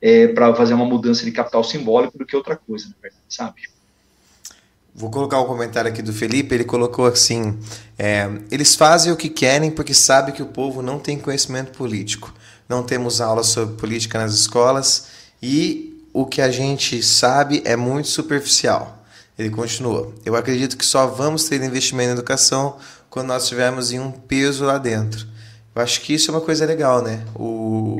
é, 0.00 0.28
para 0.28 0.54
fazer 0.54 0.74
uma 0.74 0.84
mudança 0.84 1.24
de 1.24 1.32
capital 1.32 1.62
simbólico 1.64 2.16
do 2.16 2.26
que 2.26 2.36
outra 2.36 2.56
coisa, 2.56 2.94
sabe? 3.28 3.62
Vou 4.94 5.10
colocar 5.10 5.40
um 5.40 5.46
comentário 5.46 5.88
aqui 5.88 6.02
do 6.02 6.12
Felipe. 6.12 6.54
Ele 6.54 6.64
colocou 6.64 7.06
assim: 7.06 7.56
é, 7.96 8.28
eles 8.50 8.74
fazem 8.74 9.12
o 9.12 9.16
que 9.16 9.28
querem 9.28 9.70
porque 9.70 9.94
sabem 9.94 10.34
que 10.34 10.42
o 10.42 10.46
povo 10.46 10.82
não 10.82 10.98
tem 10.98 11.18
conhecimento 11.18 11.70
político. 11.70 12.34
Não 12.68 12.82
temos 12.82 13.20
aulas 13.20 13.46
sobre 13.46 13.76
política 13.76 14.18
nas 14.18 14.34
escolas 14.34 15.06
e 15.40 16.04
o 16.12 16.26
que 16.26 16.42
a 16.42 16.50
gente 16.50 17.00
sabe 17.00 17.62
é 17.64 17.76
muito 17.76 18.08
superficial. 18.08 19.04
Ele 19.38 19.50
continua: 19.50 20.12
Eu 20.24 20.34
acredito 20.34 20.76
que 20.76 20.84
só 20.84 21.06
vamos 21.06 21.44
ter 21.44 21.62
investimento 21.62 22.10
em 22.10 22.14
educação 22.14 22.76
quando 23.08 23.28
nós 23.28 23.46
tivermos 23.46 23.92
em 23.92 24.00
um 24.00 24.10
peso 24.10 24.64
lá 24.64 24.78
dentro. 24.78 25.26
Eu 25.76 25.80
acho 25.80 26.00
que 26.00 26.12
isso 26.12 26.28
é 26.28 26.34
uma 26.34 26.40
coisa 26.40 26.66
legal, 26.66 27.02
né? 27.02 27.24
O, 27.36 27.96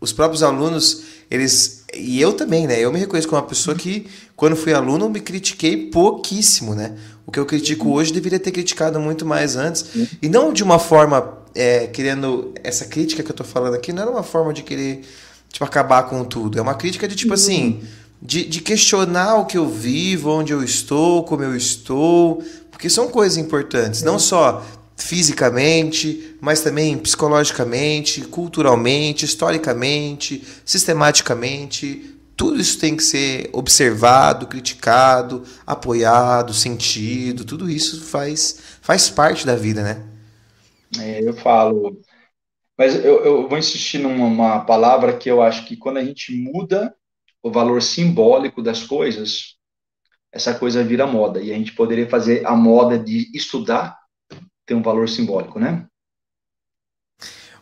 os 0.00 0.12
próprios 0.12 0.44
alunos 0.44 1.02
eles 1.30 1.78
e 1.94 2.20
eu 2.20 2.32
também, 2.32 2.66
né? 2.66 2.78
Eu 2.78 2.92
me 2.92 2.98
reconheço 2.98 3.28
como 3.28 3.40
uma 3.40 3.48
pessoa 3.48 3.74
que, 3.74 4.06
quando 4.36 4.54
fui 4.54 4.74
aluno, 4.74 5.08
me 5.08 5.20
critiquei 5.20 5.86
pouquíssimo, 5.90 6.74
né? 6.74 6.94
O 7.26 7.32
que 7.32 7.38
eu 7.38 7.46
critico 7.46 7.90
hoje 7.90 8.12
deveria 8.12 8.38
ter 8.38 8.50
criticado 8.50 9.00
muito 9.00 9.24
mais 9.24 9.56
antes. 9.56 9.84
E 10.20 10.28
não 10.28 10.52
de 10.52 10.62
uma 10.62 10.78
forma 10.78 11.38
é, 11.54 11.86
querendo. 11.86 12.52
Essa 12.62 12.84
crítica 12.84 13.22
que 13.22 13.30
eu 13.30 13.36
tô 13.36 13.44
falando 13.44 13.74
aqui 13.74 13.92
não 13.92 14.02
era 14.02 14.10
uma 14.10 14.22
forma 14.22 14.52
de 14.52 14.62
querer 14.62 15.02
tipo, 15.50 15.64
acabar 15.64 16.04
com 16.04 16.24
tudo. 16.24 16.58
É 16.58 16.62
uma 16.62 16.74
crítica 16.74 17.08
de 17.08 17.16
tipo 17.16 17.34
assim. 17.34 17.82
De, 18.20 18.44
de 18.44 18.60
questionar 18.60 19.36
o 19.36 19.46
que 19.46 19.56
eu 19.56 19.68
vivo, 19.68 20.30
onde 20.30 20.52
eu 20.52 20.62
estou, 20.62 21.22
como 21.22 21.42
eu 21.42 21.56
estou. 21.56 22.42
Porque 22.70 22.90
são 22.90 23.08
coisas 23.08 23.38
importantes. 23.38 24.02
Não 24.02 24.18
só 24.18 24.64
fisicamente, 24.98 26.36
mas 26.40 26.60
também 26.60 26.98
psicologicamente, 26.98 28.22
culturalmente, 28.22 29.24
historicamente, 29.24 30.42
sistematicamente. 30.64 32.14
Tudo 32.36 32.60
isso 32.60 32.78
tem 32.78 32.96
que 32.96 33.02
ser 33.02 33.48
observado, 33.52 34.46
criticado, 34.46 35.44
apoiado, 35.66 36.52
sentido. 36.52 37.44
Tudo 37.44 37.70
isso 37.70 38.04
faz, 38.04 38.60
faz 38.82 39.08
parte 39.08 39.46
da 39.46 39.54
vida, 39.54 39.82
né? 39.82 40.04
É, 40.98 41.26
eu 41.26 41.32
falo. 41.32 42.00
Mas 42.76 42.94
eu, 42.96 43.24
eu 43.24 43.48
vou 43.48 43.58
insistir 43.58 43.98
numa 43.98 44.60
palavra 44.60 45.16
que 45.16 45.30
eu 45.30 45.42
acho 45.42 45.66
que 45.66 45.76
quando 45.76 45.96
a 45.98 46.04
gente 46.04 46.32
muda 46.32 46.94
o 47.42 47.50
valor 47.50 47.82
simbólico 47.82 48.62
das 48.62 48.84
coisas, 48.84 49.56
essa 50.32 50.54
coisa 50.54 50.84
vira 50.84 51.06
moda. 51.06 51.40
E 51.40 51.52
a 51.52 51.54
gente 51.54 51.72
poderia 51.72 52.08
fazer 52.08 52.46
a 52.46 52.54
moda 52.54 52.98
de 52.98 53.30
estudar 53.34 53.97
tem 54.68 54.76
um 54.76 54.82
valor 54.82 55.08
simbólico, 55.08 55.58
né? 55.58 55.86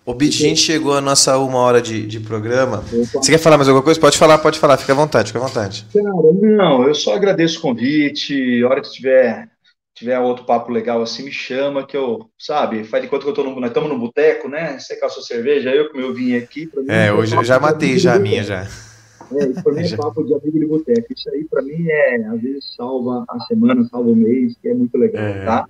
O 0.04 0.14
Bit, 0.14 0.44
a 0.44 0.48
gente 0.48 0.60
chegou 0.60 0.94
a 0.94 1.00
nossa 1.00 1.36
uma 1.38 1.58
hora 1.58 1.80
de, 1.80 2.06
de 2.06 2.20
programa. 2.20 2.78
Você 2.78 3.32
quer 3.32 3.38
falar 3.38 3.56
mais 3.56 3.68
alguma 3.68 3.82
coisa? 3.82 3.98
Pode 3.98 4.18
falar, 4.18 4.38
pode 4.38 4.58
falar, 4.58 4.76
fica 4.76 4.92
à 4.92 4.96
vontade, 4.96 5.28
fica 5.28 5.38
à 5.40 5.46
vontade. 5.46 5.84
Cara, 5.92 6.32
não, 6.32 6.86
eu 6.86 6.94
só 6.94 7.14
agradeço 7.14 7.58
o 7.58 7.62
convite. 7.62 8.62
A 8.62 8.68
hora 8.68 8.80
que 8.80 8.90
tiver, 8.90 9.48
tiver 9.94 10.18
outro 10.20 10.44
papo 10.44 10.70
legal 10.70 11.02
assim, 11.02 11.24
me 11.24 11.32
chama, 11.32 11.84
que 11.84 11.96
eu, 11.96 12.30
sabe, 12.38 12.84
faz 12.84 13.02
de 13.02 13.08
conta 13.08 13.24
que 13.24 13.30
eu 13.30 13.34
tô 13.34 13.42
no, 13.42 13.58
nós 13.58 13.70
estamos 13.70 13.88
no 13.88 13.98
boteco, 13.98 14.48
né? 14.48 14.78
Você 14.78 14.94
com 14.94 15.06
a 15.06 15.08
sua 15.08 15.24
cerveja, 15.24 15.70
eu 15.70 15.90
com 15.90 15.98
meu 15.98 16.14
vinho 16.14 16.38
aqui. 16.38 16.70
Mim, 16.76 16.86
é, 16.88 17.12
hoje 17.12 17.34
eu 17.34 17.42
já 17.42 17.58
matei 17.58 17.98
já 17.98 18.14
a 18.14 18.18
minha 18.20 18.44
já. 18.44 18.62
É, 18.62 19.44
isso 19.44 19.62
pra 19.64 19.72
mim 19.72 19.82
é 19.82 19.90
papo 19.96 20.22
de 20.22 20.34
amigo 20.34 20.58
de 20.60 20.66
boteco. 20.66 21.12
Isso 21.12 21.28
aí 21.30 21.44
pra 21.50 21.62
mim 21.62 21.84
é, 21.88 22.24
às 22.26 22.40
vezes, 22.40 22.76
salva 22.76 23.24
a 23.28 23.40
semana, 23.40 23.84
salva 23.90 24.08
o 24.08 24.14
mês, 24.14 24.54
que 24.62 24.68
é 24.68 24.74
muito 24.74 24.96
legal, 24.96 25.24
é. 25.24 25.44
tá? 25.44 25.66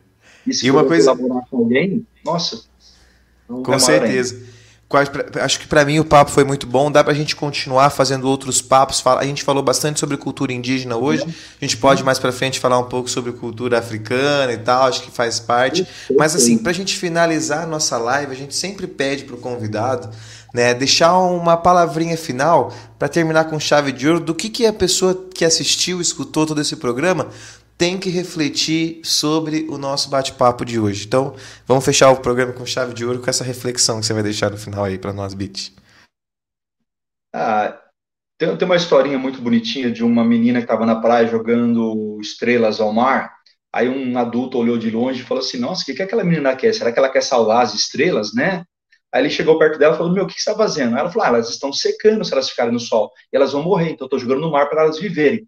E 0.46 0.54
se 0.54 0.66
e 0.66 0.70
uma 0.70 0.84
coisa... 0.84 1.14
colaborar 1.14 1.46
com 1.50 1.58
alguém, 1.58 2.06
nossa. 2.24 2.62
Com 3.48 3.78
certeza. 3.78 4.56
Acho 5.42 5.58
que 5.58 5.66
para 5.66 5.84
mim 5.84 5.98
o 5.98 6.04
papo 6.04 6.30
foi 6.30 6.44
muito 6.44 6.64
bom. 6.64 6.92
Dá 6.92 7.02
para 7.02 7.12
a 7.12 7.16
gente 7.16 7.34
continuar 7.34 7.90
fazendo 7.90 8.28
outros 8.28 8.62
papos. 8.62 9.02
A 9.04 9.24
gente 9.24 9.42
falou 9.42 9.60
bastante 9.60 9.98
sobre 9.98 10.16
cultura 10.16 10.52
indígena 10.52 10.96
hoje. 10.96 11.24
A 11.24 11.64
gente 11.64 11.76
pode 11.76 12.04
mais 12.04 12.20
para 12.20 12.30
frente 12.30 12.60
falar 12.60 12.78
um 12.78 12.84
pouco 12.84 13.10
sobre 13.10 13.32
cultura 13.32 13.80
africana 13.80 14.52
e 14.52 14.58
tal. 14.58 14.86
Acho 14.86 15.02
que 15.02 15.10
faz 15.10 15.40
parte. 15.40 15.84
Mas 16.16 16.36
assim, 16.36 16.56
para 16.56 16.70
a 16.70 16.74
gente 16.74 16.96
finalizar 16.96 17.64
a 17.64 17.66
nossa 17.66 17.98
live, 17.98 18.30
a 18.30 18.36
gente 18.36 18.54
sempre 18.54 18.86
pede 18.86 19.24
para 19.24 19.34
o 19.34 19.38
convidado 19.38 20.08
né, 20.54 20.72
deixar 20.72 21.18
uma 21.18 21.56
palavrinha 21.56 22.16
final 22.16 22.72
para 22.96 23.08
terminar 23.08 23.44
com 23.44 23.58
chave 23.58 23.90
de 23.90 24.08
ouro 24.08 24.20
do 24.20 24.34
que, 24.34 24.48
que 24.48 24.64
a 24.64 24.72
pessoa 24.72 25.26
que 25.34 25.44
assistiu, 25.44 26.00
escutou 26.00 26.46
todo 26.46 26.60
esse 26.60 26.76
programa 26.76 27.26
tem 27.78 27.98
que 27.98 28.08
refletir 28.08 29.00
sobre 29.04 29.66
o 29.68 29.76
nosso 29.76 30.08
bate-papo 30.08 30.64
de 30.64 30.78
hoje. 30.78 31.06
Então, 31.06 31.34
vamos 31.66 31.84
fechar 31.84 32.10
o 32.10 32.20
programa 32.20 32.52
com 32.52 32.64
chave 32.64 32.94
de 32.94 33.04
ouro 33.04 33.20
com 33.20 33.28
essa 33.28 33.44
reflexão 33.44 34.00
que 34.00 34.06
você 34.06 34.14
vai 34.14 34.22
deixar 34.22 34.50
no 34.50 34.56
final 34.56 34.84
aí 34.84 34.98
para 34.98 35.12
nós, 35.12 35.34
Bit. 35.34 35.74
Ah, 37.34 37.78
tem, 38.38 38.56
tem 38.56 38.66
uma 38.66 38.76
historinha 38.76 39.18
muito 39.18 39.40
bonitinha 39.40 39.90
de 39.90 40.02
uma 40.02 40.24
menina 40.24 40.58
que 40.58 40.64
estava 40.64 40.86
na 40.86 41.00
praia 41.00 41.26
jogando 41.26 42.18
estrelas 42.20 42.80
ao 42.80 42.92
mar. 42.92 43.34
Aí 43.72 43.88
um 43.88 44.16
adulto 44.18 44.58
olhou 44.58 44.78
de 44.78 44.90
longe 44.90 45.20
e 45.20 45.24
falou 45.24 45.42
assim: 45.42 45.58
Nossa, 45.58 45.82
o 45.82 45.84
que, 45.84 45.94
que 45.94 46.02
aquela 46.02 46.24
menina 46.24 46.56
quer? 46.56 46.72
Será 46.72 46.90
que 46.90 46.98
ela 46.98 47.10
quer 47.10 47.22
salvar 47.22 47.62
as 47.62 47.74
estrelas, 47.74 48.32
né? 48.34 48.64
Aí 49.12 49.22
ele 49.22 49.30
chegou 49.30 49.58
perto 49.58 49.78
dela 49.78 49.94
e 49.94 49.98
falou: 49.98 50.12
Meu, 50.12 50.24
o 50.24 50.26
que, 50.26 50.34
que 50.34 50.40
você 50.42 50.50
está 50.50 50.62
fazendo? 50.62 50.96
Ela 50.96 51.10
falou: 51.10 51.26
ah, 51.26 51.28
Elas 51.28 51.50
estão 51.50 51.72
secando 51.72 52.24
se 52.24 52.32
elas 52.32 52.48
ficarem 52.48 52.72
no 52.72 52.80
sol 52.80 53.10
e 53.30 53.36
elas 53.36 53.52
vão 53.52 53.62
morrer, 53.62 53.90
então 53.90 54.04
eu 54.04 54.06
estou 54.06 54.18
jogando 54.18 54.40
no 54.40 54.50
mar 54.50 54.68
para 54.68 54.82
elas 54.82 54.98
viverem. 54.98 55.46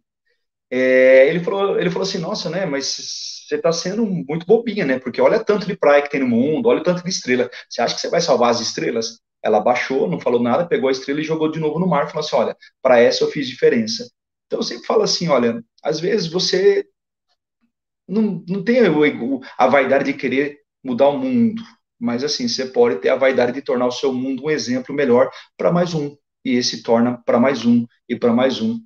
É, 0.70 1.28
ele, 1.28 1.40
falou, 1.40 1.78
ele 1.78 1.90
falou 1.90 2.06
assim, 2.06 2.18
nossa, 2.18 2.50
né, 2.50 2.66
mas 2.66 3.44
você 3.48 3.54
está 3.56 3.72
sendo 3.72 4.04
muito 4.04 4.44
bobinha, 4.46 4.84
né, 4.84 4.98
porque 4.98 5.20
olha 5.20 5.42
tanto 5.42 5.66
de 5.66 5.76
praia 5.76 6.02
que 6.02 6.10
tem 6.10 6.20
no 6.20 6.28
mundo, 6.28 6.68
olha 6.68 6.82
tanto 6.82 7.02
de 7.02 7.08
estrela, 7.10 7.50
você 7.68 7.80
acha 7.80 7.94
que 7.94 8.00
você 8.00 8.10
vai 8.10 8.20
salvar 8.20 8.50
as 8.50 8.60
estrelas? 8.60 9.20
Ela 9.42 9.60
baixou, 9.60 10.08
não 10.08 10.20
falou 10.20 10.42
nada, 10.42 10.66
pegou 10.66 10.88
a 10.88 10.92
estrela 10.92 11.20
e 11.20 11.24
jogou 11.24 11.50
de 11.50 11.58
novo 11.60 11.78
no 11.78 11.86
mar, 11.86 12.08
falou 12.08 12.24
assim, 12.24 12.36
olha, 12.36 12.56
para 12.82 12.98
essa 13.00 13.24
eu 13.24 13.30
fiz 13.30 13.46
diferença. 13.48 14.10
Então 14.46 14.58
eu 14.58 14.62
sempre 14.62 14.84
falo 14.86 15.02
assim, 15.02 15.28
olha, 15.28 15.62
às 15.82 16.00
vezes 16.00 16.26
você 16.26 16.84
não, 18.06 18.44
não 18.48 18.64
tem 18.64 18.80
a 19.58 19.66
vaidade 19.66 20.04
de 20.04 20.14
querer 20.14 20.58
mudar 20.82 21.08
o 21.08 21.18
mundo, 21.18 21.62
mas 21.98 22.24
assim, 22.24 22.48
você 22.48 22.66
pode 22.66 22.96
ter 22.96 23.10
a 23.10 23.16
vaidade 23.16 23.52
de 23.52 23.62
tornar 23.62 23.86
o 23.86 23.92
seu 23.92 24.12
mundo 24.12 24.44
um 24.44 24.50
exemplo 24.50 24.94
melhor 24.94 25.30
para 25.56 25.72
mais 25.72 25.94
um, 25.94 26.16
e 26.44 26.52
esse 26.56 26.82
torna 26.82 27.22
para 27.24 27.38
mais 27.38 27.64
um, 27.64 27.86
e 28.08 28.16
para 28.16 28.32
mais 28.32 28.60
um, 28.60 28.80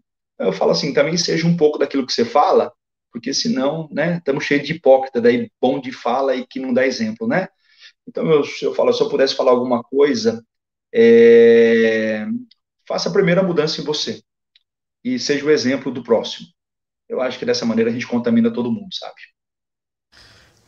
eu 0.47 0.53
falo 0.53 0.73
assim, 0.73 0.93
também 0.93 1.17
seja 1.17 1.47
um 1.47 1.57
pouco 1.57 1.79
daquilo 1.79 2.07
que 2.07 2.13
você 2.13 2.25
fala, 2.25 2.73
porque 3.13 3.35
senão, 3.35 3.89
né, 3.93 4.17
estamos 4.19 4.45
cheios 4.45 4.67
de 4.67 4.73
hipócrita, 4.73 5.21
daí 5.21 5.51
bom 5.61 5.81
de 5.81 5.93
fala 5.93 6.35
e 6.35 6.47
que 6.47 6.59
não 6.61 6.73
dá 6.73 6.87
exemplo, 6.87 7.27
né? 7.27 7.49
Então, 8.09 8.29
eu, 8.31 8.43
eu 8.63 8.75
falo, 8.75 8.93
se 8.93 9.03
eu 9.03 9.09
pudesse 9.09 9.35
falar 9.35 9.53
alguma 9.53 9.83
coisa, 9.83 10.45
é, 10.95 12.27
faça 12.87 13.09
a 13.09 13.13
primeira 13.13 13.43
mudança 13.43 13.81
em 13.81 13.85
você 13.85 14.23
e 15.05 15.19
seja 15.19 15.45
o 15.45 15.51
exemplo 15.51 15.93
do 15.93 16.03
próximo. 16.03 16.49
Eu 17.09 17.21
acho 17.21 17.39
que 17.39 17.45
dessa 17.45 17.67
maneira 17.67 17.91
a 17.91 17.93
gente 17.93 18.07
contamina 18.07 18.53
todo 18.53 18.73
mundo, 18.73 18.93
sabe? 18.95 19.15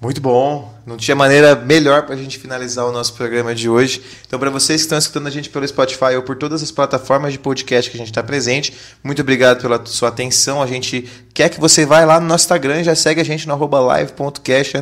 Muito 0.00 0.20
bom. 0.20 0.73
Não 0.86 0.98
tinha 0.98 1.14
maneira 1.14 1.54
melhor 1.54 2.02
para 2.02 2.14
a 2.14 2.18
gente 2.18 2.38
finalizar 2.38 2.84
o 2.84 2.92
nosso 2.92 3.14
programa 3.14 3.54
de 3.54 3.70
hoje. 3.70 4.02
Então, 4.26 4.38
para 4.38 4.50
vocês 4.50 4.82
que 4.82 4.84
estão 4.84 4.98
escutando 4.98 5.26
a 5.26 5.30
gente 5.30 5.48
pelo 5.48 5.66
Spotify 5.66 6.14
ou 6.16 6.22
por 6.22 6.36
todas 6.36 6.62
as 6.62 6.70
plataformas 6.70 7.32
de 7.32 7.38
podcast 7.38 7.90
que 7.90 7.96
a 7.96 7.98
gente 7.98 8.10
está 8.10 8.22
presente, 8.22 8.74
muito 9.02 9.22
obrigado 9.22 9.62
pela 9.62 9.80
sua 9.86 10.10
atenção. 10.10 10.62
A 10.62 10.66
gente 10.66 11.08
quer 11.32 11.48
que 11.48 11.58
você 11.58 11.86
vá 11.86 12.04
lá 12.04 12.20
no 12.20 12.26
nosso 12.26 12.44
Instagram 12.44 12.82
e 12.82 12.84
já 12.84 12.94
segue 12.94 13.18
a 13.18 13.24
gente 13.24 13.48
no 13.48 13.56
live.cast 13.56 14.74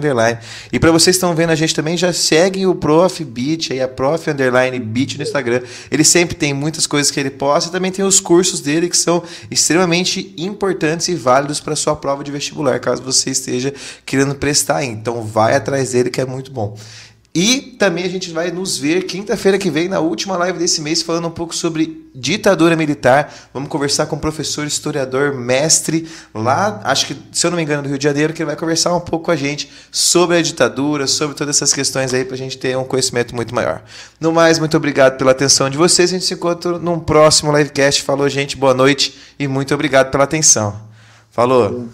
E 0.73 0.79
para 0.81 0.91
vocês 0.91 1.15
que 1.15 1.19
estão 1.19 1.37
vendo 1.37 1.51
a 1.51 1.55
gente 1.55 1.73
também, 1.73 1.97
já 1.97 2.13
segue 2.13 2.67
o 2.67 2.75
Prof 2.75 3.25
Beat, 3.25 3.71
aí 3.71 3.81
a 3.81 3.87
Prof 3.87 4.29
underline 4.29 4.77
Beat 4.81 5.17
no 5.19 5.23
Instagram. 5.23 5.63
Ele 5.89 6.03
sempre 6.03 6.35
tem 6.35 6.53
muitas 6.53 6.85
coisas 6.85 7.13
que 7.13 7.21
ele 7.21 7.31
posta 7.31 7.71
e 7.71 7.73
também 7.73 7.93
tem 7.93 8.05
os 8.05 8.19
cursos 8.19 8.61
dele 8.61 8.89
que 8.89 8.97
são 8.97 9.23
extremamente 9.49 10.35
importantes 10.37 11.07
e 11.07 11.15
válidos 11.15 11.61
para 11.61 11.77
sua 11.77 11.95
prova 11.95 12.25
de 12.25 12.33
vestibular, 12.33 12.81
caso 12.81 13.01
você 13.03 13.31
esteja 13.31 13.73
querendo 14.05 14.35
prestar. 14.35 14.83
Então, 14.83 15.23
vai 15.23 15.55
atrás 15.55 15.92
dele 15.93 16.11
que 16.11 16.21
é 16.21 16.27
muito 16.27 16.51
bom. 16.51 16.77
E 17.35 17.77
também 17.79 18.05
a 18.05 18.09
gente 18.11 18.31
vai 18.31 18.51
nos 18.51 18.77
ver 18.77 19.05
quinta-feira 19.05 19.57
que 19.57 19.71
vem, 19.71 19.89
na 19.89 20.01
última 20.01 20.37
live 20.37 20.59
desse 20.59 20.83
mês, 20.83 21.01
falando 21.01 21.29
um 21.29 21.31
pouco 21.31 21.55
sobre 21.55 22.07
ditadura 22.15 22.77
militar. 22.77 23.33
Vamos 23.55 23.71
conversar 23.71 24.05
com 24.05 24.17
o 24.17 24.19
professor 24.19 24.67
historiador, 24.67 25.35
mestre, 25.35 26.07
lá, 26.35 26.83
acho 26.85 27.07
que, 27.07 27.17
se 27.33 27.47
eu 27.47 27.51
não 27.51 27.57
me 27.57 27.63
engano, 27.63 27.85
do 27.85 27.89
Rio 27.89 27.97
de 27.97 28.05
Janeiro, 28.05 28.35
que 28.35 28.45
vai 28.45 28.55
conversar 28.55 28.95
um 28.95 29.01
pouco 29.01 29.27
com 29.27 29.31
a 29.31 29.37
gente 29.37 29.71
sobre 29.91 30.37
a 30.37 30.43
ditadura, 30.43 31.07
sobre 31.07 31.35
todas 31.35 31.57
essas 31.57 31.73
questões 31.73 32.13
aí, 32.13 32.23
para 32.23 32.35
a 32.35 32.39
gente 32.39 32.59
ter 32.59 32.77
um 32.77 32.85
conhecimento 32.85 33.35
muito 33.35 33.55
maior. 33.55 33.83
No 34.21 34.31
mais, 34.31 34.59
muito 34.59 34.77
obrigado 34.77 35.17
pela 35.17 35.31
atenção 35.31 35.71
de 35.71 35.79
vocês. 35.79 36.11
A 36.11 36.13
gente 36.13 36.27
se 36.27 36.35
encontra 36.35 36.79
num 36.79 37.01
próximo 37.01 37.57
livecast. 37.57 38.03
Falou, 38.03 38.29
gente, 38.29 38.59
boa 38.59 38.75
noite 38.75 39.19
e 39.39 39.49
muito 39.49 39.73
obrigado 39.73 40.11
pela 40.11 40.25
atenção. 40.25 40.79
Falou. 41.31 41.89